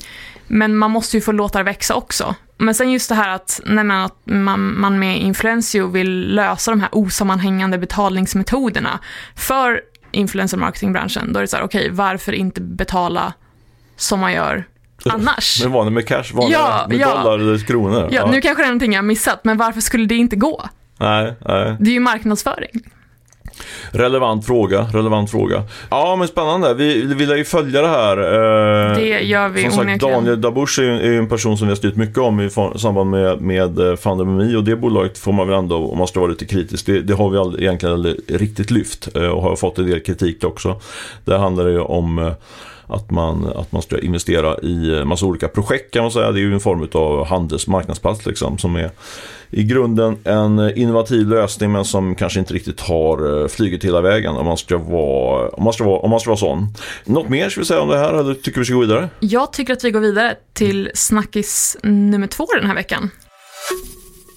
Men 0.48 0.78
man 0.78 0.92
måste 0.92 1.18
ju 1.18 1.22
få 1.22 1.32
låta 1.32 1.58
det 1.58 1.64
växa 1.64 1.96
också. 1.96 2.36
Men 2.58 2.76
sen 2.76 2.92
just 2.92 3.10
det 3.10 3.16
här 3.16 3.30
att, 3.30 3.62
nej 3.66 3.84
men, 3.84 4.06
att 4.06 4.16
man, 4.24 4.80
man 4.80 5.00
med 5.00 5.22
Influencio 5.22 5.88
vill 5.88 6.36
lösa 6.36 6.72
de 6.72 6.82
här 6.82 6.90
osammanhängande 6.92 7.78
betalningsmetoderna 7.78 9.00
för 9.36 9.82
influencer 10.20 10.58
marketingbranschen. 10.58 11.34
Då 11.34 11.40
är 11.40 11.42
det 11.42 11.48
så 11.48 11.58
här, 11.58 11.64
okej, 11.64 11.82
okay, 11.82 11.92
varför 11.92 12.34
inte 12.34 12.62
betala 12.62 13.34
som 13.96 14.20
man 14.20 14.34
gör 14.34 14.64
annars? 15.06 15.64
Med 15.64 15.72
vanligt 15.72 15.94
med 15.94 16.08
cash, 16.08 16.34
vanliga, 16.34 16.60
ja, 16.60 16.86
med 16.90 16.98
ja. 16.98 17.18
dollar 17.18 17.40
eller 17.40 17.66
kronor. 17.66 18.10
Ja, 18.12 18.22
ja, 18.26 18.32
nu 18.32 18.42
kanske 18.42 18.64
det 18.64 18.66
är 18.66 18.70
någonting 18.70 18.94
jag 18.94 18.98
har 18.98 19.08
missat, 19.08 19.44
men 19.44 19.58
varför 19.58 19.82
skulle 19.82 20.06
det 20.06 20.16
inte 20.16 20.36
gå? 20.36 20.70
Nej, 20.98 21.36
nej. 21.46 21.78
Det 21.80 21.90
är 21.90 21.94
ju 21.94 22.00
marknadsföring. 22.00 22.82
Relevant 23.92 24.46
fråga, 24.46 24.88
relevant 24.94 25.32
fråga. 25.32 25.64
Ja, 25.90 26.16
men 26.16 26.28
spännande. 26.28 26.74
Vi, 26.74 27.02
vi 27.06 27.14
vill 27.14 27.30
ju 27.30 27.46
följa 27.46 27.82
det 27.82 27.88
här. 27.88 28.18
Eh, 28.18 28.96
det 28.96 29.20
gör 29.20 29.50
vi 29.50 29.64
Som 29.64 29.72
sagt, 29.72 30.02
Daniel 30.02 30.42
Dabush 30.42 30.80
är 30.80 30.84
ju, 30.84 31.12
ju 31.12 31.18
en 31.18 31.30
person 31.30 31.58
som 31.58 31.68
vi 31.68 31.72
har 31.72 31.76
styrt 31.76 31.96
mycket 31.96 32.18
om 32.18 32.40
i 32.40 32.50
samband 32.76 33.10
med, 33.10 33.42
med 33.42 33.80
eh, 33.80 33.96
Fundamemi 33.96 34.56
och 34.56 34.64
det 34.64 34.76
bolaget 34.76 35.18
får 35.18 35.32
man 35.32 35.48
väl 35.48 35.58
ändå, 35.58 35.92
om 35.92 35.98
man 35.98 36.08
ska 36.08 36.20
vara 36.20 36.32
lite 36.32 36.46
kritisk, 36.46 36.86
det, 36.86 37.02
det 37.02 37.14
har 37.14 37.30
vi 37.30 37.38
aldrig, 37.38 37.64
egentligen 37.64 37.94
aldrig 37.94 38.16
riktigt 38.28 38.72
lyft 38.72 39.16
eh, 39.16 39.28
och 39.28 39.42
har 39.42 39.56
fått 39.56 39.78
en 39.78 39.86
del 39.86 40.00
kritik 40.00 40.44
också. 40.44 40.82
Det 41.26 41.38
handlar 41.38 41.68
ju 41.68 41.80
om 41.80 42.34
att 42.90 43.12
man, 43.12 43.46
att 43.56 43.72
man 43.72 43.82
ska 43.82 44.00
investera 44.00 44.58
i 44.60 45.04
massa 45.06 45.26
olika 45.26 45.48
projekt 45.48 45.94
kan 45.94 46.02
man 46.02 46.12
säga. 46.12 46.32
Det 46.32 46.40
är 46.40 46.42
ju 46.42 46.54
en 46.54 46.60
form 46.60 46.88
av 46.94 47.26
handelsmarknadsplats 47.26 48.26
liksom 48.26 48.58
som 48.58 48.76
är 48.76 48.92
i 49.52 49.64
grunden 49.64 50.18
en 50.24 50.78
innovativ 50.78 51.28
lösning 51.28 51.72
men 51.72 51.86
som 51.86 52.16
kanske 52.16 52.40
inte 52.40 52.54
riktigt 52.54 52.82
har 52.82 53.42
eh, 53.42 53.48
flugit 53.48 53.86
hela 53.86 54.02
vägen 54.02 54.36
om 54.36 54.46
man 54.46 54.58
ska 54.58 54.78
vara, 54.78 55.50
om 55.50 55.64
man 55.64 55.74
ska 55.74 55.84
vara, 55.84 56.00
om 56.00 56.10
man 56.10 56.20
ska 56.20 56.30
vara 56.30 56.38
sån. 56.38 56.68
Något 57.06 57.30
mer 57.30 57.50
ska 57.50 57.60
vi 57.60 57.66
säga 57.66 57.82
om 57.82 57.90
det 57.90 57.98
här 57.98 58.14
eller 58.14 58.34
tycker 58.34 58.60
vi 58.60 58.66
ska 58.66 58.74
gå 58.74 58.82
vidare? 58.82 59.10
Jag 59.20 59.54
tycker 59.54 59.74
att 59.74 59.84
vi 59.84 59.92
går 59.92 60.00
vidare 60.00 60.36
till 60.54 60.92
snackis 60.94 61.78
nummer 61.84 62.28
två 62.28 62.48
den 62.60 62.68
här 62.68 62.76
veckan. 62.76 63.10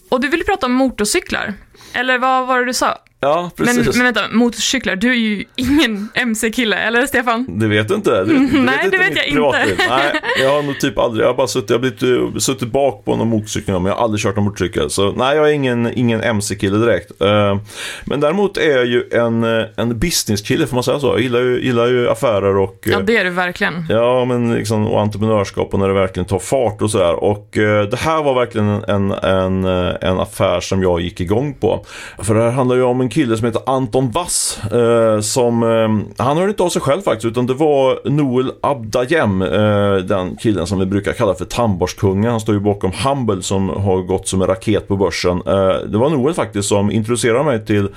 Och 0.08 0.20
du 0.20 0.28
ville 0.28 0.44
prata 0.44 0.66
om 0.66 0.72
motorcyklar. 0.72 1.54
Eller 1.94 2.18
vad 2.18 2.46
var 2.46 2.58
det 2.58 2.66
du 2.66 2.74
sa? 2.74 2.98
Ja, 3.24 3.50
precis. 3.56 3.76
Men, 3.76 3.96
men 3.96 4.04
vänta, 4.04 4.36
motorcyklar, 4.36 4.96
du 4.96 5.10
är 5.10 5.14
ju 5.14 5.44
ingen 5.56 6.08
MC-kille, 6.14 6.76
eller 6.76 7.06
Stefan? 7.06 7.46
Det 7.48 7.66
vet 7.66 7.88
du 7.88 7.94
inte. 7.94 8.24
Du, 8.24 8.34
du 8.52 8.58
Nej, 8.58 8.78
vet 8.82 8.92
det 8.92 8.98
vet 8.98 9.16
jag 9.16 9.26
inte. 9.26 9.76
Nej, 9.88 10.12
jag 10.42 10.50
har 10.50 10.62
nog 10.62 10.80
typ 10.80 10.98
aldrig, 10.98 11.24
jag 11.24 11.30
har 11.30 11.36
bara 11.36 11.46
suttit, 11.46 11.70
jag 11.70 11.76
har 11.76 11.80
blivit, 11.80 12.02
eh, 12.02 12.38
suttit 12.38 12.72
bak 12.72 13.04
på 13.04 13.16
någon 13.16 13.28
motorcykel, 13.28 13.74
men 13.74 13.84
jag 13.84 13.94
har 13.94 14.04
aldrig 14.04 14.20
kört 14.20 14.36
någon 14.36 14.44
motorcykel. 14.44 14.90
Så 14.90 15.12
nej, 15.12 15.36
jag 15.36 15.48
är 15.50 15.52
ingen, 15.52 15.92
ingen 15.94 16.22
MC-kille 16.22 16.78
direkt. 16.78 17.22
Uh, 17.22 17.60
men 18.04 18.20
däremot 18.20 18.56
är 18.56 18.76
jag 18.76 18.86
ju 18.86 19.04
en, 19.12 19.44
eh, 19.44 19.66
en 19.76 19.98
business-kille, 19.98 20.66
får 20.66 20.74
man 20.76 20.84
säga 20.84 21.00
så. 21.00 21.06
Jag 21.06 21.20
gillar 21.20 21.40
ju, 21.40 21.64
gillar 21.64 21.86
ju 21.86 22.10
affärer 22.10 22.56
och... 22.56 22.78
Ja, 22.84 23.00
det 23.00 23.16
är 23.16 23.24
du 23.24 23.30
verkligen. 23.30 23.86
Ja, 23.88 24.24
men 24.24 24.54
liksom, 24.54 24.86
och 24.86 25.00
entreprenörskap 25.00 25.74
och 25.74 25.80
när 25.80 25.88
det 25.88 25.94
verkligen 25.94 26.26
tar 26.26 26.38
fart 26.38 26.82
och 26.82 26.90
sådär. 26.90 27.24
Och 27.24 27.48
det 27.90 27.98
här 27.98 28.22
var 28.22 28.34
verkligen 28.34 28.68
en, 28.68 29.12
en, 29.12 29.64
en 30.00 30.20
affär 30.20 30.60
som 30.60 30.82
jag 30.82 31.00
gick 31.00 31.20
igång 31.20 31.54
på. 31.54 31.86
För 32.18 32.34
det 32.34 32.42
här 32.42 32.50
handlar 32.50 32.76
ju 32.76 32.82
om 32.82 33.00
en 33.00 33.08
kille 33.12 33.36
som 33.36 33.46
heter 33.46 33.62
Anton 33.66 34.10
Vass. 34.10 34.58
Eh, 34.72 35.20
som, 35.20 35.62
eh, 35.62 36.24
han 36.24 36.36
hörde 36.36 36.48
inte 36.48 36.62
av 36.62 36.68
sig 36.68 36.82
själv 36.82 37.02
faktiskt 37.02 37.24
utan 37.24 37.46
det 37.46 37.54
var 37.54 38.08
Noel 38.10 38.52
Abdayem. 38.60 39.42
Eh, 39.42 39.96
den 39.96 40.36
killen 40.36 40.66
som 40.66 40.78
vi 40.78 40.86
brukar 40.86 41.12
kalla 41.12 41.34
för 41.34 41.44
tandborstkungen. 41.44 42.30
Han 42.30 42.40
står 42.40 42.54
ju 42.54 42.60
bakom 42.60 42.92
Humble 43.04 43.42
som 43.42 43.68
har 43.68 44.02
gått 44.02 44.28
som 44.28 44.42
en 44.42 44.48
raket 44.48 44.88
på 44.88 44.96
börsen. 44.96 45.42
Eh, 45.46 45.74
det 45.86 45.98
var 45.98 46.10
Noel 46.10 46.34
faktiskt 46.34 46.68
som 46.68 46.90
introducerade 46.90 47.44
mig 47.44 47.66
till, 47.66 47.88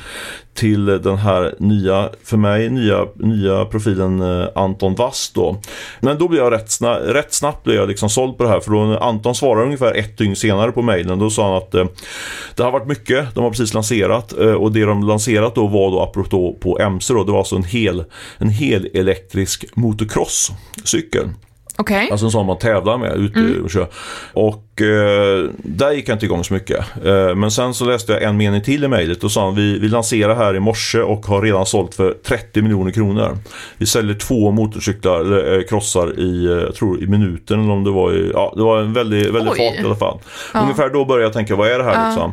till 0.56 0.86
den 0.86 1.18
här 1.18 1.56
nya, 1.60 2.10
för 2.24 2.38
mig, 2.38 2.70
nya, 2.70 3.08
nya 3.16 3.66
profilen 3.66 4.22
eh, 4.22 4.48
Anton 4.56 4.96
Vass 4.96 5.32
då. 5.36 5.62
Men 6.00 6.18
då 6.18 6.28
blev 6.28 6.44
jag 6.44 6.54
rätt, 6.54 6.72
sna 6.72 7.00
rätt 7.00 7.34
snabbt 7.34 7.64
blev 7.64 7.76
jag 7.76 7.88
liksom 7.88 8.10
såld 8.10 8.38
på 8.38 8.44
det 8.44 8.50
här 8.50 8.60
för 8.60 8.72
då 8.72 8.98
Anton 8.98 9.36
svarade 9.36 9.66
ungefär 9.66 9.94
ett 9.94 10.18
dygn 10.18 10.36
senare 10.36 10.72
på 10.72 10.82
mejlen. 10.82 11.20
Då 11.20 11.30
sa 11.30 11.48
han 11.48 11.58
att 11.58 11.74
eh, 11.74 11.86
det 12.56 12.64
har 12.64 12.72
varit 12.72 12.88
mycket, 12.88 13.36
de 13.36 13.44
har 13.44 13.52
precis 13.52 13.74
lanserat 13.74 14.38
eh, 14.38 14.54
och 14.54 14.72
det 14.72 14.86
de 14.86 15.04
lanserat 15.04 15.56
då 15.56 15.68
var 15.68 15.92
då 15.92 16.02
apropå 16.02 16.58
på 16.62 16.80
MC 16.80 17.14
då, 17.14 17.24
det 17.24 17.32
var 17.32 17.40
alltså 17.40 17.56
en 17.56 17.64
hel, 17.64 18.04
en 18.38 18.50
hel 18.50 18.90
elektrisk 18.94 19.66
motocrosscykel. 19.74 21.30
Okay. 21.78 22.10
Alltså 22.10 22.26
en 22.26 22.32
sån 22.32 22.46
man 22.46 22.58
tävlar 22.58 22.98
med 22.98 23.14
ute 23.18 23.40
mm. 23.40 23.64
och 23.64 23.70
kör. 23.70 23.88
Och 24.34 24.82
eh, 24.82 25.50
där 25.58 25.92
gick 25.92 26.10
jag 26.10 26.16
inte 26.16 26.26
igång 26.26 26.44
så 26.44 26.54
mycket. 26.54 26.86
Eh, 27.06 27.36
men 27.36 27.52
sen 27.52 27.74
så 27.74 27.86
läste 27.86 28.12
jag 28.12 28.24
en 28.24 28.38
mening 28.38 28.62
till 28.62 28.84
i 28.84 28.88
mejlet 28.88 29.24
och 29.24 29.32
sa 29.32 29.50
vi, 29.50 29.80
vi 29.80 29.88
lanserar 29.88 30.36
här 30.36 30.56
i 30.56 30.60
morse 30.60 31.02
och 31.02 31.26
har 31.26 31.42
redan 31.42 31.66
sålt 31.66 31.96
för 31.96 32.12
30 32.12 32.62
miljoner 32.62 32.92
kronor. 32.92 33.38
Vi 33.78 33.86
säljer 33.86 34.16
två 34.16 34.52
motorcyklar, 34.52 35.20
eller 35.20 35.58
eh, 35.58 35.64
krossar 35.64 36.20
i, 36.20 36.46
eh, 36.46 36.52
jag 36.52 36.76
tror 36.76 37.04
i 37.04 37.08
minuten 37.08 37.60
eller 37.64 37.74
om 37.74 37.84
det 37.84 37.92
var 37.92 38.14
i, 38.14 38.32
ja 38.34 38.54
det 38.56 38.64
var 38.64 38.80
en 38.82 38.94
väldigt, 38.94 39.28
väldigt 39.28 39.58
fart 39.58 39.80
i 39.80 39.86
alla 39.86 39.96
fall. 39.96 40.20
Ja. 40.54 40.60
Ungefär 40.60 40.90
då 40.90 41.06
började 41.06 41.24
jag 41.24 41.34
tänka, 41.34 41.56
vad 41.56 41.68
är 41.68 41.78
det 41.78 41.84
här 41.84 42.02
ja. 42.02 42.08
liksom? 42.08 42.32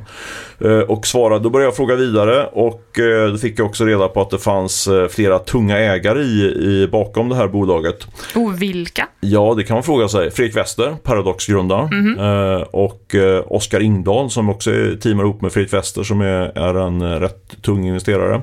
Eh, 0.65 0.79
och 0.79 1.07
svarade, 1.07 1.45
då 1.45 1.51
började 1.51 1.67
jag 1.67 1.77
fråga 1.77 1.95
vidare 1.95 2.47
och 2.47 2.99
eh, 2.99 3.31
då 3.33 3.39
fick 3.39 3.59
jag 3.59 3.67
också 3.67 3.85
reda 3.85 4.09
på 4.09 4.21
att 4.21 4.31
det 4.31 4.39
fanns 4.39 4.89
flera 5.11 5.39
tunga 5.39 5.79
ägare 5.79 6.23
i, 6.23 6.43
i 6.43 6.89
bakom 6.93 7.29
det 7.29 7.35
här 7.35 7.49
bolaget. 7.49 8.07
Och 8.35 8.63
vilka? 8.63 9.09
Ja, 9.21 9.55
det 9.57 9.65
kan 9.65 9.75
man 9.75 9.83
fråga 9.83 10.09
sig. 10.09 10.31
Fredrik 10.31 10.57
Wester, 10.57 10.97
Paradox-grundaren. 11.03 11.89
Mm 11.93 12.19
-hmm. 12.19 12.63
och 12.63 13.15
Oskar 13.47 13.81
Ingdahl 13.81 14.31
som 14.31 14.49
också 14.49 14.71
teamar 15.03 15.25
ihop 15.25 15.41
med 15.41 15.53
Fredrik 15.53 15.73
Wester 15.73 16.03
som 16.03 16.21
är, 16.21 16.59
är 16.59 16.75
en 16.75 17.21
rätt 17.21 17.63
tung 17.63 17.87
investerare. 17.87 18.41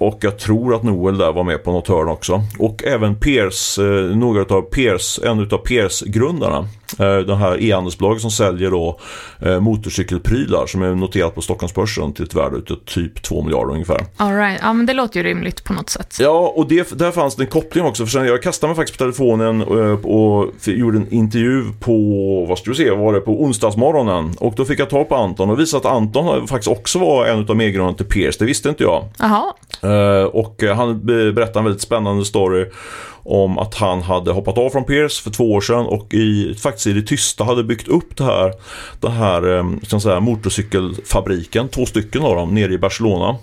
Och 0.00 0.18
jag 0.20 0.38
tror 0.38 0.74
att 0.74 0.82
Noel 0.82 1.18
där 1.18 1.32
var 1.32 1.44
med 1.44 1.64
på 1.64 1.72
något 1.72 1.88
hörn 1.88 2.08
också. 2.08 2.42
Och 2.58 2.84
även 2.84 3.16
Pierce, 3.16 3.78
eh, 3.78 4.16
några 4.16 4.56
av 4.56 4.62
Pierce, 4.62 5.20
en 5.24 5.40
av 5.40 5.58
Pierce-grundarna. 5.58 6.68
Eh, 6.98 7.18
det 7.18 7.36
här 7.36 7.62
e-handelsbolaget 7.62 8.22
som 8.22 8.30
säljer 8.30 8.70
då 8.70 9.00
eh, 9.38 9.60
motorcykelprylar 9.60 10.66
som 10.66 10.82
är 10.82 10.94
noterat 10.94 11.34
på 11.34 11.40
Stockholmsbörsen 11.40 12.12
till 12.12 12.24
ett 12.24 12.34
värde 12.34 12.56
av 12.56 12.76
typ 12.86 13.22
2 13.22 13.42
miljarder 13.42 13.72
ungefär. 13.72 14.06
All 14.16 14.34
right. 14.34 14.60
Ja, 14.62 14.72
men 14.72 14.86
det 14.86 14.92
låter 14.92 15.20
ju 15.20 15.26
rimligt 15.26 15.64
på 15.64 15.72
något 15.72 15.90
sätt. 15.90 16.16
Ja, 16.20 16.52
och 16.56 16.68
det, 16.68 16.98
där 16.98 17.10
fanns 17.10 17.36
det 17.36 17.42
en 17.42 17.46
koppling 17.46 17.84
också. 17.84 18.06
För 18.06 18.10
sen 18.10 18.26
jag 18.26 18.42
kastade 18.42 18.68
mig 18.68 18.76
faktiskt 18.76 18.98
på 18.98 19.04
telefonen 19.04 19.62
och, 19.62 20.38
och 20.38 20.52
gjorde 20.64 20.98
en 20.98 21.12
intervju 21.12 21.64
på, 21.80 21.96
vad 22.48 22.58
ska 22.58 22.70
vi 22.70 22.76
se, 22.76 22.90
var 22.90 23.12
det 23.12 23.20
på 23.20 23.42
onsdagsmorgonen. 23.42 24.34
Och 24.38 24.54
då 24.56 24.64
fick 24.64 24.80
jag 24.80 24.90
ta 24.90 25.04
på 25.04 25.16
Anton 25.16 25.50
och 25.50 25.60
visade 25.60 25.88
att 25.88 25.94
Anton 25.94 26.46
faktiskt 26.46 26.68
också 26.68 26.98
var 26.98 27.26
en 27.26 27.48
av 27.48 27.56
medgrundarna 27.56 27.96
till 27.96 28.06
Pierce. 28.06 28.36
Det 28.38 28.44
visste 28.44 28.68
inte 28.68 28.82
jag. 28.82 29.04
Jaha. 29.18 29.52
Eh, 29.90 30.24
och 30.24 30.62
eh, 30.62 30.76
han 30.76 31.06
berättade 31.06 31.58
en 31.58 31.64
väldigt 31.64 31.82
spännande 31.82 32.24
story 32.24 32.66
om 33.22 33.58
att 33.58 33.74
han 33.74 34.02
hade 34.02 34.32
hoppat 34.32 34.58
av 34.58 34.70
från 34.70 34.84
Pierce 34.84 35.22
för 35.22 35.30
två 35.30 35.52
år 35.52 35.60
sedan 35.60 35.86
och 35.86 36.14
i, 36.14 36.54
faktiskt 36.54 36.86
i 36.86 36.92
det 36.92 37.02
tysta 37.02 37.44
hade 37.44 37.64
byggt 37.64 37.88
upp 37.88 38.16
det 38.16 38.24
här, 38.24 38.52
den 39.00 39.12
här 39.12 39.56
eh, 39.56 39.64
ska 39.82 40.00
säga, 40.00 40.20
motorcykelfabriken, 40.20 41.68
två 41.68 41.86
stycken 41.86 42.22
av 42.22 42.36
dem, 42.36 42.54
nere 42.54 42.72
i 42.72 42.78
Barcelona. 42.78 43.36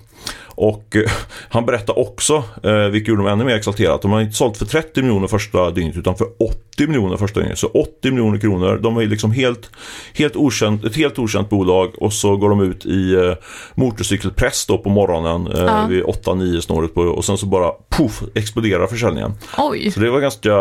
Och 0.57 0.95
eh, 0.95 1.11
han 1.49 1.65
berättar 1.65 1.99
också, 1.99 2.43
eh, 2.63 2.73
vilket 2.73 3.07
gjorde 3.07 3.21
dem 3.21 3.31
ännu 3.31 3.43
mer 3.43 3.55
exalterat, 3.55 4.01
de 4.01 4.11
har 4.11 4.21
inte 4.21 4.35
sålt 4.35 4.57
för 4.57 4.65
30 4.65 5.01
miljoner 5.01 5.27
första 5.27 5.71
dygnet 5.71 5.97
utan 5.97 6.15
för 6.15 6.27
80 6.39 6.87
miljoner 6.87 7.17
första 7.17 7.39
dygnet. 7.39 7.59
Så 7.59 7.67
80 7.67 8.11
miljoner 8.11 8.39
kronor, 8.39 8.79
de 8.83 8.97
är 8.97 9.05
liksom 9.05 9.31
helt, 9.31 9.69
helt 10.13 10.35
okänt, 10.35 10.85
ett 10.85 10.95
helt 10.95 11.19
okänt 11.19 11.49
bolag 11.49 11.91
och 11.97 12.13
så 12.13 12.37
går 12.37 12.49
de 12.49 12.61
ut 12.61 12.85
i 12.85 13.13
eh, 13.13 13.33
motorcykelpress 13.75 14.65
då 14.65 14.77
på 14.77 14.89
morgonen 14.89 15.47
eh, 15.47 15.63
ja. 15.63 15.85
vid 15.89 16.03
8-9 16.03 16.61
snåret 16.61 16.93
på 16.93 17.01
och 17.01 17.25
sen 17.25 17.37
så 17.37 17.45
bara 17.45 17.71
puff, 17.89 18.21
exploderar 18.35 18.87
försäljningen. 18.87 19.31
Oj. 19.57 19.91
Så 19.91 19.99
det 19.99 20.09
var 20.09 20.19
ganska, 20.19 20.55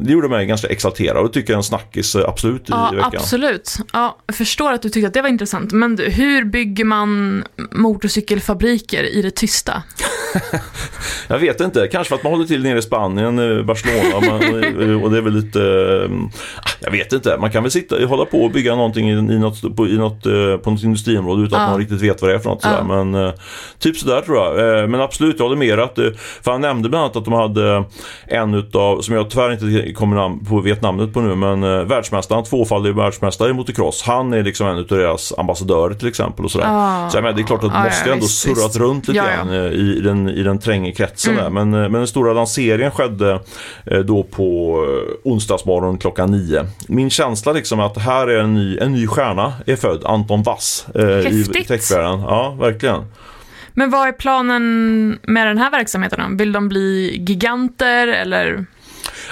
det 0.00 0.12
gjorde 0.12 0.28
mig 0.28 0.46
ganska 0.46 0.68
exalterad 0.68 1.24
och 1.24 1.32
tycker 1.32 1.52
jag 1.52 1.58
en 1.58 1.62
snackis 1.62 2.16
absolut 2.16 2.68
i, 2.68 2.72
ja, 2.72 2.90
veckan. 2.94 3.10
Absolut. 3.14 3.76
Ja, 3.92 4.18
jag 4.26 4.36
förstår 4.36 4.72
att 4.72 4.82
du 4.82 4.88
tyckte 4.88 5.06
att 5.06 5.14
det 5.14 5.22
var 5.22 5.28
intressant. 5.28 5.72
Men 5.72 5.98
hur 5.98 6.44
bygger 6.44 6.84
man 6.84 7.44
motorcykelfabriker 7.70 9.02
i 9.02 9.21
det 9.22 9.30
tysta? 9.30 9.82
jag 11.28 11.38
vet 11.38 11.60
inte, 11.60 11.88
kanske 11.88 12.08
för 12.08 12.16
att 12.16 12.22
man 12.22 12.32
håller 12.32 12.46
till 12.46 12.62
nere 12.62 12.78
i 12.78 12.82
Spanien, 12.82 13.38
eh, 13.38 13.64
Barcelona 13.64 14.20
man, 14.20 15.02
och 15.02 15.10
det 15.10 15.18
är 15.18 15.20
väl 15.20 15.32
lite, 15.32 15.60
eh, 15.60 16.10
jag 16.80 16.90
vet 16.90 17.12
inte, 17.12 17.36
man 17.40 17.50
kan 17.50 17.62
väl 17.62 17.72
sitta, 17.72 18.06
hålla 18.06 18.24
på 18.24 18.44
och 18.44 18.50
bygga 18.50 18.74
någonting 18.74 19.10
i, 19.10 19.12
i, 19.12 19.38
något, 19.38 19.76
på, 19.76 19.86
i 19.86 19.98
något, 19.98 20.26
eh, 20.26 20.56
på 20.56 20.70
något 20.70 20.82
industriområde 20.82 21.42
utan 21.42 21.60
ja. 21.60 21.64
att 21.64 21.70
man 21.70 21.80
riktigt 21.80 22.02
vet 22.02 22.22
vad 22.22 22.30
det 22.30 22.34
är 22.34 22.38
för 22.38 22.50
något. 22.50 22.60
Ja. 22.62 22.70
Sådär. 22.70 23.04
Men 23.04 23.32
typ 23.78 23.96
sådär 23.96 24.20
tror 24.20 24.36
jag. 24.38 24.90
Men 24.90 25.00
absolut, 25.00 25.36
jag 25.38 25.44
håller 25.44 25.56
med 25.56 25.80
att, 25.80 25.94
för 26.42 26.50
han 26.50 26.60
nämnde 26.60 26.88
bland 26.88 27.04
annat 27.04 27.16
att 27.16 27.24
de 27.24 27.34
hade 27.34 27.84
en 28.26 28.54
utav, 28.54 29.00
som 29.00 29.14
jag 29.14 29.30
tyvärr 29.30 29.52
inte 29.52 29.92
kommer 29.92 30.44
på, 30.48 30.60
vet 30.60 30.82
namnet 30.82 31.12
på 31.12 31.20
nu, 31.20 31.34
men 31.34 31.88
världsmästaren, 31.88 32.44
tvåfaldig 32.44 32.94
världsmästare 32.94 33.50
i 33.50 33.52
motocross, 33.52 34.02
han 34.02 34.32
är 34.32 34.42
liksom 34.42 34.66
en 34.66 34.76
utav 34.76 34.98
deras 34.98 35.32
ambassadörer 35.38 35.94
till 35.94 36.08
exempel 36.08 36.44
och 36.44 36.50
sådär. 36.50 36.66
Ja. 36.66 37.08
Så 37.10 37.16
jag 37.16 37.22
menar, 37.22 37.36
det 37.36 37.42
är 37.42 37.46
klart 37.46 37.64
att 37.64 37.72
det 37.72 37.84
måste 37.84 38.12
ändå 38.12 38.26
surrat 38.26 38.76
runt 38.76 39.08
lite 39.12 39.24
Ja, 39.24 39.36
grann 39.36 39.52
ja. 39.52 39.64
eh, 39.64 39.72
i 39.72 40.00
den, 40.00 40.28
i 40.28 40.42
den 40.42 40.58
tränga 40.58 40.92
kretsen 40.92 41.32
Mm. 41.32 41.44
där. 41.44 41.50
Men, 41.64 41.74
eh, 41.74 41.80
men 41.88 41.92
den 41.92 42.06
stora 42.06 42.32
lanseringen 42.32 42.90
skedde 42.90 43.40
eh, 43.86 43.98
då 43.98 44.22
på 44.22 44.78
onsdagsmorgon 45.24 45.98
klockan 45.98 46.30
nio. 46.30 46.64
Min 46.88 47.10
känsla 47.10 47.52
liksom 47.52 47.80
är 47.80 47.84
att 47.86 47.98
här 47.98 48.26
är 48.26 48.38
en 48.40 48.54
ny, 48.54 48.78
en 48.78 48.92
ny 48.92 49.06
stjärna 49.06 49.52
är 49.66 49.76
född, 49.76 50.04
Anton 50.04 50.42
Wass 50.42 50.86
eh, 50.94 51.02
i 51.32 51.44
techvärlden. 51.68 52.20
Ja, 52.20 52.56
verkligen. 52.60 53.04
Men 53.74 53.90
vad 53.90 54.08
är 54.08 54.12
planen 54.12 55.18
med 55.22 55.46
den 55.46 55.58
här 55.58 55.70
verksamheten 55.70 56.18
då? 56.30 56.36
Vill 56.36 56.52
de 56.52 56.68
bli 56.68 57.16
giganter 57.28 58.08
eller? 58.08 58.66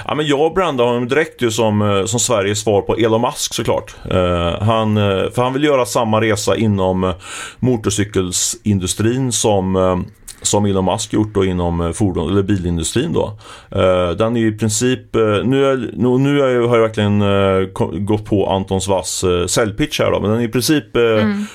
Ja, 0.07 0.15
men 0.15 0.27
jag 0.27 0.53
brandade 0.53 0.89
honom 0.89 1.07
direkt 1.07 1.41
ju 1.41 1.51
som, 1.51 1.81
eh, 1.81 2.05
som 2.05 2.19
Sveriges 2.19 2.59
svar 2.59 2.81
på 2.81 2.95
Elon 2.95 3.21
Musk 3.21 3.53
såklart. 3.53 3.95
Eh, 4.11 4.61
han, 4.61 4.97
eh, 4.97 5.29
för 5.31 5.41
han 5.41 5.53
vill 5.53 5.63
göra 5.63 5.85
samma 5.85 6.21
resa 6.21 6.55
inom 6.55 7.03
eh, 7.03 7.13
motorcykelsindustrin 7.59 9.31
som 9.31 9.75
eh, 9.75 9.99
som 10.41 10.65
Elon 10.65 10.85
Musk 10.85 11.13
gjort 11.13 11.33
då 11.33 11.45
inom 11.45 11.81
eh, 11.81 11.91
fordon, 11.91 12.29
eller 12.29 12.43
bilindustrin 12.43 13.13
då. 13.13 13.37
Eh, 13.71 14.09
den 14.09 14.35
är 14.35 14.39
ju 14.39 14.47
i 14.47 14.57
princip, 14.57 15.15
eh, 15.15 15.21
nu, 15.21 15.65
är, 15.65 15.91
nu, 16.17 16.39
har 16.67 16.75
jag 16.77 16.81
verkligen 16.81 17.23
gått 18.05 18.25
på 18.25 18.49
Antons 18.49 18.87
Vass 18.87 19.25
säljpitch 19.47 19.99
här 19.99 20.11
då, 20.11 20.19
men 20.19 20.29
den 20.31 20.39
är 20.39 20.43
i 20.43 20.47
princip 20.47 20.95
eh, 20.95 21.01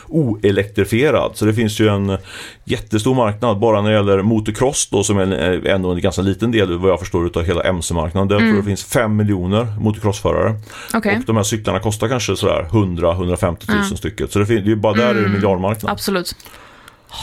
oelektrifierad. 0.09 1.31
Så 1.35 1.44
det 1.44 1.55
finns 1.55 1.81
ju 1.81 1.88
en 1.88 2.18
jättestor 2.64 3.14
marknad 3.14 3.59
bara 3.59 3.81
när 3.83 3.90
det 3.90 3.96
gäller 3.96 4.22
motocross 4.22 4.88
då 4.90 5.03
som 5.03 5.18
är 5.18 5.66
ändå 5.66 5.90
en 5.92 6.01
ganska 6.01 6.22
liten 6.22 6.51
del 6.51 6.79
vad 6.79 6.90
jag 6.90 7.01
förstår 7.01 7.27
utav 7.27 7.42
hela 7.44 7.62
MC-marknaden. 7.62 8.29
Där 8.29 8.38
tror 8.38 8.49
jag 8.49 8.59
det 8.59 8.62
finns 8.66 8.85
5 8.85 9.16
miljoner 9.16 9.66
motocrossförare. 9.81 10.55
Okej, 10.94 11.16
Och 11.18 11.25
de 11.25 11.37
här 11.37 11.42
cyklarna 11.42 11.79
kostar 11.81 12.09
kanske 12.09 12.37
sådär 12.37 12.66
100-150 12.70 13.57
tusen 13.61 13.96
stycket. 13.96 14.33
Så 14.33 14.38
det, 14.38 14.46
fin- 14.46 14.57
det 14.57 14.62
är 14.62 14.66
ju 14.68 14.77
bara 14.77 14.92
där 14.94 15.14
är 15.14 15.22
det 15.22 15.29
miljardmarknad. 15.29 15.92
absolut. 15.92 16.37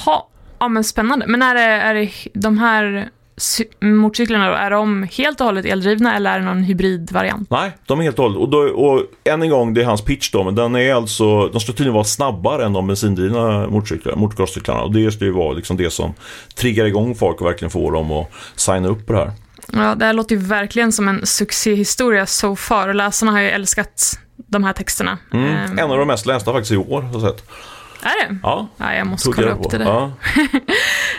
Ha. 0.06 0.30
Ja 0.63 0.67
men 0.67 0.84
spännande. 0.84 1.28
Men 1.28 1.41
är 1.41 1.56
det, 1.56 1.62
är 1.62 1.93
det 1.93 2.10
de 2.34 2.58
här 2.58 3.10
motorcyklarna 3.82 4.49
då, 4.49 4.54
är 4.54 4.71
de 4.71 5.08
helt 5.12 5.39
och 5.41 5.45
hållet 5.45 5.65
eldrivna 5.65 6.15
eller 6.15 6.34
är 6.34 6.39
det 6.39 6.45
någon 6.45 6.63
hybridvariant? 6.63 7.49
Nej, 7.49 7.71
de 7.86 7.99
är 7.99 8.04
helt 8.04 8.19
och 8.19 8.23
hållet. 8.23 8.39
Och, 8.39 8.49
då, 8.49 8.58
och 8.58 9.04
än 9.23 9.41
en 9.41 9.49
gång, 9.49 9.73
det 9.73 9.82
är 9.82 9.86
hans 9.86 10.02
pitch 10.02 10.32
då, 10.32 10.43
men 10.43 10.56
den 10.56 10.76
är 10.76 10.93
alltså, 10.93 11.47
de 11.47 11.60
ska 11.60 11.71
tydligen 11.71 11.93
vara 11.93 12.04
snabbare 12.04 12.65
än 12.65 12.73
de 12.73 12.88
bensindrivna 12.88 13.67
motorcyklar, 13.67 14.15
motocrosscyklarna. 14.15 14.82
Och 14.82 14.93
det 14.93 15.12
ska 15.12 15.26
ju 15.26 15.32
vara 15.32 15.54
liksom 15.54 15.78
det 15.78 15.89
som 15.89 16.13
triggar 16.56 16.86
igång 16.86 17.15
folk 17.15 17.41
och 17.41 17.47
verkligen 17.47 17.69
får 17.71 17.91
dem 17.91 18.12
att 18.12 18.32
signa 18.56 18.88
upp 18.88 19.08
på 19.08 19.13
det 19.13 19.19
här. 19.19 19.32
Ja, 19.73 19.95
det 19.95 20.06
här 20.06 20.13
låter 20.13 20.36
ju 20.36 20.41
verkligen 20.41 20.91
som 20.91 21.08
en 21.08 21.26
succéhistoria 21.26 22.26
so 22.26 22.56
far 22.56 22.93
läsarna 22.93 23.32
har 23.32 23.39
ju 23.39 23.49
älskat 23.49 24.19
de 24.47 24.63
här 24.63 24.73
texterna. 24.73 25.17
Mm. 25.34 25.45
Ehm, 25.45 25.80
En 25.80 25.91
av 25.91 25.97
de 25.97 26.08
mest 26.08 26.26
lästa 26.26 26.54
faktiskt 26.54 26.71
i 26.71 26.78
år, 26.78 27.10
jag 27.13 27.21
sett. 27.21 27.43
Är 28.04 28.28
det? 28.30 28.38
Ja, 28.44 28.68
Ja, 28.78 28.94
jag 28.94 29.08
måste 29.08 29.32
kolla 29.32 29.48
jag 29.48 29.58
upp 29.60 29.72
det 29.72 29.78
där. 29.78 29.86
Ja. 29.86 30.12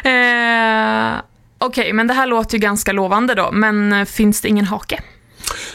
Eh, 0.10 1.20
Okej, 1.58 1.92
men 1.92 2.06
det 2.06 2.14
här 2.14 2.26
låter 2.26 2.54
ju 2.54 2.58
ganska 2.58 2.92
lovande 2.92 3.34
då, 3.34 3.50
men 3.52 3.92
eh, 3.92 4.04
finns 4.04 4.40
det 4.40 4.48
ingen 4.48 4.64
hake? 4.64 5.00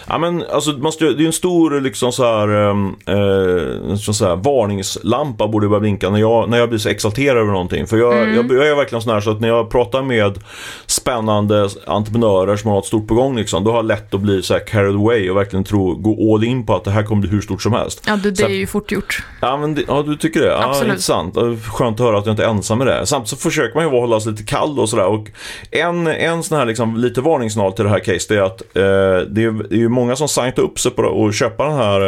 Ja 0.07 0.17
men 0.17 0.43
alltså 0.51 0.71
man 0.71 0.91
ska, 0.91 1.05
det 1.05 1.23
är 1.23 1.27
en 1.27 1.33
stor 1.33 1.81
liksom 1.81 2.11
så 2.11 2.23
här, 2.23 2.47
ehm, 2.69 2.87
eh, 3.05 3.95
så 3.95 4.25
här 4.25 4.35
varningslampa 4.35 5.47
borde 5.47 5.67
börja 5.67 5.79
blinka 5.79 6.09
när 6.09 6.19
jag, 6.19 6.49
när 6.49 6.57
jag 6.57 6.69
blir 6.69 6.79
så 6.79 6.89
exalterad 6.89 7.37
över 7.37 7.51
någonting. 7.51 7.87
För 7.87 7.97
jag, 7.97 8.35
jag, 8.35 8.51
jag 8.51 8.67
är 8.67 8.75
verkligen 8.75 9.01
sån 9.01 9.13
här 9.13 9.21
så 9.21 9.31
att 9.31 9.39
när 9.39 9.47
jag 9.47 9.69
pratar 9.69 10.01
med 10.01 10.39
spännande 10.85 11.69
entreprenörer 11.87 12.55
som 12.55 12.69
har 12.69 12.75
något 12.77 12.85
stort 12.85 13.07
på 13.07 13.13
gång 13.15 13.35
liksom, 13.37 13.63
då 13.63 13.71
har 13.71 13.77
jag 13.77 13.85
lätt 13.85 14.13
att 14.13 14.21
bli 14.21 14.41
så 14.43 14.53
här 14.53 14.67
carried 14.67 14.95
away 14.95 15.29
och 15.29 15.37
verkligen 15.37 15.63
tro, 15.63 15.95
gå 15.95 16.35
all 16.35 16.43
in 16.43 16.65
på 16.65 16.75
att 16.75 16.83
det 16.83 16.91
här 16.91 17.03
kommer 17.03 17.21
bli 17.21 17.29
hur 17.29 17.41
stort 17.41 17.61
som 17.61 17.73
helst. 17.73 18.03
Ja, 18.07 18.15
det 18.15 18.35
Så- 18.37 18.45
är 18.45 18.49
ju 18.49 18.67
fort 18.67 18.91
gjort. 18.91 19.23
Ja, 19.41 19.57
men 19.57 19.75
det, 19.75 19.83
ja 19.87 20.03
du 20.07 20.15
tycker 20.15 20.39
det? 20.39 20.47
Ja, 20.47 20.63
Absolut. 20.63 20.89
intressant. 20.89 21.35
Skönt 21.71 21.99
att 21.99 22.05
höra 22.05 22.17
att 22.17 22.25
jag 22.25 22.33
inte 22.33 22.43
är 22.43 22.49
ensam 22.49 22.77
med 22.77 22.87
det. 22.87 23.05
Samtidigt 23.05 23.29
så 23.29 23.35
försöker 23.35 23.75
man 23.75 23.83
ju 23.83 23.89
hålla 23.89 24.19
sig 24.19 24.31
lite 24.31 24.43
kall 24.43 24.79
och 24.79 24.89
sådär. 24.89 25.23
En, 25.71 26.07
en 26.07 26.43
sån 26.43 26.57
här 26.57 26.65
liksom, 26.65 26.97
lite 26.97 27.21
varningssignal 27.21 27.73
till 27.73 27.83
det 27.85 27.89
här 27.91 27.99
caset 27.99 28.31
är 28.31 28.41
att 28.41 28.61
eh, 28.61 28.81
det, 29.29 29.43
är, 29.43 29.58
det 29.69 29.75
är 29.75 29.79
ju 29.79 29.89
många 29.89 30.15
som 30.15 30.27
signat 30.27 30.59
upp 30.59 30.79
sig 30.79 30.91
på 30.91 31.25
att 31.27 31.35
köpa 31.35 31.63
den 31.65 31.75
här 31.77 32.01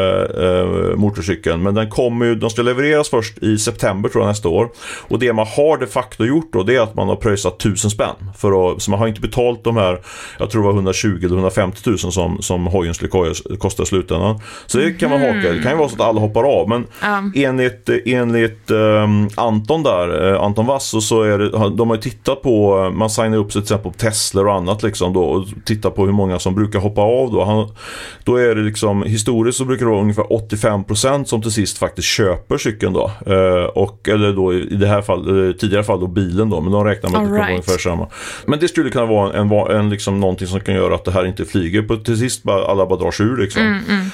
eh, 0.92 0.96
motorcykeln. 0.96 1.64
Men 1.64 1.74
den 1.76 1.90
kommer 1.90 2.26
ju, 2.26 2.36
de 2.36 2.50
ska 2.50 2.62
levereras 2.62 3.10
först 3.10 3.38
i 3.44 3.58
september 3.58 4.10
tror 4.10 4.24
jag 4.24 4.30
nästa 4.30 4.50
år. 4.50 4.70
Och 5.08 5.20
det 5.20 5.34
man 5.34 5.46
har 5.58 5.78
de 5.78 5.88
facto 5.88 6.26
gjort 6.26 6.50
då, 6.54 6.64
det 6.64 6.76
är 6.76 6.82
att 6.82 6.96
man 6.96 7.08
har 7.08 7.16
pröjsat 7.16 7.56
1000 7.62 7.92
spänn. 7.92 8.16
För 8.38 8.72
att, 8.72 8.82
så 8.82 8.92
man 8.92 9.00
har 9.00 9.08
inte 9.08 9.22
betalt 9.22 9.64
de 9.64 9.78
här, 9.78 10.00
jag 10.40 10.50
tror 10.50 10.62
det 10.62 10.66
var 10.68 10.74
120 10.74 11.08
eller 11.18 11.36
150 11.36 11.82
000 11.86 11.98
som, 11.98 12.38
som 12.42 12.68
hojen 12.68 12.94
skulle 12.94 13.10
ko- 13.12 13.34
kosta 13.60 13.84
i 13.84 13.86
slutändan. 13.86 14.40
Så 14.66 14.78
det 14.78 14.92
kan 14.92 15.10
man 15.10 15.20
haka. 15.22 15.52
Det 15.52 15.60
kan 15.64 15.72
ju 15.72 15.78
vara 15.78 15.90
så 15.90 15.96
att 15.96 16.02
alla 16.02 16.20
hoppar 16.20 16.44
av. 16.44 16.70
Men 16.70 16.86
Ja. 17.02 17.24
enligt, 17.36 17.90
enligt 18.06 18.72
ehm, 18.72 19.28
Anton 19.36 19.84
där, 19.84 20.34
eh, 20.34 20.42
Anton 20.42 20.66
Wass, 20.66 20.90
så- 20.90 21.02
så 21.02 21.22
är 21.24 21.38
det, 21.38 21.50
de 21.78 21.90
har 21.90 21.96
ju 21.96 22.02
tittat 22.02 22.42
på, 22.42 22.84
eh, 22.86 22.98
man 22.98 23.10
signar 23.10 23.38
upp 23.38 23.52
sig 23.52 23.62
till 23.62 23.66
exempel 23.76 23.92
på 23.92 23.98
Tesla 23.98 24.42
och 24.42 24.54
annat 24.54 24.84
liksom 24.84 25.14
då 25.14 25.24
och 25.24 25.46
tittar 25.66 25.90
på 25.90 26.06
hur 26.06 26.14
många 26.14 26.40
som 26.40 26.56
brukar 26.56 26.80
hoppa 26.80 27.02
av 27.02 27.32
då. 27.32 27.41
Han, 27.46 27.68
då 28.24 28.36
är 28.36 28.56
det 28.56 28.62
liksom, 28.62 29.04
historiskt 29.04 29.58
så 29.58 29.66
brukar 29.66 29.86
det 29.86 29.92
vara 29.92 30.02
ungefär 30.02 30.24
85% 30.24 31.24
som 31.24 31.42
till 31.42 31.52
sist 31.52 31.78
faktiskt 31.78 32.08
köper 32.08 32.58
cykeln 32.58 32.94
då. 32.94 33.12
Eh, 33.26 33.64
och, 33.64 34.10
eller 34.10 34.34
då 34.34 34.54
i 34.54 34.76
det 34.76 34.88
här 34.88 35.02
fall, 35.02 35.48
eh, 35.50 35.54
tidigare 35.56 35.84
fall 35.84 36.00
då 36.00 36.08
bilen 36.08 36.50
då, 36.50 36.62
men 36.62 36.72
de 36.72 36.84
räknar 36.86 37.10
med 37.10 37.18
att 37.20 37.24
det 37.26 37.28
kommer 37.30 37.40
All 37.42 37.48
right. 37.48 37.52
ungefär 37.68 37.78
samma. 37.90 38.08
Men 38.46 38.60
det 38.60 38.68
skulle 38.68 38.90
kunna 38.90 39.06
vara 39.06 39.34
en, 39.34 39.52
en, 39.52 39.76
en 39.76 39.90
liksom 39.90 40.20
någonting 40.20 40.48
som 40.48 40.60
kan 40.60 40.76
göra 40.76 40.96
att 40.96 41.06
det 41.06 41.12
här 41.12 41.26
inte 41.26 41.46
flyger 41.46 41.82
på 41.82 41.96
till 41.98 42.18
sist 42.18 42.44
bara, 42.44 42.66
alla 42.66 42.86
bara 42.86 43.00
drar 43.00 43.12
sig 43.12 43.26
ur 43.26 43.38
liksom. 43.38 43.62
Mm, 43.62 43.80
mm. 43.90 44.06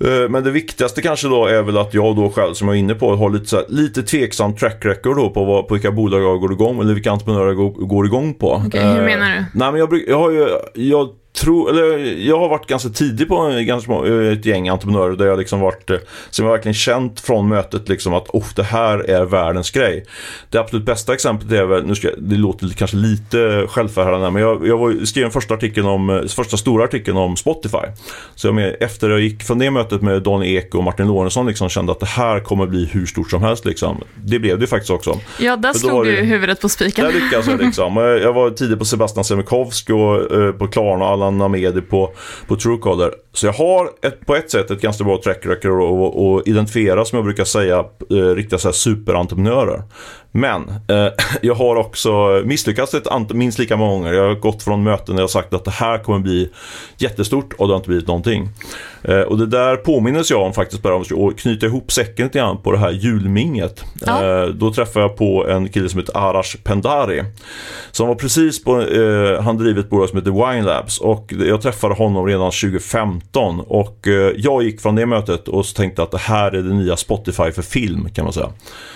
Eh, 0.00 0.28
Men 0.28 0.44
det 0.44 0.50
viktigaste 0.50 1.02
kanske 1.02 1.28
då 1.28 1.46
är 1.46 1.62
väl 1.62 1.78
att 1.78 1.94
jag 1.94 2.16
då 2.16 2.30
själv 2.30 2.54
som 2.54 2.68
jag 2.68 2.74
är 2.76 2.80
inne 2.80 2.94
på 2.94 3.16
har 3.16 3.30
lite, 3.30 3.46
så 3.46 3.56
här, 3.56 3.64
lite 3.68 4.02
tveksam 4.02 4.54
track 4.56 4.84
record 4.84 5.16
då 5.16 5.30
på, 5.30 5.44
vad, 5.44 5.68
på 5.68 5.74
vilka 5.74 5.90
bolag 5.90 6.22
jag 6.22 6.40
går 6.40 6.52
igång 6.52 6.80
eller 6.80 6.94
vilka 6.94 7.10
entreprenörer 7.10 7.46
jag 7.46 7.56
går, 7.56 7.70
går 7.70 8.06
igång 8.06 8.34
på. 8.34 8.62
Okej, 8.66 8.80
hur 8.80 8.98
Eh, 8.98 9.04
menar 9.04 9.26
du? 9.30 9.44
Nej 9.58 9.70
men 9.72 9.76
jag, 9.80 9.88
bruk- 9.88 10.04
jag 10.08 10.18
har 10.18 10.30
ju, 10.30 10.48
jag 10.74 11.08
tror, 11.40 11.70
eller 11.70 11.98
jag 12.26 12.38
har 12.38 12.48
varit 12.48 12.66
ganska 12.66 12.88
tidig 12.88 13.28
på 13.28 13.36
en- 13.36 13.66
ganska 13.66 13.84
små- 13.84 14.04
ett 14.32 14.44
gäng 14.46 14.68
entreprenörer 14.68 15.16
där 15.16 15.26
jag 15.26 15.38
liksom 15.38 15.60
varit, 15.60 15.90
eh, 15.90 15.96
som 16.30 16.44
jag 16.44 16.52
verkligen 16.52 16.74
känt 16.74 17.20
från 17.20 17.48
mötet 17.48 17.88
liksom 17.88 18.14
att 18.14 18.28
oh, 18.28 18.44
det 18.56 18.62
här 18.62 18.98
är 19.10 19.24
världens 19.24 19.70
grej. 19.70 20.04
Det 20.50 20.58
absolut 20.58 20.84
bästa 20.86 21.12
exemplet 21.14 21.52
är 21.52 21.64
väl, 21.64 21.86
nu 21.86 21.94
ska, 21.94 22.08
det 22.18 22.36
låter 22.36 22.68
kanske 22.68 22.96
lite 22.96 23.66
självförhärande 23.68 24.30
men 24.30 24.42
jag, 24.42 24.66
jag 24.66 24.78
var, 24.78 25.04
skrev 25.04 25.22
den 25.24 25.30
första 25.32 25.54
artikeln 25.54 25.86
om, 25.86 26.10
eh, 26.10 26.22
första 26.22 26.56
stora 26.56 26.84
artikeln 26.84 27.16
om 27.16 27.36
Spotify. 27.36 27.78
Så 28.34 28.46
jag 28.48 28.54
med, 28.54 28.76
efter 28.80 29.10
jag 29.10 29.20
gick 29.20 29.42
från 29.42 29.58
det 29.58 29.70
mötet 29.70 30.02
med 30.02 30.22
Dan 30.22 30.42
Ek 30.42 30.74
och 30.74 30.84
Martin 30.84 31.06
Lorentzon 31.08 31.46
liksom 31.46 31.68
kände 31.68 31.92
att 31.92 32.00
det 32.00 32.06
här 32.06 32.40
kommer 32.40 32.66
bli 32.66 32.84
hur 32.92 33.06
stort 33.06 33.30
som 33.30 33.42
helst 33.42 33.64
liksom. 33.64 34.00
Det 34.24 34.38
blev 34.38 34.58
det 34.58 34.66
faktiskt 34.66 34.90
också. 34.90 35.18
Ja, 35.40 35.56
där 35.56 35.72
slog 35.72 36.04
du 36.04 36.10
huvudet 36.12 36.60
på 36.60 36.68
spiken. 36.68 37.04
Där 37.04 37.12
lyckades 37.12 37.46
jag 37.46 37.60
liksom. 37.60 37.96
Jag 37.96 38.32
var 38.32 38.50
tidig 38.50 38.78
på 38.78 38.84
Sebastian 38.84 39.24
Semikovsk 39.24 39.90
och 39.90 40.32
eh, 40.42 40.52
på 40.52 40.66
Klarna 40.68 41.04
och 41.04 41.10
Allan 41.28 41.38
Namedi 41.38 41.82
på, 41.82 42.08
på 42.48 42.56
Truecaller. 42.56 43.14
Så 43.38 43.46
jag 43.46 43.52
har 43.52 43.90
ett, 44.02 44.26
på 44.26 44.36
ett 44.36 44.50
sätt 44.50 44.70
ett 44.70 44.80
ganska 44.80 45.04
bra 45.04 45.20
track 45.24 45.46
record 45.46 45.82
och, 45.82 46.32
och 46.32 46.48
identifiera, 46.48 47.04
som 47.04 47.16
jag 47.16 47.24
brukar 47.24 47.44
säga, 47.44 47.84
eh, 48.10 48.14
riktiga 48.14 48.58
så 48.58 48.68
här 48.68 48.72
superentreprenörer. 48.72 49.82
Men 50.32 50.68
eh, 50.88 51.12
jag 51.42 51.54
har 51.54 51.76
också 51.76 52.42
misslyckats 52.44 52.94
ett 52.94 53.32
minst 53.32 53.58
lika 53.58 53.76
många 53.76 53.92
gånger. 53.92 54.12
Jag 54.12 54.28
har 54.28 54.34
gått 54.34 54.62
från 54.62 54.82
möten 54.82 55.16
där 55.16 55.22
jag 55.22 55.30
sagt 55.30 55.54
att 55.54 55.64
det 55.64 55.70
här 55.70 55.98
kommer 55.98 56.18
bli 56.18 56.50
jättestort 56.98 57.52
och 57.58 57.68
det 57.68 57.72
har 57.72 57.76
inte 57.76 57.88
blivit 57.88 58.06
någonting. 58.06 58.48
Eh, 59.02 59.20
och 59.20 59.38
det 59.38 59.46
där 59.46 59.76
påminnes 59.76 60.30
jag 60.30 60.42
om 60.42 60.52
faktiskt 60.52 60.82
bara 60.82 60.94
om 60.94 61.02
att 61.28 61.38
knyta 61.38 61.66
ihop 61.66 61.92
säcken 61.92 62.26
lite 62.26 62.38
grann 62.38 62.62
på 62.62 62.72
det 62.72 62.78
här 62.78 62.90
julminget. 62.90 63.84
Ja. 64.06 64.24
Eh, 64.24 64.46
då 64.46 64.72
träffade 64.72 65.04
jag 65.04 65.16
på 65.16 65.48
en 65.48 65.68
kille 65.68 65.88
som 65.88 66.00
heter 66.00 66.16
Arash 66.16 66.56
Pendari. 66.64 67.24
Som 67.90 68.08
var 68.08 68.14
precis 68.14 68.64
på, 68.64 68.80
eh, 68.80 69.42
han 69.42 69.58
driver 69.58 69.80
ett 69.80 69.90
bolag 69.90 70.08
som 70.08 70.18
heter 70.18 70.52
Wine 70.52 70.66
Labs 70.66 70.98
och 70.98 71.32
jag 71.38 71.62
träffade 71.62 71.94
honom 71.94 72.26
redan 72.26 72.50
2015 72.50 73.27
och 73.66 74.08
eh, 74.08 74.32
jag 74.36 74.62
gick 74.62 74.80
från 74.80 74.94
det 74.94 75.06
mötet 75.06 75.48
och 75.48 75.66
tänkte 75.66 76.02
att 76.02 76.10
det 76.10 76.18
här 76.18 76.52
är 76.52 76.62
det 76.62 76.74
nya 76.74 76.96
Spotify 76.96 77.50
för 77.52 77.62
film 77.62 78.08
kan 78.14 78.24
man 78.24 78.32
säga. 78.32 78.48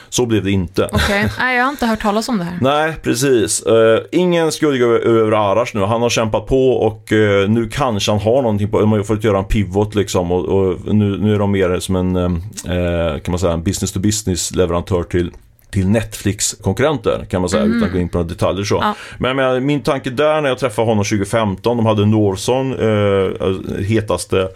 Så 0.09 0.27
blev 0.27 0.45
det 0.45 0.51
inte. 0.51 0.89
Okej, 0.93 1.29
nej 1.39 1.57
jag 1.57 1.65
har 1.65 1.71
inte 1.71 1.87
hört 1.87 2.03
talas 2.03 2.29
om 2.29 2.39
det 2.39 2.45
här. 2.45 2.59
Nej, 2.61 2.97
precis. 3.03 3.67
Uh, 3.67 3.99
ingen 4.13 4.53
skugga 4.53 4.87
över, 4.87 5.33
Arash 5.33 5.71
nu. 5.75 5.81
Han 5.81 6.03
har 6.03 6.11
kämpat 6.11 6.47
på 6.47 6.71
och 6.71 7.13
eh, 7.13 7.49
nu 7.49 7.69
kanske 7.69 8.13
han 8.13 8.21
har 8.21 8.43
någonting 8.43 8.71
på. 8.71 8.81
De 8.81 8.93
har 8.93 9.03
fått 9.03 9.25
göra 9.25 9.39
en 9.39 9.45
pivot 9.45 9.95
liksom 9.95 10.33
och, 10.33 10.95
nu, 10.95 11.35
är 11.35 11.39
de 11.39 11.51
mer 11.53 11.81
som 11.81 11.97
en, 11.97 12.17
eh, 12.17 13.21
kan 13.21 13.33
man 13.33 13.39
säga, 13.39 13.53
en 13.53 13.63
business 13.63 13.93
to 13.93 14.01
business 14.01 14.55
leverantör 14.55 15.03
till 15.03 15.31
till 15.73 15.89
Netflix-konkurrenter 15.89 17.27
kan 17.31 17.41
man 17.41 17.51
säga 17.51 17.65
utan 17.65 17.83
att 17.85 17.93
gå 17.93 17.99
in 17.99 18.09
på 18.09 18.19
några 18.19 18.29
detaljer 18.29 18.65
så. 18.65 18.75
Ja. 18.75 18.95
Men, 19.19 19.37
men 19.37 19.67
min 19.67 19.83
tanke 19.83 20.11
där 20.11 20.41
när 20.41 20.49
jag 20.49 20.59
träffade 20.59 20.87
honom 20.89 21.05
2015, 21.05 21.77
de 21.77 21.87
hade 21.87 22.07
Norson, 22.07 22.73
eh, 22.73 23.83
hetaste 23.85 24.49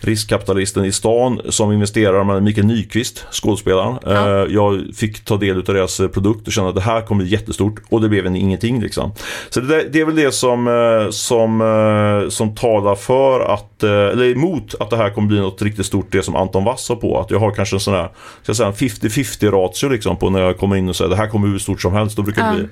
riskkapitalisten 0.00 0.84
i 0.84 0.92
stan 0.92 1.40
som 1.48 1.72
investerare 1.72 2.24
med 2.24 2.42
Mikael 2.42 2.66
Nyqvist, 2.66 3.24
skådespelaren. 3.30 3.96
Ja. 4.04 4.10
Eh, 4.42 4.46
jag 4.54 4.82
fick 4.96 5.24
ta 5.24 5.36
del 5.36 5.56
av 5.58 5.64
deras 5.64 6.00
eh, 6.00 6.08
produkt 6.08 6.46
och 6.46 6.52
kände 6.52 6.68
att 6.68 6.74
det 6.76 6.80
här 6.82 7.00
kommer 7.00 7.24
bli 7.24 7.32
jättestort 7.32 7.74
och 7.88 8.00
det 8.00 8.08
blev 8.08 8.26
en 8.26 8.36
ingenting 8.36 8.80
liksom. 8.80 9.12
Så 9.50 9.60
det, 9.60 9.66
där- 9.66 9.88
det 9.92 10.00
är 10.00 10.04
väl 10.04 10.16
det 10.16 10.32
som, 10.34 10.68
eh, 10.68 11.10
som, 11.10 11.60
eh, 11.60 12.28
som 12.28 12.54
talar 12.54 12.94
för 12.94 13.40
att, 13.40 13.82
eller 13.82 14.32
emot 14.32 14.74
att 14.80 14.90
det 14.90 14.96
här 14.96 15.10
kommer 15.10 15.28
bli 15.28 15.40
något 15.40 15.62
riktigt 15.62 15.86
stort, 15.86 16.06
det 16.12 16.22
som 16.22 16.36
Anton 16.36 16.64
Wass 16.64 16.88
har 16.88 16.96
på. 16.96 17.20
Att 17.20 17.30
jag 17.30 17.38
har 17.38 17.50
kanske 17.50 17.76
en 17.76 17.80
sån 17.80 17.94
här, 17.94 18.04
ska 18.42 18.50
jag 18.50 18.56
säga 18.56 18.66
en 18.68 18.74
50-50 18.74 19.50
ratio 19.50 19.88
liksom 19.88 20.16
på 20.16 20.30
när 20.30 20.40
jag 20.40 20.58
kommer 20.64 20.76
in 20.76 20.88
och 20.88 20.96
säger 20.96 21.10
det 21.10 21.16
här 21.16 21.28
kommer 21.28 21.48
hur 21.48 21.58
stort 21.58 21.80
som 21.82 21.92
helst. 21.92 22.16
Då 22.16 22.22
brukar 22.22 22.52
det 22.52 22.56
bli 22.58 22.68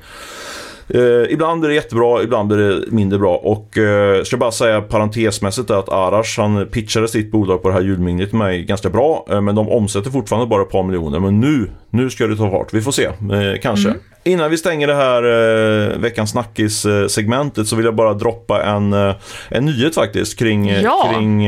Eh, 0.89 1.33
ibland 1.33 1.61
blir 1.61 1.69
det 1.69 1.75
jättebra, 1.75 2.23
ibland 2.23 2.49
blir 2.49 2.59
det 2.59 2.91
mindre 2.91 3.19
bra. 3.19 3.37
Och 3.37 3.79
eh, 3.79 4.23
ska 4.23 4.37
bara 4.37 4.51
säga 4.53 4.81
parentesmässigt 4.81 5.71
att 5.71 5.89
Arash 5.89 6.41
han 6.41 6.67
pitchade 6.67 7.09
sitt 7.09 7.31
bolag 7.31 7.63
på 7.63 7.69
det 7.69 7.75
här 7.75 7.83
julminglet 7.83 8.29
till 8.29 8.39
mig 8.39 8.65
ganska 8.65 8.91
bra. 8.91 9.27
Eh, 9.31 9.41
men 9.41 9.55
de 9.55 9.69
omsätter 9.69 10.11
fortfarande 10.11 10.47
bara 10.47 10.63
ett 10.63 10.71
par 10.71 10.83
miljoner. 10.83 11.21
Men 11.21 11.41
nu, 11.41 11.71
nu 11.91 12.11
ska 12.11 12.27
det 12.27 12.37
ta 12.37 12.51
fart. 12.51 12.69
Vi 12.73 12.83
får 12.83 12.93
se, 12.93 13.05
eh, 13.05 13.61
kanske. 13.63 13.95
Innan 14.25 14.51
vi 14.51 14.57
stänger 14.57 14.87
det 14.87 14.95
här 14.95 15.23
eh, 15.23 15.99
veckans 15.99 16.31
snackis-segmentet 16.31 17.67
så 17.67 17.77
vill 17.77 17.85
jag 17.85 17.95
bara 17.95 18.15
droppa 18.15 18.63
en, 18.63 18.93
eh, 18.93 19.15
en 19.49 19.65
nyhet 19.65 19.95
faktiskt 19.95 20.39
kring, 20.39 20.69
eh, 20.69 20.83
Ja. 20.83 21.11
kring 21.15 21.47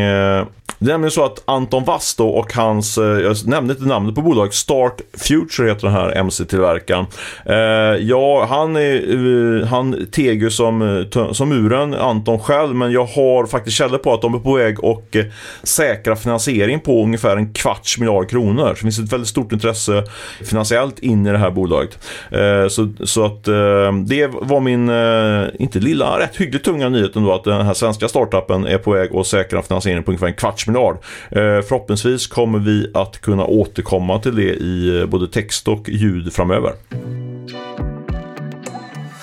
det 0.85 0.91
är 0.91 0.95
nämligen 0.95 1.11
så 1.11 1.25
att 1.25 1.43
Anton 1.45 1.85
Wass 1.85 2.15
då 2.15 2.29
och 2.29 2.53
hans, 2.53 2.99
eh, 2.99 3.05
jag 3.05 3.37
nämnde 3.47 3.73
inte 3.75 3.85
namnet 3.85 4.15
på 4.15 4.23
bolaget, 4.23 4.55
Start 4.55 5.01
Future 5.13 5.69
heter 5.69 5.87
den 5.87 5.93
här 5.93 6.11
MC-tillverkaren. 6.11 7.07
Eh, 7.47 7.57
ja, 8.01 8.47
han, 8.51 8.77
är, 8.77 9.61
eh, 9.61 9.67
han 9.67 10.07
teg 10.13 10.43
ju 10.43 10.51
som, 10.51 10.83
eh, 10.83 11.33
som 11.33 11.49
muren, 11.49 11.95
Anton 11.95 12.39
själv, 12.39 12.75
men 12.75 12.93
jag 12.93 13.05
har 13.05 13.47
faktiskt 13.47 13.77
källor 13.77 13.99
på 13.99 14.15
att 14.15 14.23
de 14.23 14.35
är 14.35 14.39
på 14.39 14.55
väg 14.55 14.85
och 14.85 15.17
säkra 15.63 16.17
finansiering 16.17 16.81
på 16.81 17.03
ungefär 17.03 17.37
en 17.37 17.53
kvarts 17.53 17.99
miljard 17.99 18.31
kronor. 18.31 18.65
Så 18.67 18.73
det 18.73 18.77
finns 18.77 18.99
ett 18.99 19.13
väldigt 19.13 19.29
stort 19.29 19.53
intresse 19.53 20.05
finansiellt 20.45 20.99
in 20.99 21.27
i 21.27 21.33
det 21.33 21.39
här 21.39 21.51
bolaget. 21.51 21.99
Eh, 22.31 22.69
så, 22.69 22.93
så 23.05 23.25
att 23.25 23.49
eh, 23.49 23.93
det 24.07 24.27
var 24.27 24.61
min, 24.61 24.89
eh, 24.89 25.49
inte 25.59 25.79
lilla, 25.79 26.19
rätt 26.19 26.37
hyggligt 26.37 26.65
tunga 26.65 26.89
nyhet 26.89 27.17
ändå 27.17 27.33
att 27.33 27.45
den 27.45 27.67
här 27.67 27.75
svenska 27.75 28.09
startupen 28.09 28.67
är 28.67 28.79
på 28.79 28.91
väg 28.91 29.17
att 29.17 29.27
säkra 29.27 29.63
finansiering 29.63 30.03
på 30.03 30.11
ungefär 30.11 30.27
en 30.27 30.35
kvarts 30.35 30.67
miljard. 30.67 30.74
Eh, 30.81 31.61
förhoppningsvis 31.61 32.27
kommer 32.27 32.59
vi 32.59 32.91
att 32.95 33.21
kunna 33.21 33.45
återkomma 33.45 34.19
till 34.19 34.37
det 34.37 34.55
i 34.55 35.01
eh, 35.01 35.07
både 35.07 35.29
text 35.29 35.69
och 35.69 35.89
ljud 35.89 36.33
framöver. 36.33 36.73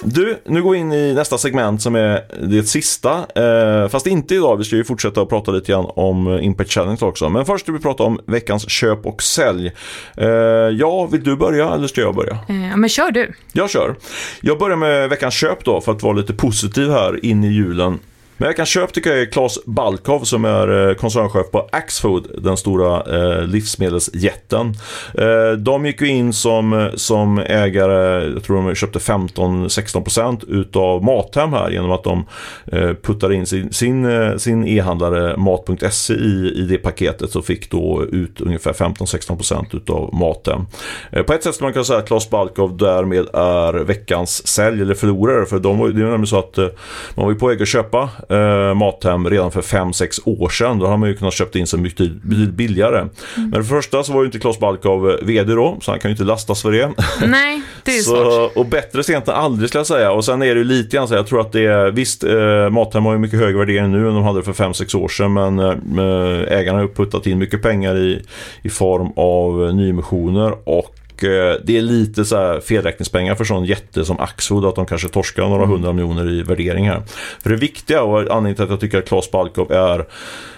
Du, 0.04 0.38
nu 0.46 0.64
går 0.64 0.72
vi 0.72 0.78
in 0.78 0.92
i 0.92 1.14
nästa 1.14 1.38
segment 1.38 1.82
som 1.82 1.96
är 1.96 2.22
det 2.48 2.64
sista. 2.64 3.26
Eh, 3.36 3.88
fast 3.90 4.08
inte 4.08 4.36
idag, 4.36 4.58
vi 4.58 4.64
ska 4.64 4.76
ju 4.76 4.84
fortsätta 4.84 5.22
att 5.22 5.30
prata 5.30 5.52
lite 5.52 5.72
grann 5.72 5.86
om 5.88 6.28
eh, 6.28 6.46
Impact 6.46 6.72
Challenge 6.72 6.98
också. 7.02 7.30
Men 7.30 7.46
först 7.46 7.66
ska 7.66 7.72
vi 7.72 7.80
prata 7.80 8.04
om 8.04 8.20
veckans 8.26 8.70
köp 8.70 9.06
och 9.06 9.24
sälj. 9.24 9.72
Eh, 10.18 10.28
ja, 10.72 11.06
vill 11.06 11.24
du 11.24 11.36
börja 11.36 11.74
eller 11.74 11.88
ska 11.88 12.02
jag 12.02 12.16
börja? 12.16 12.34
Eh, 12.34 12.78
men 12.78 12.90
kör 12.90 13.12
du. 13.12 13.34
Jag 13.54 13.70
kör. 13.70 13.96
Jag 14.42 14.60
börjar 14.60 14.78
med 14.78 15.10
veckans 15.10 15.34
köp 15.34 15.66
då 15.66 15.82
för 15.82 15.92
att 15.92 16.04
vara 16.04 16.14
lite 16.14 16.34
positiv 16.34 16.90
här 16.90 17.26
in 17.26 17.44
i 17.44 17.48
julen. 17.48 18.00
Men 18.42 18.48
veckans 18.48 18.70
köp 18.70 18.94
tycker 18.94 19.10
jag 19.10 19.22
är 19.22 19.26
Klas 19.26 19.60
Balkov 19.66 20.20
som 20.20 20.46
är 20.46 20.90
eh, 20.90 20.96
koncernchef 20.96 21.52
på 21.52 21.70
Axfood, 21.72 22.28
den 22.38 22.58
stora 22.58 23.04
eh, 23.16 23.48
livsmedelsjätten. 23.48 24.74
Eh, 25.18 25.52
de 25.58 25.86
gick 25.86 26.02
ju 26.02 26.08
in 26.08 26.34
som, 26.34 26.74
eh, 26.74 26.88
som 26.96 27.40
ägare, 27.40 28.32
jag 28.34 28.44
tror 28.44 28.64
de 28.64 28.76
köpte 28.76 29.00
15-16% 29.00 30.44
utav 30.48 31.04
Mathem 31.04 31.54
här 31.54 31.70
genom 31.70 31.92
att 31.92 32.04
de 32.04 32.26
eh, 32.72 32.94
puttade 32.94 33.36
in 33.36 33.46
sin, 33.46 33.74
sin, 33.74 34.06
eh, 34.06 34.38
sin 34.38 34.68
e-handlare 34.68 35.38
Mat.se 35.38 36.14
i, 36.14 36.54
i 36.56 36.62
det 36.62 36.78
paketet 36.78 37.36
och 37.36 37.46
fick 37.46 37.72
då 37.72 38.06
ut 38.12 38.42
ungefär 38.42 38.74
15-16% 38.74 39.76
utav 39.76 40.14
Mathem. 40.14 40.66
Eh, 41.12 41.24
på 41.24 41.34
ett 41.34 41.44
sätt 41.44 41.56
skulle 41.56 41.66
man 41.66 41.74
kunna 41.74 41.86
säga 41.86 42.00
att 42.00 42.08
Klas 42.08 42.30
Balkov 42.30 42.78
därmed 42.78 43.28
är 43.34 43.74
veckans 43.74 44.48
sälj 44.48 44.82
eller 44.82 44.96
förlorare 44.96 45.46
för 45.46 45.60
de 45.60 45.80
var, 45.80 45.88
det 45.88 45.94
är 45.94 46.04
nämligen 46.04 46.28
så 46.28 46.40
att 46.40 46.58
eh, 46.58 46.68
man 47.16 47.26
var 47.26 47.34
ju 47.34 47.40
på 47.40 47.48
väg 47.48 47.62
att 47.62 47.68
köpa 47.68 48.10
eh, 48.32 48.74
Mathem 48.74 49.30
redan 49.30 49.52
för 49.52 49.62
5-6 49.62 50.20
år 50.26 50.50
sedan. 50.50 50.80
Då 50.80 50.86
hade 50.86 50.98
man 50.98 51.10
ju 51.10 51.16
kunnat 51.16 51.34
köpt 51.34 51.56
in 51.56 51.68
sig 51.68 51.80
mycket 51.80 52.12
billigare. 52.54 53.06
Men 53.36 53.52
för 53.52 53.60
det 53.60 53.82
första 53.82 54.04
så 54.04 54.14
var 54.14 54.22
ju 54.22 54.26
inte 54.26 54.40
Claes 54.40 54.60
Balkov 54.60 55.10
eh, 55.10 55.16
VD 55.22 55.54
då, 55.54 55.78
så 55.82 55.92
han 55.92 56.00
kan 56.00 56.10
ju 56.10 56.14
inte 56.14 56.24
lastas 56.24 56.62
för 56.62 56.72
det. 56.72 56.92
Nej, 57.28 57.62
det 57.84 57.98
är 57.98 58.02
svårt. 58.02 58.18
Så, 58.18 58.52
och 58.56 58.66
bättre 58.66 59.04
sent 59.04 59.28
än 59.28 59.34
aldrig 59.34 59.70
skulle 59.70 59.80
jag 59.80 59.88
säga. 59.88 60.12
Och 60.12 60.26
sen 60.26 60.42
är 60.42 60.56
det 60.56 60.60
ju 60.60 60.64
lite 60.64 60.98
grann 60.98 61.08
så 61.08 61.14
jag 61.14 61.28
tror 61.28 61.42
att 61.42 61.52
det 61.52 61.66
är, 61.66 61.92
visst, 61.92 62.24
eh, 62.24 62.70
Mathem 62.70 63.06
har 63.06 63.14
ju 63.14 63.20
mycket 63.20 63.40
högre 63.40 63.58
värdering 63.58 63.92
nu 63.92 64.08
än 64.08 64.14
de 64.14 64.24
hade 64.24 64.44
för 64.44 64.54
5-6 64.54 64.96
år 64.96 65.08
sedan. 65.08 65.34
Men 65.34 65.60
eh, 65.60 66.58
ägarna 66.58 66.78
har 66.78 66.84
ju 66.84 66.94
puttat 66.94 67.28
in 67.28 67.38
mycket 67.38 67.62
pengar 67.62 67.98
i, 67.98 68.26
i 68.62 68.70
form 68.70 69.12
av 69.16 69.66
eh, 69.66 69.76
nyemissioner 69.76 70.54
och 70.64 70.96
eh, 71.24 71.56
det 71.64 71.78
är 71.78 71.82
lite 71.82 72.26
så 72.26 72.36
här 72.36 72.60
felräkningspengar 72.60 73.36
för 73.36 73.44
sån 73.44 73.66
jätte 73.66 74.06
som 74.06 74.20
Axfood 74.20 74.66
att 74.66 74.76
de 74.76 74.86
kanske 74.86 75.10
torskar 75.10 75.50
några 75.50 75.66
hundra 75.66 75.94
miljoner 75.94 76.30
i 76.30 76.44
värdering 76.44 76.90
här. 76.90 77.02
För 77.40 77.50
det 77.50 77.56
viktiga 77.56 78.04
och 78.04 78.20
anledningen 78.20 78.56
till 78.56 78.64
att 78.64 78.70
jag 78.70 78.80
tycker 78.80 78.98
att 78.98 79.08
Claes 79.08 79.32
Balkov 79.32 79.72
är 79.72 80.06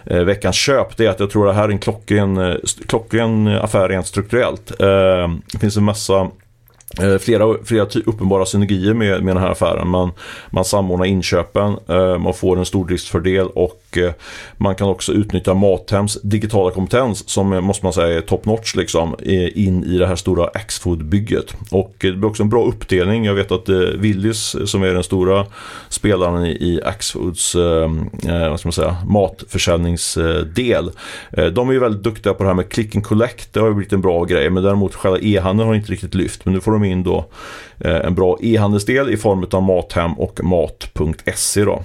eh, 0.06 0.23
veckans 0.23 0.56
köp 0.56 0.97
det 0.97 1.06
är 1.06 1.10
att 1.10 1.19
jag 1.19 1.30
tror 1.30 1.49
att 1.49 1.56
det 1.56 1.60
här 1.62 1.67
är 1.67 1.71
en 1.71 1.80
klockren, 1.80 2.38
eh, 2.38 2.56
klockren 2.88 3.47
affär 3.47 3.89
rent 3.89 4.08
strukturellt. 4.08 4.71
Eh, 4.82 5.28
det 5.52 5.60
finns 5.60 5.78
en 5.78 5.84
massa 5.84 6.30
Flera, 7.19 7.56
flera 7.63 7.88
uppenbara 8.06 8.45
synergier 8.45 8.93
med, 8.93 9.23
med 9.23 9.36
den 9.36 9.43
här 9.43 9.52
affären. 9.52 9.88
Man, 9.88 10.12
man 10.49 10.65
samordnar 10.65 11.06
inköpen, 11.06 11.78
man 12.19 12.34
får 12.34 12.58
en 12.58 12.65
stordriftsfördel 12.65 13.47
och 13.47 13.83
Eh, 13.97 14.13
man 14.58 14.75
kan 14.75 14.88
också 14.88 15.13
utnyttja 15.13 15.53
Mathems 15.53 16.21
digitala 16.21 16.71
kompetens 16.71 17.29
som 17.29 17.53
eh, 17.53 17.62
måste 17.62 17.86
man 17.86 17.93
säga 17.93 18.17
är 18.17 18.21
top 18.21 18.45
notch 18.45 18.75
liksom, 18.75 19.15
eh, 19.19 19.65
in 19.65 19.84
i 19.84 19.97
det 19.97 20.08
här 20.08 20.15
stora 20.15 20.47
Axfood-bygget. 20.47 21.53
Och 21.71 21.95
det 21.97 22.12
blir 22.12 22.25
också 22.25 22.43
en 22.43 22.49
bra 22.49 22.65
uppdelning. 22.65 23.25
Jag 23.25 23.34
vet 23.34 23.51
att 23.51 23.69
Willys 23.69 24.56
som 24.65 24.84
är 24.84 24.93
den 24.93 25.03
stora 25.03 25.45
spelaren 25.89 26.45
i, 26.45 26.79
Axfoods 26.86 27.56
vad 27.56 28.60
ska 28.60 28.67
man 28.67 28.73
säga, 28.73 28.97
matförsäljningsdel. 29.08 30.91
De 31.53 31.69
är 31.69 31.73
ju 31.73 31.79
väldigt 31.79 32.03
duktiga 32.03 32.34
på 32.34 32.43
det 32.43 32.49
här 32.49 32.56
med 32.56 32.69
click 32.69 32.95
and 32.95 33.06
collect. 33.06 33.53
Det 33.53 33.60
har 33.60 33.67
ju 33.67 33.73
blivit 33.73 33.93
en 33.93 34.01
bra 34.01 34.23
grej. 34.23 34.49
Men 34.49 34.63
däremot 34.63 34.95
själva 34.95 35.19
e-handeln 35.21 35.67
har 35.67 35.75
inte 35.75 35.91
riktigt 35.91 36.15
lyft. 36.15 36.45
Men 36.45 36.53
nu 36.53 36.62
får 36.62 36.71
de 36.71 36.84
in 36.84 37.03
då 37.03 37.25
en 37.79 38.15
bra 38.15 38.38
e-handelsdel 38.41 39.10
i 39.10 39.17
form 39.17 39.45
av 39.51 39.63
Mathem 39.63 40.13
och 40.13 40.43
Mat.se 40.43 41.63
då. 41.63 41.84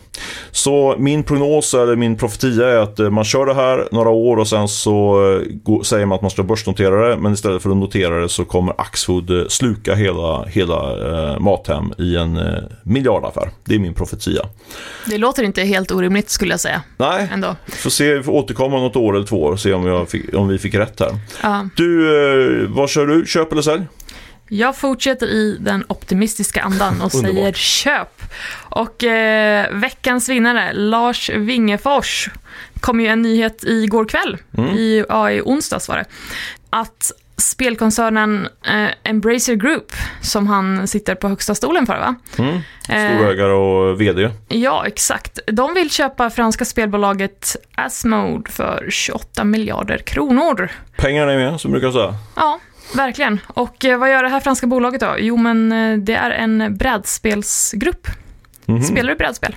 Så 0.51 0.95
min 0.99 1.23
prognos 1.23 1.75
eller 1.75 1.97
min 1.99 2.17
profetia 2.17 2.69
är 2.69 2.77
att 2.77 2.99
eh, 2.99 3.11
man 3.11 3.25
kör 3.25 3.47
det 3.47 3.55
här 3.55 3.89
några 3.93 4.11
år 4.11 4.37
och 4.37 4.49
sen 4.49 4.69
så 4.69 5.23
eh, 5.69 5.81
säger 5.83 6.07
man 6.07 6.17
att 6.17 6.23
man 6.23 6.31
ska 6.31 6.43
börsnotera 6.43 7.09
det. 7.09 7.17
Men 7.17 7.33
istället 7.33 7.63
för 7.63 7.71
att 7.71 7.77
notera 7.77 8.21
det 8.21 8.29
så 8.29 8.45
kommer 8.45 8.75
Axfood 8.81 9.31
eh, 9.31 9.47
sluka 9.49 9.95
hela, 9.95 10.45
hela 10.45 11.09
eh, 11.33 11.39
Mathem 11.41 11.93
i 11.99 12.17
en 12.17 12.37
eh, 12.37 12.63
miljardaffär. 12.83 13.51
Det 13.65 13.75
är 13.75 13.79
min 13.79 13.95
profetia. 13.95 14.43
Det 15.07 15.19
låter 15.19 15.43
inte 15.43 15.63
helt 15.63 15.91
orimligt 15.93 16.31
skulle 16.31 16.53
jag 16.53 16.61
säga. 16.61 16.83
Nej, 16.97 17.29
Ändå. 17.33 17.57
får 17.67 17.91
se, 17.91 18.15
vi 18.15 18.23
får 18.23 18.33
återkomma 18.33 18.77
något 18.77 18.97
år 18.97 19.17
eller 19.17 19.27
två 19.27 19.43
år 19.43 19.53
och 19.53 19.61
se 19.61 19.73
om, 19.73 20.07
fick, 20.07 20.35
om 20.35 20.49
vi 20.49 20.59
fick 20.59 20.75
rätt 20.75 21.01
här. 21.01 21.11
Ja. 21.43 21.69
Du, 21.77 22.09
eh, 22.63 22.69
vad 22.69 22.91
kör 22.91 23.07
du? 23.07 23.27
Köp 23.27 23.53
eller 23.53 23.63
sälj? 23.63 23.83
Jag 24.49 24.77
fortsätter 24.77 25.27
i 25.27 25.57
den 25.61 25.85
optimistiska 25.89 26.63
andan 26.63 27.01
och 27.03 27.13
säger 27.25 27.53
köp. 27.53 28.23
Och 28.59 29.05
eh, 29.05 29.67
veckans 29.73 30.29
vinnare, 30.29 30.73
Lars 30.73 31.31
Wingefors, 31.31 32.29
kom 32.81 33.01
ju 33.01 33.07
en 33.07 33.23
nyhet 33.23 33.65
igår 33.65 34.05
kväll, 34.05 34.37
Mm. 34.59 34.71
i, 34.77 35.05
ja, 35.09 35.31
i 35.31 35.41
onsdags 35.43 35.89
var 35.89 35.97
det, 35.97 36.05
att 36.71 37.13
spelkoncernen 37.37 38.49
eh, 38.67 38.89
Embracer 39.11 39.55
Group, 39.55 39.93
som 40.23 40.47
han 40.47 40.89
sitter 40.89 41.15
på 41.15 41.29
högsta 41.29 41.55
stolen 41.55 41.87
för 41.87 41.99
va? 41.99 42.15
Mm. 42.39 42.55
Eh, 42.89 43.17
Storägare 43.17 43.53
och 43.53 44.01
VD. 44.01 44.31
Ja, 44.49 44.87
exakt. 44.87 45.39
De 45.47 45.75
vill 45.75 45.91
köpa 45.91 46.31
franska 46.31 46.65
spelbolaget 46.65 47.57
Asmode 47.75 48.51
för 48.51 48.87
28 48.91 49.45
miljarder 49.45 49.99
kronor. 49.99 50.71
Pengarna 50.97 51.33
är 51.33 51.37
med, 51.39 51.61
som 51.61 51.71
brukar 51.73 51.91
säga. 51.91 52.15
Ja, 52.37 52.61
verkligen. 52.97 53.41
Och 53.47 53.85
eh, 53.85 53.99
vad 53.99 54.11
gör 54.11 54.23
det 54.23 54.29
här 54.29 54.41
franska 54.41 54.67
bolaget 54.67 55.01
då? 55.01 55.15
Jo, 55.19 55.37
men 55.37 55.73
eh, 55.73 55.99
det 55.99 56.15
är 56.15 56.31
en 56.31 56.77
brädspelsgrupp. 56.77 58.07
Mhm. 58.67 58.83
Spelar 58.83 59.11
du 59.11 59.17
brädspel? 59.17 59.57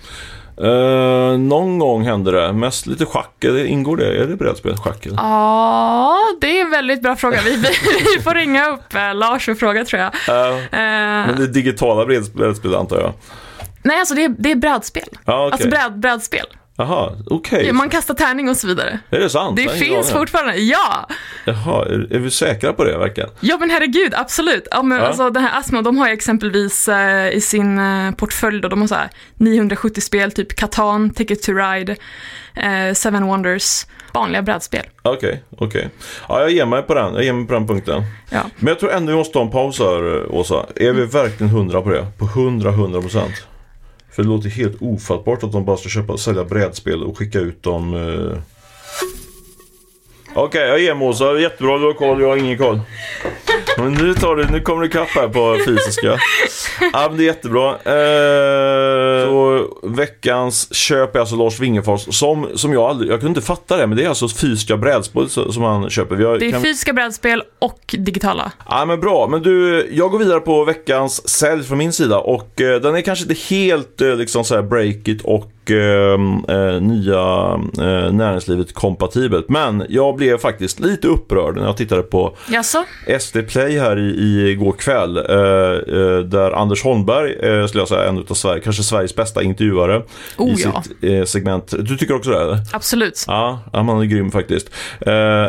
Eh, 0.64 1.38
någon 1.38 1.80
gång 1.80 2.04
händer 2.04 2.32
det. 2.32 2.54
Mest 2.54 2.86
lite 2.88 3.06
schack. 3.06 3.44
Ingår 3.66 3.98
det? 3.98 4.22
Är 4.24 4.28
det 4.28 4.36
brädspel? 4.36 4.76
Schack? 4.78 5.08
Ja, 5.18 6.18
det 6.42 6.60
är 6.60 6.62
en 6.66 6.72
väldigt 6.72 7.02
bra 7.02 7.16
fråga. 7.16 7.40
Vi, 7.46 7.56
vi 8.16 8.22
får 8.24 8.34
ringa 8.36 8.68
upp 8.70 8.94
eh, 8.96 9.16
Lars 9.16 9.48
och 9.50 9.58
fråga 9.58 9.86
tror 9.86 10.02
jag. 10.02 10.12
Eh, 10.30 10.58
Eh, 10.58 11.28
men 11.28 11.36
det 11.38 11.44
är 11.44 11.48
digitala 11.48 12.06
bräds- 12.06 12.34
brädspel 12.34 12.76
antar 12.76 13.00
jag. 13.00 13.14
nej, 13.84 14.00
alltså 14.00 14.16
det 14.16 14.24
är, 14.24 14.36
det 14.38 14.52
är 14.52 14.56
brädspel. 14.56 15.08
Ja, 15.26 15.46
okej. 15.48 15.52
Alltså 15.54 15.70
bräd, 15.70 16.00
brädspel. 16.00 16.46
Jaha, 16.78 17.12
okej. 17.26 17.72
Man 17.72 17.90
kastar 17.90 18.14
tärning 18.14 18.50
och 18.50 18.58
så 18.58 18.68
vidare. 18.68 19.00
Är 19.10 19.20
det 19.20 19.30
sant? 19.30 19.56
Det 19.56 19.62
ingen 19.62 19.76
finns 19.76 20.08
aning. 20.12 20.20
fortfarande, 20.20 20.56
ja! 20.56 21.08
Jaha, 21.46 21.86
är, 21.86 22.14
är 22.14 22.20
vi 22.20 22.32
säkra 22.32 22.74
på 22.74 22.84
det 22.84 22.98
verkligen? 22.98 23.30
Ja 23.40 23.58
men 23.58 23.70
herregud, 23.70 24.14
absolut. 24.16 24.68
Ja, 24.72 24.82
men 24.84 24.98
Ja. 24.98 25.04
Alltså, 25.08 25.30
den 25.30 25.44
här 25.44 25.60
Asmo, 25.60 25.82
de 25.82 25.98
har 25.98 26.08
ju 26.08 26.14
exempelvis 26.14 26.88
eh, 26.88 27.30
i 27.30 27.42
sin 27.42 27.80
eh, 27.80 28.12
portfölj, 28.12 28.62
då, 28.62 28.68
de 28.68 28.82
har 28.82 28.88
så 28.88 28.96
här 28.96 29.10
970 29.36 30.02
spel, 30.02 30.32
typ 30.32 30.56
Catan, 30.56 31.10
Ticket 31.10 31.42
to 31.44 31.52
Ride, 31.54 31.96
eh, 32.56 32.94
Seven 32.94 33.26
Wonders, 33.28 33.86
vanliga 34.14 34.42
brädspel. 34.42 34.84
Okej, 35.02 35.44
okej. 35.58 35.90
Ja, 36.30 36.40
jag 36.42 36.52
ger 36.52 36.66
mig 36.66 36.82
på 36.82 36.94
den. 36.94 37.14
Jag 37.14 37.24
ger 37.24 37.34
mig 37.34 37.48
på 37.48 37.54
den 37.54 37.68
punkten. 37.68 38.04
Ja. 38.30 38.42
Men 38.58 38.68
jag 38.68 38.80
tror 38.80 38.92
ändå 38.92 39.12
vi 39.12 39.18
måste 39.18 39.34
ta 39.34 39.42
en 39.42 39.52
paus 39.52 39.80
här, 39.80 40.26
Åsa. 40.36 40.66
Är 40.76 40.92
vi 40.94 41.06
verkligen 41.06 41.50
hundra 41.50 41.82
på 41.82 41.90
det? 41.90 42.06
På 42.18 42.26
hundra, 42.26 42.72
hundra 42.72 43.02
procent? 43.02 43.32
För 44.12 44.24
det 44.24 44.30
låter 44.30 44.50
helt 44.50 44.82
ofattbart 44.82 45.44
att 45.44 45.52
de 45.52 45.66
bara 45.66 45.78
ska 45.78 45.90
köpa, 45.90 46.18
sälja 46.18 46.44
brädspel 46.44 47.04
och 47.04 47.18
skicka 47.18 47.40
ut 47.40 47.64
dem. 47.64 47.94
Eh... 47.94 48.38
Okej, 50.36 50.68
jag 50.68 50.80
ger 50.80 50.96
mig 50.96 51.08
Åsa. 51.08 51.40
Jättebra, 51.40 51.78
du 51.78 51.86
har 51.86 51.94
koll. 51.94 52.22
Jag 52.22 52.28
har 52.28 52.38
ingen 52.38 52.58
koll. 52.58 52.80
Men 53.78 53.94
nu, 53.94 54.14
tar 54.14 54.36
du, 54.36 54.46
nu 54.52 54.60
kommer 54.62 54.82
du 54.82 54.88
ikapp 54.88 55.08
här 55.10 55.28
på 55.28 55.58
fysiska. 55.66 56.20
Ja, 56.94 57.08
men 57.10 57.18
det 57.18 57.24
är 57.24 57.26
jättebra. 57.26 57.70
Eh, 57.70 59.26
så 59.28 59.68
veckans 59.84 60.74
köp 60.76 61.16
är 61.16 61.20
alltså 61.20 61.36
Lars 61.36 61.60
Wingefors 61.60 62.16
som, 62.16 62.48
som 62.56 62.74
jag 62.74 62.84
aldrig, 62.84 63.12
jag 63.12 63.20
kunde 63.20 63.30
inte 63.40 63.48
fatta 63.48 63.78
det, 63.78 63.88
men 63.88 63.98
det 63.98 64.04
är 64.04 64.10
alltså 64.10 64.30
fysiska 64.30 64.78
brädspel 64.78 65.30
som 65.30 65.64
han 65.64 65.90
köper. 65.90 66.16
Vi 66.16 66.24
har, 66.24 66.38
Det 66.40 66.46
är 66.48 66.52
kan- 66.52 66.62
fysiska 66.62 66.94
brädspel 66.94 67.44
och 67.60 67.96
digitala. 67.98 68.52
Ja 68.70 68.86
men 68.86 69.00
bra, 69.00 69.28
men 69.28 69.42
du, 69.44 69.88
jag 69.92 70.12
går 70.12 70.20
vidare 70.20 70.40
på 70.40 70.64
veckans 70.66 71.30
sälj 71.30 71.64
från 71.64 71.78
min 71.78 71.94
sida 71.94 72.18
och 72.20 72.62
eh, 72.62 72.82
den 72.82 72.96
är 72.96 73.02
kanske 73.02 73.24
inte 73.24 73.42
helt 73.56 74.02
eh, 74.02 74.16
liksom 74.16 74.44
så 74.44 74.56
här 74.56 74.62
break 74.62 75.08
it 75.08 75.22
och 75.24 75.52
eh, 75.70 76.56
eh, 76.56 76.82
nya 76.82 77.60
eh, 77.78 78.14
näringslivet 78.14 78.74
kompatibelt. 78.74 79.50
Men 79.50 79.86
jag 79.90 80.16
blev 80.16 80.38
faktiskt 80.38 80.80
lite 80.80 81.08
upprörd 81.08 81.56
när 81.56 81.64
jag 81.66 81.78
tittade 81.78 82.02
på 82.02 82.36
Jaså? 82.50 82.84
SD 83.20 83.38
Play 83.48 83.80
här 83.80 84.00
i, 84.00 84.50
i 84.50 84.56
går 84.56 84.72
kväll. 84.72 85.18
Eh, 85.18 85.24
eh, 85.24 86.20
där 86.20 86.52
Anders 86.52 86.84
Holmberg, 86.84 87.34
eh, 87.34 87.68
skulle 87.68 87.82
jag 87.82 87.88
säga, 87.88 88.10
en 88.10 88.18
av 88.18 88.34
Sverige, 88.34 88.62
kanske 88.62 88.84
Sveriges 88.84 89.16
bästa 89.16 89.44
intervjuare 89.44 90.02
Oh, 90.38 90.50
i 90.50 90.64
ja. 90.64 90.84
sitt 90.84 91.04
eh, 91.04 91.24
segment. 91.24 91.74
Du 91.80 91.98
tycker 91.98 92.16
också 92.16 92.32
det? 92.32 92.42
Eller? 92.42 92.58
Absolut. 92.74 93.26
Ja, 93.28 93.60
man 93.74 94.02
är 94.02 94.06
grym 94.06 94.32
faktiskt. 94.32 94.70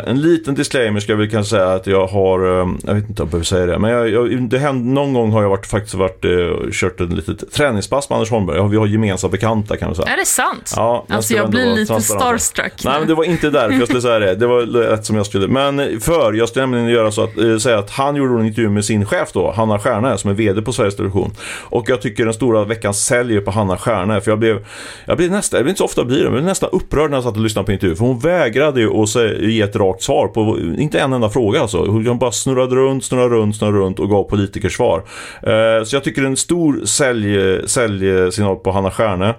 En 0.06 0.20
liten 0.20 0.54
disclaimer 0.54 1.00
ska 1.00 1.12
jag 1.12 1.18
väl 1.18 1.30
kanske 1.30 1.50
säga 1.50 1.72
att 1.72 1.86
jag 1.86 2.06
har, 2.06 2.60
eh, 2.60 2.68
jag 2.86 2.94
vet 2.94 3.08
inte 3.08 3.22
om 3.22 3.26
jag 3.26 3.28
behöver 3.28 3.44
säga 3.44 3.66
det, 3.66 3.78
men 3.78 3.90
jag, 3.90 4.08
jag, 4.08 4.42
det 4.42 4.58
hände, 4.58 4.90
någon 4.92 5.12
gång 5.12 5.32
har 5.32 5.42
jag 5.42 5.48
varit, 5.48 5.66
faktiskt 5.66 5.94
varit, 5.94 6.24
kört 6.72 7.00
ett 7.00 7.12
litet 7.12 7.52
träningspass 7.52 8.10
med 8.10 8.16
Anders 8.16 8.30
Holmberg. 8.30 8.68
Vi 8.68 8.76
har 8.76 8.86
gemensamma 8.86 9.30
bekanta 9.30 9.76
kan 9.76 9.88
man 9.88 9.94
säga. 9.96 10.01
Är 10.06 10.16
det 10.16 10.26
sant? 10.26 10.72
Ja, 10.76 11.04
jag 11.08 11.16
alltså 11.16 11.34
jag 11.34 11.50
blir 11.50 11.66
lite 11.66 12.00
starstruck. 12.00 12.84
Nej, 12.84 12.98
men 12.98 13.08
det 13.08 13.14
var 13.14 13.24
inte 13.24 13.50
därför 13.50 13.78
jag 13.78 13.84
skulle 13.88 14.00
säga 14.00 14.18
det. 14.18 14.34
Det 14.34 14.46
var 14.46 14.60
rätt 14.60 15.06
som 15.06 15.16
jag 15.16 15.26
skulle. 15.26 15.48
Men 15.48 16.00
för, 16.00 16.32
jag 16.32 16.48
skulle 16.48 16.66
nämligen 16.66 16.88
göra 16.88 17.10
så 17.10 17.24
att 17.24 17.38
eh, 17.38 17.56
säga 17.56 17.78
att 17.78 17.90
han 17.90 18.16
gjorde 18.16 18.40
en 18.40 18.46
intervju 18.46 18.70
med 18.70 18.84
sin 18.84 19.06
chef 19.06 19.32
då, 19.32 19.52
Hanna 19.56 19.78
Stjärne, 19.78 20.18
som 20.18 20.30
är 20.30 20.34
VD 20.34 20.62
på 20.62 20.72
Sveriges 20.72 20.96
Television. 20.96 21.30
Och 21.60 21.84
jag 21.88 22.02
tycker 22.02 22.24
den 22.24 22.34
stora 22.34 22.64
veckans 22.64 23.04
säljer 23.04 23.40
på 23.40 23.50
Hanna 23.50 23.76
Stjärne, 23.76 24.20
för 24.20 24.30
jag 24.30 24.38
blev, 24.38 24.66
jag 25.04 25.16
blev 25.16 25.30
nästan, 25.30 25.58
jag 25.58 25.64
blev 25.64 25.70
inte 25.70 25.78
så 25.78 25.84
ofta 25.84 26.04
blir 26.04 26.16
det, 26.16 26.24
men 26.24 26.32
jag 26.32 26.32
blev 26.32 26.44
nästan 26.44 26.70
upprörd 26.72 27.10
när 27.10 27.16
jag 27.16 27.24
satt 27.24 27.36
och 27.36 27.42
lyssnade 27.42 27.66
på 27.66 27.72
intervjun. 27.72 27.96
För 27.96 28.04
hon 28.04 28.18
vägrade 28.18 28.80
ju 28.80 29.02
att 29.02 29.14
ge 29.40 29.62
ett 29.62 29.76
rakt 29.76 30.02
svar 30.02 30.28
på, 30.28 30.58
inte 30.78 31.00
en 31.00 31.12
enda 31.12 31.30
fråga 31.30 31.60
alltså. 31.60 31.78
Hon 31.78 32.18
bara 32.18 32.32
snurrade 32.32 32.76
runt, 32.76 33.04
snurrade 33.04 33.34
runt, 33.34 33.56
snurrade 33.56 33.78
runt 33.78 33.98
och 33.98 34.10
gav 34.10 34.22
politikersvar. 34.24 35.02
Eh, 35.42 35.84
så 35.84 35.96
jag 35.96 36.04
tycker 36.04 36.22
en 36.22 36.36
stor 36.36 36.84
sälj, 36.84 37.68
säljsignal 37.68 38.56
på 38.56 38.72
Hanna 38.72 38.90
Stjärne. 38.90 39.34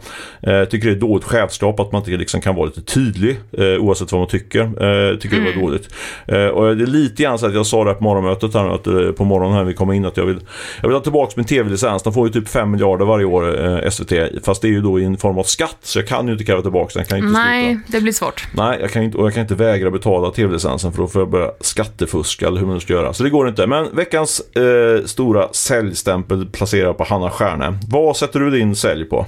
Eh, 0.62 0.66
tycker 0.66 0.88
det 0.88 0.94
är 0.94 1.00
dåligt 1.00 1.24
chefskap 1.24 1.80
att 1.80 1.92
man 1.92 2.02
inte 2.02 2.12
liksom 2.12 2.42
kan 2.42 2.56
vara 2.56 2.66
lite 2.66 2.82
tydlig 2.82 3.40
eh, 3.52 3.66
oavsett 3.66 4.12
vad 4.12 4.22
man 4.22 4.28
tycker. 4.28 4.62
Eh, 4.62 5.18
tycker 5.18 5.40
det 5.40 5.56
var 5.56 5.62
dåligt. 5.62 5.90
Eh, 6.28 6.46
och 6.46 6.76
det 6.76 6.84
är 6.84 6.88
lite 6.88 7.24
grann 7.24 7.40
så 7.40 7.46
att 7.46 7.54
jag 7.54 7.66
sa 7.66 7.84
det 7.84 7.94
på 7.94 8.04
morgonmötet 8.04 8.54
här 8.54 8.70
att, 8.70 9.16
på 9.18 9.26
morgonen 9.26 9.58
här 9.58 9.64
vi 9.64 9.74
kom 9.74 9.92
in 9.92 10.06
att 10.06 10.18
jag 10.18 10.26
vill, 10.26 10.40
jag 10.82 10.90
vill 10.90 10.96
ha 10.96 11.04
tillbaka 11.04 11.34
min 11.36 11.46
tv-licens. 11.46 12.04
De 12.04 12.14
får 12.14 12.28
ju 12.28 12.34
typ 12.34 12.50
5 12.50 12.72
miljarder 12.72 13.06
varje 13.06 13.26
år 13.26 13.90
SVT. 13.90 14.46
Fast 14.46 14.62
det 14.62 14.68
är 14.68 14.72
ju 14.72 14.82
då 14.82 15.00
i 15.00 15.04
en 15.04 15.18
form 15.18 15.38
av 15.38 15.44
skatt 15.44 15.78
så 15.82 16.00
jag 16.00 16.08
kan 16.08 16.28
ju 16.28 16.34
inte 16.34 16.46
kräva 16.46 16.62
tillbaka 16.62 16.92
den. 16.94 17.02
Jag 17.02 17.08
kan 17.08 17.18
inte 17.18 17.28
sluta. 17.28 17.46
Nej, 17.46 17.80
det 17.88 18.02
blir 18.02 18.14
svårt. 18.14 18.48
Nej, 18.54 18.78
jag 18.82 18.92
kan 18.92 19.04
inte, 19.04 19.18
och 19.18 19.26
jag 19.26 19.34
kan 19.34 19.42
inte 19.42 19.56
vägra 19.56 19.92
betala 19.92 20.32
tv-licensen 20.32 20.92
för 20.92 21.02
då 21.02 21.08
får 21.08 21.22
jag 21.22 21.30
börja 21.30 21.52
skattefuska 21.62 22.48
eller 22.48 22.60
hur 22.60 22.66
man 22.66 22.76
nu 22.76 22.80
ska 22.80 22.94
göra. 22.94 23.14
Så 23.14 23.24
det 23.24 23.30
går 23.30 23.50
inte. 23.50 23.68
Men 23.68 23.96
veckans 23.96 24.40
eh, 24.56 25.06
stora 25.06 25.54
säljstämpel 25.54 26.46
placerar 26.46 26.86
jag 26.86 26.98
på 26.98 27.04
Hanna 27.04 27.30
Stjärne. 27.30 27.78
Vad 27.90 28.18
sätter 28.18 28.40
du 28.40 28.50
din 28.52 28.76
sälj 28.76 29.06
på? 29.06 29.26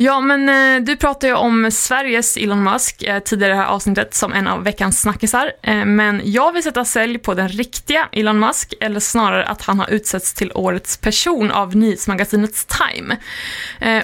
Ja, 0.00 0.20
men 0.20 0.48
eh, 0.48 0.84
du 0.84 0.96
pratade 0.96 1.26
ju 1.26 1.34
om 1.34 1.70
Sveriges 1.70 2.36
Elon 2.36 2.62
Musk 2.62 3.02
eh, 3.02 3.18
tidigare 3.18 3.52
i 3.52 3.56
det 3.56 3.62
här 3.62 3.68
avsnittet 3.68 4.14
som 4.14 4.32
en 4.32 4.46
av 4.46 4.64
veckans 4.64 5.00
snackisar. 5.00 5.52
Eh, 5.62 5.84
men 5.84 6.20
jag 6.24 6.52
vill 6.52 6.62
sätta 6.62 6.84
sälj 6.84 7.18
på 7.18 7.34
den 7.34 7.48
riktiga 7.48 8.08
Elon 8.12 8.38
Musk, 8.40 8.74
eller 8.80 9.00
snarare 9.00 9.44
att 9.44 9.62
han 9.62 9.78
har 9.78 9.90
utsetts 9.90 10.34
till 10.34 10.52
årets 10.54 10.96
person 10.96 11.50
av 11.50 11.76
nyhetsmagasinets 11.76 12.66
Time. 12.66 13.16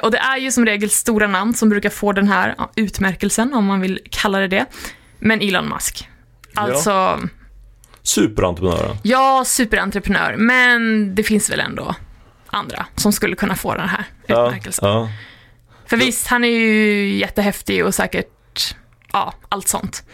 Och 0.02 0.10
det 0.10 0.18
är 0.18 0.36
ju 0.36 0.50
som 0.52 0.66
regel 0.66 0.90
stora 0.90 1.26
namn 1.26 1.54
som 1.54 1.68
brukar 1.68 1.90
få 1.90 2.12
den 2.12 2.28
här 2.28 2.54
ja, 2.58 2.70
utmärkelsen, 2.76 3.54
om 3.54 3.64
man 3.64 3.80
vill 3.80 4.00
kalla 4.10 4.38
det 4.38 4.48
det. 4.48 4.66
Men 5.18 5.40
Elon 5.40 5.68
Musk. 5.68 6.08
Alltså, 6.54 7.20
Superentreprenören. 8.02 8.96
ja, 9.02 9.42
superentreprenör, 9.46 10.36
men 10.36 11.14
det 11.14 11.22
finns 11.22 11.50
väl 11.50 11.60
ändå 11.60 11.94
andra 12.46 12.86
som 12.96 13.12
skulle 13.12 13.36
kunna 13.36 13.54
få 13.56 13.74
den 13.74 13.88
här 13.88 14.04
Ja, 14.26 14.46
utmärkelsen. 14.46 14.88
ja. 14.88 15.08
För 15.86 15.96
visst, 15.96 16.26
han 16.26 16.44
är 16.44 16.48
ju 16.48 17.08
jättehäftig 17.16 17.84
och 17.84 17.94
säkert, 17.94 18.76
ja, 19.12 19.34
allt 19.48 19.68
sånt. 19.68 20.04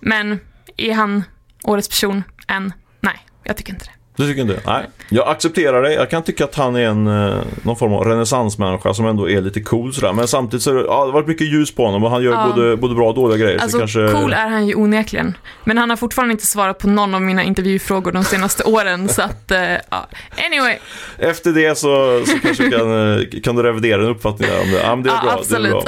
Men 0.00 0.40
är 0.76 0.92
han 0.92 1.24
årets 1.64 1.88
person 1.88 2.22
än? 2.48 2.72
Nej, 3.00 3.26
jag 3.44 3.56
tycker 3.56 3.72
inte 3.72 3.84
det. 3.84 4.01
Du 4.22 4.28
tycker 4.28 4.42
inte? 4.42 4.60
Nej. 4.66 4.82
Jag 5.08 5.28
accepterar 5.28 5.82
det. 5.82 5.92
Jag 5.94 6.10
kan 6.10 6.22
tycka 6.22 6.44
att 6.44 6.54
han 6.54 6.76
är 6.76 6.80
en, 6.86 7.06
eh, 7.06 7.34
någon 7.62 7.76
form 7.76 7.92
av 7.92 8.04
renässansmänniska 8.04 8.94
som 8.94 9.06
ändå 9.06 9.30
är 9.30 9.40
lite 9.40 9.60
cool 9.60 9.92
sådär. 9.94 10.12
Men 10.12 10.28
samtidigt 10.28 10.62
så 10.62 10.70
ja, 10.70 10.76
det 10.82 10.88
har 10.90 11.12
varit 11.12 11.26
mycket 11.28 11.46
ljus 11.52 11.74
på 11.74 11.84
honom 11.86 12.04
och 12.04 12.10
han 12.10 12.22
gör 12.22 12.32
Ja. 12.32 12.52
både, 12.56 12.76
både 12.76 12.94
bra 12.94 13.08
och 13.08 13.14
dåliga 13.14 13.38
grejer. 13.38 13.58
så 13.58 13.62
Alltså, 13.62 13.78
kanske... 13.78 14.08
cool 14.12 14.32
är 14.32 14.48
han 14.48 14.66
ju 14.66 14.74
onekligen. 14.74 15.34
Men 15.64 15.78
han 15.78 15.90
har 15.90 15.96
fortfarande 15.96 16.32
inte 16.32 16.46
svarat 16.46 16.78
på 16.78 16.88
någon 16.88 17.14
av 17.14 17.22
mina 17.22 17.42
intervjufrågor 17.44 18.12
de 18.12 18.24
senaste 18.24 18.64
åren, 18.64 19.08
så 19.08 19.22
att, 19.22 19.50
eh, 19.50 19.60
ja. 19.90 20.06
Anyway, 20.46 20.76
Efter 21.18 21.52
det 21.52 21.78
så, 21.78 22.22
så 22.26 22.38
kanske 22.42 22.70
kan, 22.70 23.16
eh, 23.18 23.40
kan 23.42 23.56
du 23.56 23.62
revidera 23.62 24.00
din 24.00 24.10
uppfattning 24.10 24.48
där 24.50 24.60
om 24.62 24.70
det. 24.72 24.80
Ja, 24.82 24.88
men 24.96 25.02
det 25.02 25.10
är 25.10 25.14
Ja, 25.14 25.22
bra. 25.22 25.32
absolut. 25.32 25.72
Det 25.72 25.78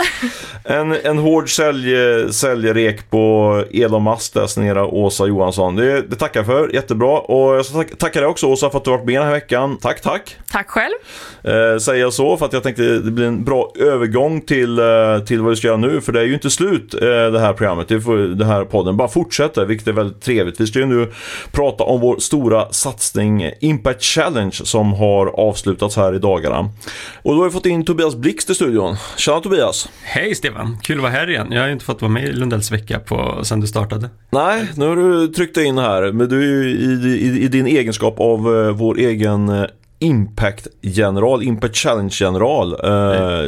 är 0.70 0.72
bra. 0.72 0.80
En, 0.80 0.92
en 0.92 1.18
hård 1.18 1.56
sälj, 1.56 1.94
säljrek 2.32 3.10
på 3.10 3.64
Elon 3.72 4.04
Musk 4.04 4.34
där, 4.34 4.78
Åsa 4.94 5.26
Johansson. 5.26 5.76
Det, 5.76 6.02
det 6.02 6.16
tackar 6.16 6.40
jag 6.40 6.46
för, 6.46 6.74
jättebra. 6.74 7.18
Och 7.18 7.56
jag 7.56 7.66
ska 7.66 7.76
tack, 7.78 7.98
tacka 7.98 8.20
dig 8.24 8.30
också 8.30 8.46
Åsa 8.46 8.70
för 8.70 8.78
att 8.78 8.84
du 8.84 8.90
har 8.90 8.98
varit 8.98 9.06
med 9.06 9.14
den 9.14 9.26
här 9.26 9.34
veckan. 9.34 9.78
Tack, 9.82 10.00
tack. 10.00 10.36
tack 10.50 10.70
själv. 10.70 10.94
Eh, 11.42 11.78
säger 11.78 12.00
jag 12.00 12.12
så 12.12 12.36
för 12.36 12.46
att 12.46 12.52
jag 12.52 12.62
tänkte 12.62 12.82
det 12.82 13.10
blir 13.10 13.26
en 13.26 13.44
bra 13.44 13.72
övergång 13.78 14.40
till, 14.40 14.78
eh, 14.78 15.18
till 15.26 15.40
vad 15.40 15.50
vi 15.50 15.56
ska 15.56 15.66
göra 15.66 15.76
nu. 15.76 16.00
För 16.00 16.12
det 16.12 16.20
är 16.20 16.24
ju 16.24 16.34
inte 16.34 16.50
slut 16.50 16.94
eh, 16.94 17.00
det 17.00 17.40
här 17.40 17.52
programmet, 17.52 17.88
det, 17.88 18.00
får, 18.00 18.16
det 18.16 18.44
här 18.44 18.64
podden 18.64 18.96
bara 18.96 19.08
fortsätter, 19.08 19.64
vilket 19.64 19.88
är 19.88 19.92
väldigt 19.92 20.22
trevligt. 20.22 20.60
Vi 20.60 20.66
ska 20.66 20.78
ju 20.78 20.86
nu 20.86 21.12
prata 21.52 21.84
om 21.84 22.00
vår 22.00 22.18
stora 22.18 22.72
satsning 22.72 23.50
Impact 23.60 24.02
Challenge 24.02 24.52
som 24.52 24.92
har 24.92 25.26
avslutats 25.26 25.96
här 25.96 26.14
i 26.14 26.18
dagarna. 26.18 26.70
Och 27.22 27.34
då 27.34 27.40
har 27.40 27.44
vi 27.44 27.50
fått 27.50 27.66
in 27.66 27.84
Tobias 27.84 28.16
Blixt 28.16 28.50
i 28.50 28.54
studion. 28.54 28.96
Tjena 29.16 29.40
Tobias! 29.40 29.88
Hej 30.02 30.34
Stefan, 30.34 30.78
kul 30.82 30.96
att 30.96 31.02
vara 31.02 31.12
här 31.12 31.30
igen. 31.30 31.46
Jag 31.50 31.60
har 31.60 31.66
ju 31.66 31.72
inte 31.72 31.84
fått 31.84 32.02
vara 32.02 32.12
med 32.12 32.24
i 32.24 32.32
Lundells 32.32 32.72
vecka 32.72 32.98
på, 32.98 33.40
sen 33.42 33.60
du 33.60 33.66
startade. 33.66 34.10
Nej, 34.30 34.66
nu 34.76 34.88
har 34.88 34.96
du 34.96 35.28
tryckt 35.28 35.54
dig 35.54 35.64
in 35.64 35.78
här, 35.78 36.12
men 36.12 36.28
du 36.28 36.38
är 36.38 36.46
ju 36.46 36.70
i, 36.70 37.08
i, 37.08 37.44
i 37.44 37.48
din 37.48 37.66
egenskap 37.66 38.03
av 38.10 38.56
eh, 38.56 38.70
vår 38.70 38.98
egen 38.98 39.48
eh, 39.48 39.64
Impact-general, 39.98 41.42
Impact 41.42 41.76
Challenge-general. 41.76 42.72
Eh, 42.84 42.90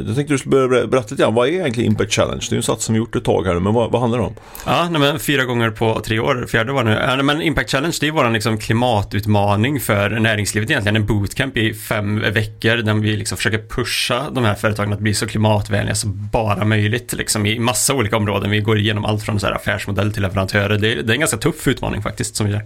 jag 0.06 0.14
tänkte 0.14 0.34
du 0.34 0.38
skulle 0.38 0.68
börja 0.68 0.86
berätta 0.86 1.08
lite 1.10 1.22
grann, 1.22 1.34
vad 1.34 1.48
är 1.48 1.52
egentligen 1.52 1.90
Impact 1.90 2.12
Challenge? 2.12 2.40
Det 2.40 2.52
är 2.52 2.56
ju 2.56 2.56
en 2.56 2.62
sats 2.62 2.84
som 2.84 2.92
vi 2.92 2.98
gjort 2.98 3.16
ett 3.16 3.24
tag 3.24 3.46
här 3.46 3.54
nu, 3.54 3.60
men 3.60 3.74
vad, 3.74 3.90
vad 3.90 4.00
handlar 4.00 4.18
det 4.18 4.24
om? 4.24 4.34
Ja, 4.66 4.88
nej, 4.90 5.00
men 5.00 5.18
fyra 5.18 5.44
gånger 5.44 5.70
på 5.70 6.00
tre 6.04 6.18
år, 6.18 6.46
fjärde 6.48 6.72
var 6.72 6.84
det 6.84 6.90
nu. 6.90 6.96
Ja, 6.96 7.16
nej, 7.16 7.24
men 7.24 7.42
Impact 7.42 7.70
Challenge, 7.70 7.96
det 8.00 8.06
är 8.06 8.12
vår 8.12 8.30
liksom 8.30 8.58
klimatutmaning 8.58 9.80
för 9.80 10.10
näringslivet 10.10 10.70
egentligen. 10.70 10.96
En 10.96 11.06
bootcamp 11.06 11.56
i 11.56 11.74
fem 11.74 12.20
veckor 12.20 12.76
där 12.76 12.94
vi 12.94 13.16
liksom 13.16 13.36
försöker 13.36 13.58
pusha 13.68 14.30
de 14.32 14.44
här 14.44 14.54
företagen 14.54 14.92
att 14.92 15.00
bli 15.00 15.14
så 15.14 15.26
klimatvänliga 15.26 15.94
som 15.94 16.28
bara 16.32 16.64
möjligt. 16.64 17.12
Liksom, 17.12 17.46
I 17.46 17.58
massa 17.58 17.94
olika 17.94 18.16
områden. 18.16 18.50
Vi 18.50 18.60
går 18.60 18.78
igenom 18.78 19.04
allt 19.04 19.22
från 19.22 19.40
så 19.40 19.46
här 19.46 19.54
affärsmodell 19.54 20.12
till 20.12 20.22
leverantörer. 20.22 20.78
Det 20.78 20.92
är, 20.92 21.02
det 21.02 21.12
är 21.12 21.14
en 21.14 21.20
ganska 21.20 21.36
tuff 21.36 21.68
utmaning 21.68 22.02
faktiskt 22.02 22.36
som 22.36 22.46
vi 22.46 22.52
gör. 22.52 22.62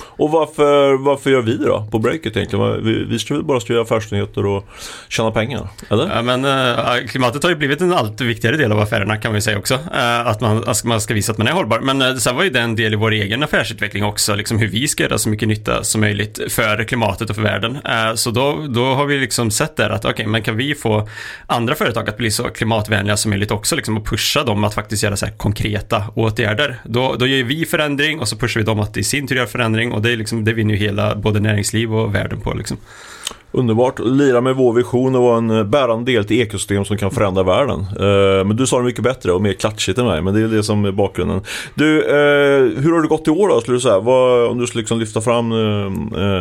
Och 0.00 0.30
varför, 0.30 1.04
varför 1.04 1.30
gör 1.30 1.42
vi 1.42 1.56
det 1.56 1.66
då 1.66 1.88
på 1.90 1.98
breaket 1.98 2.36
egentligen? 2.36 2.83
Vi, 2.84 3.04
vi 3.04 3.18
ska 3.18 3.34
väl 3.34 3.44
bara 3.44 3.60
skriva 3.60 3.82
affärsnyheter 3.82 4.46
och 4.46 4.68
tjäna 5.08 5.30
pengar? 5.30 5.68
Eller? 5.90 6.08
Ja, 6.14 6.22
men 6.22 6.44
eh, 6.44 7.06
klimatet 7.08 7.42
har 7.42 7.50
ju 7.50 7.56
blivit 7.56 7.80
en 7.80 7.92
allt 7.92 8.20
viktigare 8.20 8.56
del 8.56 8.72
av 8.72 8.80
affärerna 8.80 9.16
kan 9.16 9.34
vi 9.34 9.40
säga 9.40 9.58
också. 9.58 9.74
Eh, 9.74 10.26
att 10.26 10.40
man, 10.40 10.64
att 10.66 10.84
man 10.84 11.00
ska 11.00 11.14
visa 11.14 11.32
att 11.32 11.38
man 11.38 11.46
är 11.46 11.52
hållbar. 11.52 11.80
Men 11.80 12.02
eh, 12.02 12.14
sen 12.14 12.36
var 12.36 12.44
ju 12.44 12.50
det 12.50 12.60
en 12.60 12.76
del 12.76 12.92
i 12.92 12.96
vår 12.96 13.12
egen 13.12 13.42
affärsutveckling 13.42 14.04
också, 14.04 14.34
liksom 14.34 14.58
hur 14.58 14.68
vi 14.68 14.88
ska 14.88 15.02
göra 15.02 15.18
så 15.18 15.28
mycket 15.28 15.48
nytta 15.48 15.84
som 15.84 16.00
möjligt 16.00 16.40
för 16.48 16.84
klimatet 16.84 17.30
och 17.30 17.36
för 17.36 17.42
världen. 17.42 17.78
Eh, 17.84 18.14
så 18.14 18.30
då, 18.30 18.66
då 18.68 18.84
har 18.84 19.06
vi 19.06 19.18
liksom 19.18 19.50
sett 19.50 19.76
där 19.76 19.90
att 19.90 20.04
okej, 20.04 20.26
men 20.26 20.42
kan 20.42 20.56
vi 20.56 20.74
få 20.74 21.08
andra 21.46 21.74
företag 21.74 22.08
att 22.08 22.16
bli 22.16 22.30
så 22.30 22.42
klimatvänliga 22.42 23.16
som 23.16 23.30
möjligt 23.30 23.50
också 23.50 23.76
liksom, 23.76 23.96
och 23.96 24.06
pusha 24.06 24.44
dem 24.44 24.64
att 24.64 24.74
faktiskt 24.74 25.02
göra 25.02 25.16
så 25.16 25.26
här 25.26 25.32
konkreta 25.36 26.04
åtgärder. 26.14 26.80
Då, 26.84 27.14
då 27.18 27.26
gör 27.26 27.44
vi 27.44 27.66
förändring 27.66 28.20
och 28.20 28.28
så 28.28 28.36
pushar 28.36 28.60
vi 28.60 28.64
dem 28.64 28.80
att 28.80 28.96
i 28.96 29.04
sin 29.04 29.26
tur 29.26 29.36
göra 29.36 29.46
förändring 29.46 29.92
och 29.92 30.02
det, 30.02 30.12
är 30.12 30.16
liksom, 30.16 30.44
det 30.44 30.52
vinner 30.52 30.74
ju 30.74 30.80
hela 30.80 31.16
både 31.16 31.40
näringsliv 31.40 31.94
och 31.94 32.14
världen 32.14 32.40
på. 32.40 32.54
Liksom. 32.54 32.73
Awesome. 32.74 33.43
Underbart. 33.54 33.98
Lira 33.98 34.40
med 34.40 34.56
vår 34.56 34.72
vision 34.72 35.14
och 35.14 35.22
vara 35.22 35.38
en 35.38 35.50
eh, 35.50 35.64
bärande 35.64 36.12
del 36.12 36.24
till 36.24 36.40
ekosystem 36.40 36.84
som 36.84 36.96
kan 36.96 37.10
förändra 37.10 37.42
världen. 37.42 37.80
Eh, 37.80 38.44
men 38.46 38.56
du 38.56 38.66
sa 38.66 38.78
det 38.78 38.84
mycket 38.84 39.04
bättre 39.04 39.32
och 39.32 39.42
mer 39.42 39.52
klatschigt 39.52 39.98
än 39.98 40.06
mig, 40.06 40.22
men 40.22 40.34
det 40.34 40.40
är 40.40 40.48
det 40.48 40.62
som 40.62 40.84
är 40.84 40.92
bakgrunden. 40.92 41.40
Du, 41.74 42.02
eh, 42.02 42.82
hur 42.82 42.92
har 42.92 43.02
det 43.02 43.08
gått 43.08 43.28
i 43.28 43.30
år 43.30 43.48
då, 43.48 43.60
skulle 43.60 43.76
du 43.76 43.80
säga? 43.80 43.98
Vad, 43.98 44.50
om 44.50 44.58
du 44.58 44.66
skulle 44.66 44.80
liksom 44.80 45.00
lyfta 45.00 45.20
fram 45.20 45.50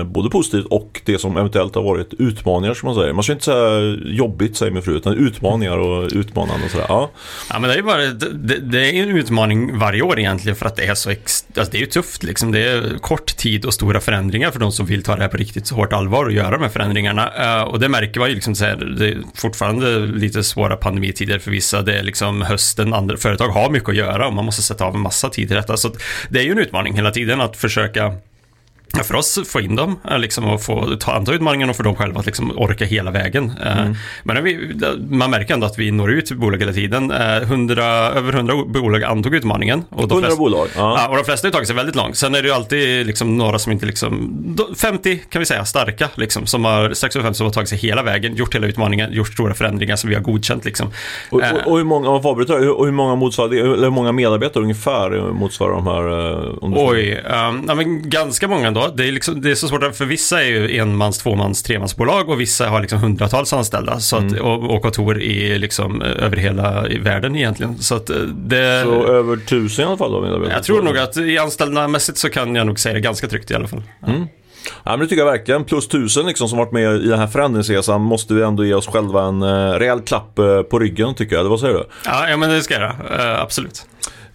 både 0.06 0.30
positivt 0.30 0.66
och 0.66 1.02
det 1.06 1.18
som 1.18 1.38
eventuellt 1.38 1.76
har 1.76 1.84
varit 1.84 2.14
utmaningar, 2.14 2.74
som 2.74 2.88
man 2.88 2.96
säger. 2.96 3.14
Man 3.14 3.24
ska 3.24 3.34
inte 3.34 3.46
säga 3.46 3.98
jobbigt, 4.06 4.58
säger 4.58 4.72
min 4.72 4.84
fru, 4.84 4.98
utan 4.98 5.14
utmaningar 5.14 5.78
och 5.78 6.10
utmanande 6.12 6.66
och 6.66 6.72
sådär. 6.72 6.86
Ja. 6.90 7.12
ja, 7.50 7.60
men 7.60 7.68
det 7.68 7.74
är 7.74 7.78
ju 7.78 7.84
bara, 7.84 8.06
det, 8.06 8.58
det, 8.60 8.90
är 8.90 9.04
en 9.04 9.18
utmaning 9.18 9.78
varje 9.78 10.02
år 10.02 10.20
egentligen 10.20 10.56
för 10.56 10.66
att 10.66 10.76
det 10.76 10.86
är 10.86 10.96
så, 10.96 11.10
ex, 11.10 11.46
alltså 11.58 11.72
det 11.72 11.78
är 11.78 11.80
ju 11.80 11.86
tufft 11.86 12.24
liksom. 12.24 12.52
Det 12.52 12.68
är 12.68 12.98
kort 12.98 13.38
tid 13.38 13.66
och 13.66 13.74
stora 13.74 14.00
förändringar 14.00 14.52
för 14.52 14.60
de 14.60 14.72
som 14.72 14.86
vill 14.86 15.04
ta 15.04 15.16
det 15.16 15.22
här 15.22 15.30
på 15.30 15.38
riktigt 15.38 15.68
så 15.68 15.76
hårt 15.76 15.94
allvar 15.94 16.26
och 16.26 16.32
göra 16.32 16.52
de 16.52 16.62
här 16.62 16.70
förändringarna. 16.70 17.03
Uh, 17.12 17.62
och 17.62 17.80
det 17.80 17.90
märker 17.90 18.20
man 18.20 18.30
ju 18.30 18.36
liksom 18.36 18.56
så 18.56 18.66
här, 18.66 18.76
det 18.76 19.08
är 19.08 19.18
fortfarande 19.36 20.00
lite 20.00 20.44
svåra 20.44 20.76
pandemitider 20.76 21.40
för 21.40 21.52
vissa. 21.52 21.82
Det 21.82 22.00
är 22.00 22.04
liksom 22.04 22.42
hösten, 22.42 22.94
andra 22.94 23.18
företag 23.18 23.50
har 23.50 23.70
mycket 23.70 23.90
att 23.90 23.96
göra 23.96 24.28
och 24.28 24.34
man 24.34 24.46
måste 24.46 24.62
sätta 24.62 24.86
av 24.86 24.96
en 24.96 25.02
massa 25.02 25.30
tid 25.30 25.48
till 25.48 25.58
detta. 25.58 25.78
Så 25.78 25.96
det 26.30 26.40
är 26.40 26.44
ju 26.44 26.52
en 26.52 26.60
utmaning 26.60 26.96
hela 26.96 27.12
tiden 27.12 27.42
att 27.42 27.58
försöka 27.58 28.14
för 29.02 29.16
oss 29.16 29.40
få 29.46 29.62
in 29.62 29.76
dem 29.76 30.00
liksom, 30.18 30.46
och 30.46 30.64
få 30.64 30.96
ta 31.00 31.12
anta 31.12 31.34
utmaningen 31.34 31.70
och 31.70 31.76
för 31.76 31.84
dem 31.84 31.96
själva 31.96 32.20
att 32.20 32.26
liksom, 32.26 32.58
orka 32.58 32.86
hela 32.86 33.12
vägen. 33.12 33.52
Eh, 33.66 33.82
mm. 33.82 33.96
Men 34.24 34.44
vi, 34.44 34.74
man 35.10 35.32
märker 35.32 35.54
ändå 35.54 35.68
att 35.68 35.80
vi 35.80 35.92
når 35.92 36.12
ut 36.12 36.26
till 36.26 36.38
bolag 36.38 36.60
hela 36.60 36.74
tiden. 36.74 37.12
100, 37.12 37.84
eh, 37.84 38.18
över 38.18 38.34
100 38.34 38.56
bolag 38.66 39.04
antog 39.04 39.36
utmaningen. 39.36 39.84
Och 39.90 40.08
de 40.08 40.12
100 40.12 40.28
flesta, 40.28 40.40
bolag? 40.40 40.68
Ja. 40.76 41.08
och 41.08 41.16
de 41.16 41.26
flesta 41.26 41.48
har 41.48 41.52
tagit 41.52 41.68
sig 41.68 41.76
väldigt 41.76 41.96
långt. 41.96 42.18
Sen 42.18 42.36
är 42.36 42.42
det 42.42 42.48
ju 42.48 42.54
alltid 42.54 43.08
liksom, 43.08 43.38
några 43.38 43.60
som 43.60 43.72
inte 43.72 43.86
liksom, 43.86 44.58
50 44.78 45.18
kan 45.30 45.40
vi 45.40 45.46
säga, 45.46 45.66
starka, 45.66 46.10
liksom, 46.16 46.46
som 46.46 46.66
har, 46.66 46.94
strax 46.94 47.16
över 47.16 47.24
50 47.24 47.38
som 47.38 47.46
har 47.46 47.54
tagit 47.54 47.70
sig 47.70 47.78
hela 47.78 48.04
vägen, 48.04 48.36
gjort 48.36 48.56
hela 48.56 48.68
utmaningen, 48.68 49.14
gjort 49.14 49.34
stora 49.34 49.54
förändringar 49.54 49.96
som 49.96 50.10
vi 50.10 50.16
har 50.16 50.22
godkänt. 50.22 50.66
Liksom. 50.66 50.92
Och, 51.30 51.42
och, 51.42 51.72
och 51.72 51.78
hur 51.78 51.84
många, 51.86 52.10
och 52.10 52.86
hur 52.86 52.92
många 52.92 53.16
motsvarar, 53.16 53.54
eller 53.54 53.84
hur 53.84 53.90
många 53.90 54.12
medarbetare 54.12 54.64
ungefär 54.64 55.32
motsvarar 55.32 55.74
de 55.74 55.88
här? 55.88 56.04
Oj, 56.62 57.14
um, 57.14 57.66
ja, 57.68 57.76
men 57.76 58.10
ganska 58.10 58.48
många 58.48 58.68
ändå 58.68 58.83
det 58.88 59.08
är, 59.08 59.12
liksom, 59.12 59.42
det 59.42 59.52
är 59.52 59.56
så 59.56 59.68
svårt, 59.68 59.96
för 59.96 60.06
vissa 60.06 60.44
är 60.44 60.48
ju 60.48 60.78
enmans, 60.78 61.18
tvåmans, 61.18 61.64
tremansbolag 61.64 62.30
och 62.30 62.42
vissa 62.42 62.70
har 62.70 62.82
liksom 62.82 63.00
hundratals 63.00 63.54
anställda 63.54 64.00
så 64.00 64.18
att, 64.18 64.24
mm. 64.24 64.42
och, 64.42 64.76
och 64.76 64.82
kontor 64.82 65.22
i, 65.22 65.60
liksom, 65.60 66.02
över 66.02 66.38
hela 66.38 66.88
världen 67.02 67.36
egentligen. 67.36 67.78
Så, 67.78 67.96
att 67.96 68.10
eh, 68.10 68.18
det, 68.22 68.82
så 68.84 69.08
över 69.08 69.38
tusen 69.38 69.86
i 69.86 69.88
alla 69.88 69.98
fall 69.98 70.12
då? 70.12 70.48
Jag 70.50 70.64
tror 70.64 70.82
nog 70.82 70.98
att 70.98 71.18
i 71.18 71.38
anställda 71.38 72.00
så 72.00 72.30
kan 72.30 72.56
jag 72.56 72.68
nog 72.68 72.80
säga 72.80 72.94
det 72.94 73.02
ganska 73.02 73.28
tryggt 73.28 73.52
i 73.52 73.56
alla 73.56 73.68
fall. 73.68 73.84
Mm. 74.08 74.28
Ja, 74.84 74.92
men 74.92 75.00
det 75.00 75.08
tycker 75.08 75.22
jag 75.22 75.32
verkligen. 75.32 75.64
Plus 75.64 75.88
tusen 75.88 76.26
liksom, 76.26 76.50
som 76.50 76.58
varit 76.58 76.72
med 76.72 76.96
i 76.96 77.08
den 77.08 77.20
här 77.20 77.28
förändringsresan 77.28 78.02
måste 78.02 78.34
vi 78.34 78.42
ändå 78.42 78.66
ge 78.66 78.74
oss 78.74 78.88
själva 78.88 79.24
en 79.24 79.44
uh, 79.44 79.80
rejäl 79.80 80.02
klapp 80.02 80.40
uh, 80.40 80.62
på 80.62 80.80
ryggen 80.80 81.16
tycker 81.16 81.36
jag. 81.36 81.44
Vad 81.44 81.60
säger 81.60 81.74
du? 81.74 81.84
Ja, 82.06 82.30
ja 82.30 82.38
men 82.38 82.50
det 82.50 82.62
ska 82.62 82.74
jag 82.74 82.82
göra. 82.82 83.36
Uh, 83.36 83.42
absolut. 83.42 83.86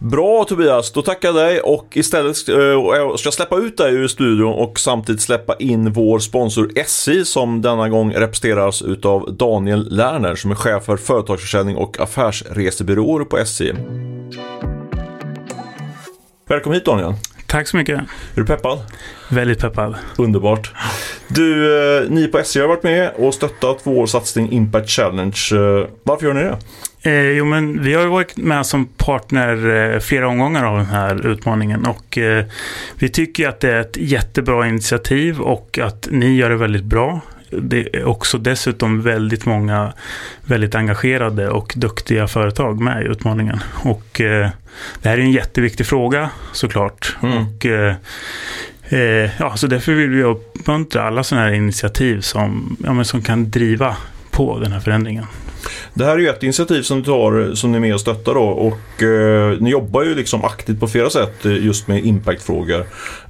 Bra 0.01 0.44
Tobias, 0.44 0.92
då 0.92 1.03
tackar 1.03 1.28
jag 1.28 1.36
dig 1.36 1.61
och 1.61 1.96
istället 1.96 2.49
uh, 2.49 3.16
ska 3.16 3.26
jag 3.26 3.34
släppa 3.34 3.57
ut 3.57 3.76
dig 3.76 3.94
ur 3.94 4.09
studion 4.09 4.53
och 4.53 4.78
samtidigt 4.78 5.22
släppa 5.22 5.57
in 5.57 5.92
vår 5.92 6.18
sponsor 6.18 6.70
SI 6.86 7.24
som 7.24 7.62
denna 7.62 7.88
gång 7.88 8.12
representeras 8.12 8.82
utav 8.82 9.36
Daniel 9.36 9.88
Lerner 9.90 10.34
som 10.34 10.51
är 10.51 10.55
chef 10.55 10.84
för 10.84 10.96
företagsförsäljning 10.96 11.76
och 11.76 12.01
affärsresebyråer 12.01 13.24
på 13.24 13.44
SI. 13.44 13.72
Välkommen 16.49 16.74
hit 16.74 16.84
Daniel. 16.84 17.14
Tack 17.46 17.68
så 17.68 17.76
mycket. 17.76 17.99
Är 17.99 18.05
du 18.34 18.44
peppad? 18.44 18.78
Väldigt 19.30 19.61
peppad. 19.61 19.94
Underbart. 20.18 20.72
Du, 21.28 21.78
eh, 21.99 22.11
ni 22.11 22.28
på 22.28 22.38
SJ 22.38 22.61
har 22.61 22.68
varit 22.68 22.82
med 22.82 23.12
och 23.16 23.34
stöttat 23.34 23.80
vår 23.82 24.07
satsning 24.07 24.53
Impact 24.53 24.90
Challenge. 24.90 25.38
Eh, 25.53 25.88
varför 26.03 26.26
gör 26.26 26.34
ni 26.34 26.42
det? 26.42 26.59
Eh, 27.03 27.12
jo, 27.12 27.44
men 27.44 27.82
vi 27.82 27.94
har 27.94 28.03
ju 28.03 28.09
varit 28.09 28.36
med 28.36 28.66
som 28.66 28.86
partner 28.86 29.76
eh, 29.94 30.01
flera 30.01 30.28
omgångar 30.28 30.64
av 30.64 30.76
den 30.76 30.86
här 30.86 31.26
utmaningen 31.26 31.86
och 31.86 32.18
eh, 32.18 32.44
vi 32.99 33.09
tycker 33.09 33.49
att 33.49 33.61
det 33.61 33.72
är 33.72 33.80
ett 33.80 33.96
jättebra 33.96 34.68
initiativ 34.68 35.40
och 35.40 35.78
att 35.78 36.09
ni 36.11 36.36
gör 36.36 36.51
det 36.51 36.57
väldigt 36.57 36.84
bra. 36.84 37.20
Det 37.51 37.96
är 37.96 38.05
också 38.05 38.38
dessutom 38.38 39.03
väldigt 39.03 39.46
många 39.46 39.92
väldigt 40.44 40.74
engagerade 40.74 41.49
och 41.49 41.72
duktiga 41.76 42.28
företag 42.28 42.80
med 42.80 43.03
i 43.03 43.07
utmaningen. 43.07 43.61
Och 43.84 44.20
eh, 44.20 44.49
det 45.03 45.09
här 45.09 45.18
är 45.18 45.22
en 45.22 45.32
jätteviktig 45.32 45.86
fråga 45.86 46.30
såklart. 46.53 47.16
Mm. 47.22 47.38
Och, 47.38 47.66
eh, 47.66 47.94
eh, 48.88 49.30
ja, 49.38 49.57
så 49.57 49.66
därför 49.66 49.92
vill 49.92 50.11
vi 50.11 50.22
uppmuntra 50.22 51.03
alla 51.03 51.24
sådana 51.24 51.46
här 51.46 51.53
initiativ 51.53 52.20
som, 52.20 52.76
ja, 52.84 53.05
som 53.05 53.22
kan 53.22 53.51
driva 53.51 53.96
på 54.30 54.59
den 54.59 54.72
här 54.72 54.80
förändringen. 54.80 55.26
Det 55.94 56.04
här 56.04 56.12
är 56.12 56.18
ju 56.18 56.28
ett 56.28 56.42
initiativ 56.42 56.82
som 56.82 56.98
ni 56.98 57.04
tar, 57.04 57.54
som 57.54 57.72
ni 57.72 57.76
är 57.76 57.80
med 57.80 57.94
och 57.94 58.00
stöttar 58.00 58.34
då 58.34 58.42
och 58.42 59.02
eh, 59.02 59.60
ni 59.60 59.70
jobbar 59.70 60.02
ju 60.02 60.14
liksom 60.14 60.44
aktivt 60.44 60.80
på 60.80 60.88
flera 60.88 61.10
sätt 61.10 61.46
eh, 61.46 61.64
just 61.64 61.88
med 61.88 62.04
impactfrågor. 62.04 62.86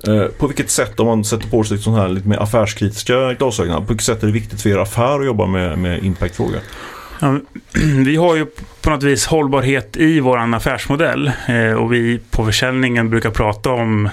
Eh, 0.06 0.24
på 0.38 0.46
vilket 0.46 0.70
sätt, 0.70 1.00
om 1.00 1.06
man 1.06 1.24
sätter 1.24 1.48
på 1.48 1.64
sig 1.64 1.78
sådana 1.78 2.02
här 2.02 2.08
lite 2.08 2.28
mer 2.28 2.42
affärskritiska 2.42 3.32
glasögon, 3.32 3.86
på 3.86 3.92
vilket 3.92 4.06
sätt 4.06 4.22
är 4.22 4.26
det 4.26 4.32
viktigt 4.32 4.62
för 4.62 4.70
er 4.70 4.78
affär 4.78 5.20
att 5.20 5.26
jobba 5.26 5.46
med, 5.46 5.78
med 5.78 6.04
impactfrågor? 6.04 6.60
Ja, 7.20 7.40
vi 8.04 8.16
har 8.16 8.36
ju 8.36 8.46
på 8.80 8.90
något 8.90 9.02
vis 9.02 9.26
hållbarhet 9.26 9.96
i 9.96 10.20
vår 10.20 10.54
affärsmodell 10.54 11.32
eh, 11.48 11.72
och 11.72 11.92
vi 11.92 12.20
på 12.30 12.44
försäljningen 12.44 13.10
brukar 13.10 13.30
prata 13.30 13.70
om 13.70 14.08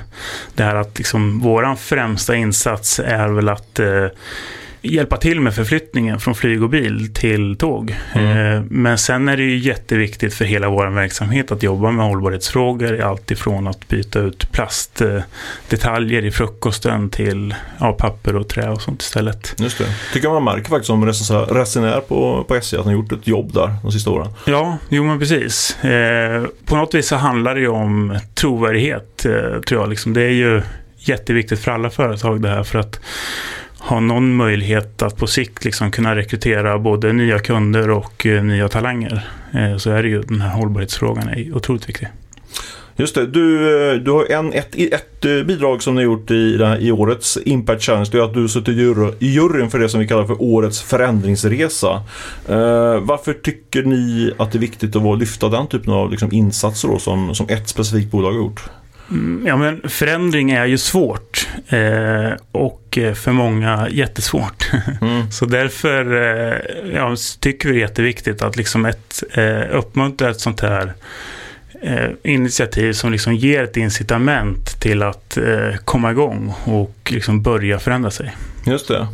det 0.56 0.64
här 0.64 0.76
att 0.76 0.98
liksom 0.98 1.40
vår 1.40 1.76
främsta 1.76 2.36
insats 2.36 3.00
är 3.00 3.28
väl 3.28 3.50
att 3.50 3.80
eh, 3.80 4.08
hjälpa 4.86 5.18
till 5.18 5.42
med 5.42 5.56
förflyttningen 5.56 6.20
från 6.20 6.36
flyg 6.36 6.64
och 6.64 6.70
bil 6.70 7.14
till 7.14 7.58
tåg. 7.58 7.96
Mm. 8.14 8.56
Eh, 8.56 8.64
men 8.70 8.98
sen 8.98 9.30
är 9.30 9.38
det 9.38 9.44
ju 9.44 9.58
jätteviktigt 9.58 10.34
för 10.34 10.46
hela 10.46 10.70
vår 10.70 10.88
verksamhet 10.88 11.52
att 11.52 11.64
jobba 11.64 11.92
med 11.92 12.06
hållbarhetsfrågor. 12.06 13.02
Allt 13.02 13.32
ifrån 13.32 13.68
att 13.68 13.88
byta 13.88 14.20
ut 14.20 14.52
plastdetaljer 14.52 16.26
i 16.26 16.32
frukosten 16.32 17.10
till 17.10 17.56
ja, 17.80 17.92
papper 17.92 18.36
och 18.36 18.48
trä 18.48 18.70
och 18.70 18.82
sånt 18.82 19.02
istället. 19.02 19.56
Just 19.58 19.78
det. 19.78 19.86
Tycker 20.14 20.30
man 20.30 20.44
märker 20.44 20.70
faktiskt 20.70 20.88
som 20.88 21.06
resenär 21.06 22.02
på, 22.02 22.46
på 22.48 22.56
SJ 22.56 22.78
att 22.78 22.86
han 22.86 22.94
gjort 22.94 23.12
ett 23.12 23.28
jobb 23.28 23.54
där 23.54 23.76
de 23.84 23.92
sista 23.92 24.10
åren. 24.12 24.28
Ja, 24.46 24.78
jo 24.90 25.04
men 25.04 25.20
precis. 25.20 25.84
Eh, 25.84 26.46
på 26.66 26.76
något 26.76 26.94
vis 26.94 27.08
så 27.08 27.16
handlar 27.16 27.56
det 27.56 27.62
ju 27.62 27.68
om 27.68 28.20
trovärdighet, 28.34 29.26
eh, 29.26 29.62
tror 29.68 29.82
jag. 29.82 29.90
Liksom, 29.90 30.14
det 30.14 30.22
är 30.22 30.30
ju 30.32 30.62
jätteviktigt 30.98 31.60
för 31.60 31.72
alla 31.72 31.90
företag 31.90 32.42
det 32.42 32.50
här. 32.50 32.64
för 32.64 32.80
att 32.80 33.00
ha 33.86 34.00
någon 34.00 34.36
möjlighet 34.36 35.02
att 35.02 35.18
på 35.18 35.28
sikt 35.28 35.66
liksom 35.66 35.92
kunna 35.92 36.16
rekrytera 36.16 36.80
både 36.80 37.14
nya 37.14 37.40
kunder 37.40 37.90
och 37.90 38.26
eh, 38.26 38.44
nya 38.44 38.70
talanger 38.70 39.28
eh, 39.54 39.78
så 39.78 39.92
är 39.92 40.04
det 40.04 40.10
ju 40.10 40.22
den 40.22 40.42
här 40.42 40.50
hållbarhetsfrågan 40.50 41.30
är 41.30 41.56
otroligt 41.56 41.90
viktig. 41.90 42.08
Just 42.98 43.16
det, 43.16 43.26
du, 43.26 43.56
eh, 43.92 43.96
du 43.96 44.12
har 44.12 44.32
en, 44.32 44.54
ett, 44.54 44.76
ett 44.76 45.22
bidrag 45.22 45.84
som 45.84 45.96
ni 45.96 46.02
har 46.02 46.06
gjort 46.12 46.32
i, 46.32 46.78
i 46.80 46.92
årets 46.92 47.38
Impact 47.46 47.84
Challenge. 47.84 48.10
Det 48.12 48.18
är 48.18 48.22
att 48.22 48.34
du 48.34 48.48
suttit 48.48 48.78
i, 48.78 49.28
juryn 49.28 49.70
för 49.70 49.80
det 49.80 49.90
som 49.90 50.00
vi 50.00 50.08
kallar 50.08 50.26
för 50.26 50.42
årets 50.42 50.82
förändringsresa. 50.82 52.04
Varför 53.02 53.34
tycker 53.34 53.84
ni 53.84 54.32
att 54.38 54.52
det 54.52 54.58
är 54.58 54.60
viktigt 54.60 54.96
att 54.96 55.20
lyfta 55.20 55.50
den 55.50 55.68
typen 55.68 55.94
av 55.94 56.12
liksom, 56.12 56.32
insatser 56.32 56.88
då, 56.88 57.00
som, 57.00 57.36
som 57.36 57.50
ett 57.50 57.70
specifikt 57.70 58.12
bolag 58.12 58.32
har 58.32 58.38
gjort? 58.38 58.70
Mm, 59.10 59.48
ja, 59.48 59.58
men 59.58 59.90
förändring 59.90 60.52
är 60.52 60.66
ju 60.66 60.78
svårt 60.78 61.48
eh, 61.68 62.32
och 62.52 62.98
eh, 62.98 63.14
för 63.14 63.32
många 63.32 63.88
jättesvårt. 63.90 64.72
Mm. 65.02 65.32
Så 65.32 65.46
därför 65.46 66.14
eh, 66.14 66.94
ja, 66.94 67.16
tycker 67.40 67.70
vi 67.70 67.76
det 67.76 67.80
är 67.80 67.82
jätteviktigt 67.82 68.42
att 68.42 68.58
liksom 68.58 68.86
ett, 68.86 69.24
eh, 69.32 69.62
uppmuntra 69.72 70.30
ett 70.30 70.40
sånt 70.40 70.62
här 70.62 70.94
eh, 71.82 72.10
initiativ 72.24 72.94
som 72.94 73.12
liksom 73.12 73.36
ger 73.36 73.64
ett 73.64 73.78
incitament 73.78 74.82
till 74.82 75.04
att 75.04 75.38
eh, 75.38 75.76
komma 75.86 76.12
igång 76.12 76.54
och 76.64 76.96
liksom 77.10 77.42
börja 77.42 77.80
förändra 77.80 78.12
sig. 78.12 78.36
Just 78.66 78.88
det. 78.88 79.08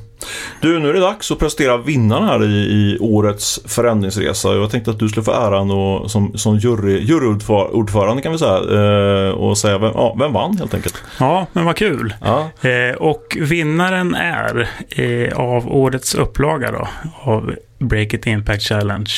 Du, 0.61 0.79
nu 0.79 0.89
är 0.89 0.93
det 0.93 0.99
dags 0.99 1.31
att 1.31 1.39
presentera 1.39 1.77
vinnaren 1.77 2.23
här 2.23 2.43
i, 2.43 2.55
i 2.55 2.97
årets 2.99 3.59
förändringsresa. 3.65 4.53
Jag 4.53 4.71
tänkte 4.71 4.91
att 4.91 4.99
du 4.99 5.09
skulle 5.09 5.23
få 5.23 5.31
äran 5.31 5.71
och, 5.71 6.11
som, 6.11 6.37
som 6.37 6.57
jury, 6.57 6.99
juryordförande 6.99 8.21
kan 8.21 8.31
vi 8.31 8.37
säga 8.37 8.57
eh, 8.57 9.31
och 9.31 9.57
säga 9.57 9.77
vem, 9.77 9.91
ja, 9.95 10.15
vem 10.19 10.33
vann 10.33 10.57
helt 10.57 10.73
enkelt. 10.73 11.03
Ja, 11.19 11.47
men 11.53 11.65
vad 11.65 11.75
kul. 11.75 12.13
Ja. 12.21 12.69
Eh, 12.69 12.95
och 12.95 13.37
vinnaren 13.39 14.15
är 14.15 14.69
eh, 14.89 15.39
av 15.39 15.75
årets 15.75 16.15
upplaga 16.15 16.71
då, 16.71 16.87
av 17.21 17.55
Break 17.79 18.13
It 18.13 18.27
Impact 18.27 18.63
Challenge 18.63 19.13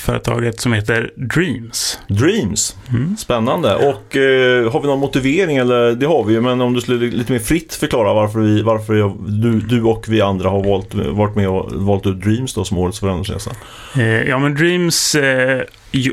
företaget 0.00 0.60
som 0.60 0.72
heter 0.72 1.10
Dreams. 1.16 1.98
Dreams, 2.08 2.76
mm. 2.90 3.16
spännande. 3.16 3.74
Och 3.74 4.16
eh, 4.16 4.72
har 4.72 4.80
vi 4.80 4.86
någon 4.86 4.98
motivering? 4.98 5.56
Eller 5.56 5.92
det 5.94 6.06
har 6.06 6.24
vi 6.24 6.34
ju, 6.34 6.40
men 6.40 6.60
om 6.60 6.72
du 6.72 6.80
skulle 6.80 7.06
lite 7.06 7.32
mer 7.32 7.38
fritt 7.38 7.74
förklara 7.74 8.14
varför, 8.14 8.40
vi, 8.40 8.62
varför 8.62 8.94
jag, 8.94 9.16
du, 9.28 9.60
du 9.60 9.82
och 9.82 10.04
vi 10.08 10.20
andra 10.20 10.48
har 10.48 10.64
valt, 10.64 10.94
varit 10.94 11.36
med 11.36 11.48
och 11.48 11.72
valt 11.72 12.06
ut 12.06 12.20
Dreams 12.20 12.54
då 12.54 12.64
som 12.64 12.78
årets 12.78 13.00
förändringsresa. 13.00 13.50
Eh, 13.96 14.28
ja, 14.28 14.38
men 14.38 14.54
Dreams 14.54 15.14
eh, 15.14 15.60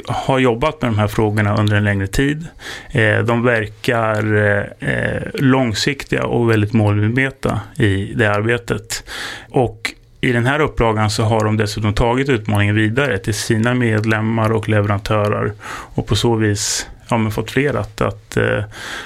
har 0.07 0.39
jobbat 0.39 0.81
med 0.81 0.91
de 0.91 0.97
här 0.97 1.07
frågorna 1.07 1.57
under 1.57 1.75
en 1.75 1.83
längre 1.83 2.07
tid. 2.07 2.45
Eh, 2.91 3.19
de 3.19 3.43
verkar 3.43 4.35
eh, 4.79 5.21
långsiktiga 5.33 6.25
och 6.25 6.49
väldigt 6.49 6.73
målmedvetna 6.73 7.61
i 7.77 8.13
det 8.15 8.31
arbetet. 8.31 9.03
Och 9.49 9.93
i 10.21 10.31
den 10.31 10.45
här 10.45 10.59
upplagan 10.59 11.09
så 11.09 11.23
har 11.23 11.43
de 11.45 11.57
dessutom 11.57 11.93
tagit 11.93 12.29
utmaningen 12.29 12.75
vidare 12.75 13.17
till 13.17 13.33
sina 13.33 13.73
medlemmar 13.73 14.51
och 14.51 14.69
leverantörer 14.69 15.53
och 15.69 16.07
på 16.07 16.15
så 16.15 16.35
vis 16.35 16.87
ja, 17.09 17.17
men 17.17 17.31
fått 17.31 17.51
fler 17.51 17.73
att, 17.73 18.01
att 18.01 18.37
eh, 18.37 18.63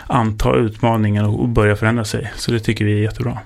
anta 0.07 0.55
utmaningen 0.55 1.25
och 1.25 1.49
börja 1.49 1.75
förändra 1.75 2.05
sig. 2.05 2.31
Så 2.35 2.51
det 2.51 2.59
tycker 2.59 2.85
vi 2.85 2.93
är 2.93 3.01
jättebra. 3.01 3.37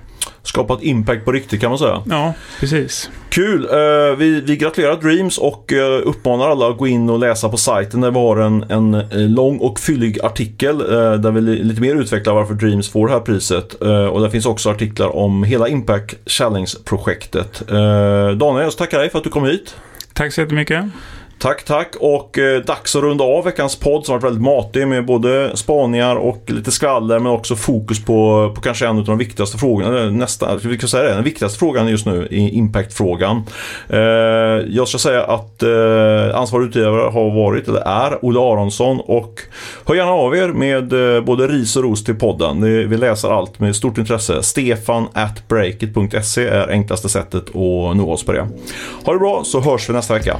Skapat 0.46 0.82
impact 0.82 1.24
på 1.24 1.32
riktigt 1.32 1.60
kan 1.60 1.70
man 1.70 1.78
säga. 1.78 2.02
Ja, 2.06 2.34
precis. 2.60 3.10
Kul! 3.28 3.64
Uh, 3.64 4.16
vi, 4.18 4.40
vi 4.40 4.56
gratulerar 4.56 4.96
Dreams 4.96 5.38
och 5.38 5.72
uh, 5.72 6.08
uppmanar 6.08 6.50
alla 6.50 6.68
att 6.68 6.78
gå 6.78 6.86
in 6.86 7.10
och 7.10 7.18
läsa 7.18 7.48
på 7.48 7.56
sajten 7.56 8.00
där 8.00 8.10
vi 8.10 8.18
har 8.18 8.36
en, 8.36 8.62
en 8.62 8.94
eh, 8.94 9.04
lång 9.12 9.58
och 9.58 9.80
fyllig 9.80 10.20
artikel 10.20 10.78
där 10.78 11.30
vi 11.30 11.40
lite 11.40 11.80
mer 11.80 11.94
utvecklar 11.94 12.34
varför 12.34 12.54
Dreams 12.54 12.88
får 12.88 13.06
det 13.06 13.12
här 13.12 13.20
priset. 13.20 13.74
och 14.12 14.20
där 14.20 14.28
finns 14.28 14.46
också 14.46 14.70
artiklar 14.70 15.16
om 15.16 15.44
hela 15.44 15.68
Impact 15.68 16.14
Challenge-projektet. 16.26 17.62
Daniel, 18.38 18.64
jag 18.64 18.76
tackar 18.76 18.98
dig 18.98 19.10
för 19.10 19.18
att 19.18 19.24
du 19.24 19.30
kom 19.30 19.44
hit. 19.44 19.76
Tack 20.12 20.32
så 20.32 20.40
jättemycket. 20.40 20.84
Tack, 21.46 21.64
tack 21.64 21.96
och 22.00 22.38
eh, 22.38 22.60
dags 22.60 22.96
att 22.96 23.02
runda 23.02 23.24
av 23.24 23.44
veckans 23.44 23.76
podd 23.76 24.06
som 24.06 24.12
varit 24.12 24.24
väldigt 24.24 24.42
matig 24.42 24.88
med 24.88 25.06
både 25.06 25.56
spaningar 25.56 26.16
och 26.16 26.42
lite 26.46 26.70
skvaller 26.70 27.18
men 27.18 27.32
också 27.32 27.56
fokus 27.56 28.04
på, 28.04 28.52
på 28.54 28.60
kanske 28.60 28.86
en 28.86 28.98
av 28.98 29.04
de 29.04 29.18
viktigaste 29.18 29.58
frågorna, 29.58 30.10
nästa, 30.10 30.56
vi 30.56 30.78
kan 30.78 30.88
säga 30.88 31.02
det, 31.02 31.14
den 31.14 31.24
viktigaste 31.24 31.58
frågan 31.58 31.88
just 31.88 32.06
nu, 32.06 32.28
impact-frågan. 32.30 33.42
Eh, 33.88 33.98
jag 34.68 34.88
ska 34.88 34.98
säga 34.98 35.24
att 35.24 35.62
eh, 35.62 36.40
ansvarig 36.40 36.66
utgivare 36.66 37.10
har 37.10 37.34
varit, 37.34 37.68
eller 37.68 37.80
är, 37.80 38.24
Olle 38.24 38.40
Aronsson 38.40 39.00
och 39.00 39.40
hör 39.84 39.94
gärna 39.94 40.12
av 40.12 40.36
er 40.36 40.48
med 40.48 41.16
eh, 41.16 41.20
både 41.24 41.48
ris 41.48 41.76
och 41.76 41.82
ros 41.82 42.04
till 42.04 42.14
podden. 42.14 42.62
Vi 42.62 42.96
läser 42.96 43.30
allt 43.30 43.60
med 43.60 43.76
stort 43.76 43.98
intresse. 43.98 44.42
Stefan 44.42 45.08
at 45.12 45.48
breakit.se 45.48 46.46
är 46.46 46.70
enklaste 46.70 47.08
sättet 47.08 47.48
att 47.48 47.96
nå 47.96 48.12
oss 48.12 48.24
på 48.24 48.32
det. 48.32 48.48
Ha 49.04 49.12
det 49.12 49.18
bra 49.18 49.42
så 49.44 49.60
hörs 49.60 49.88
vi 49.88 49.92
nästa 49.92 50.14
vecka. 50.14 50.36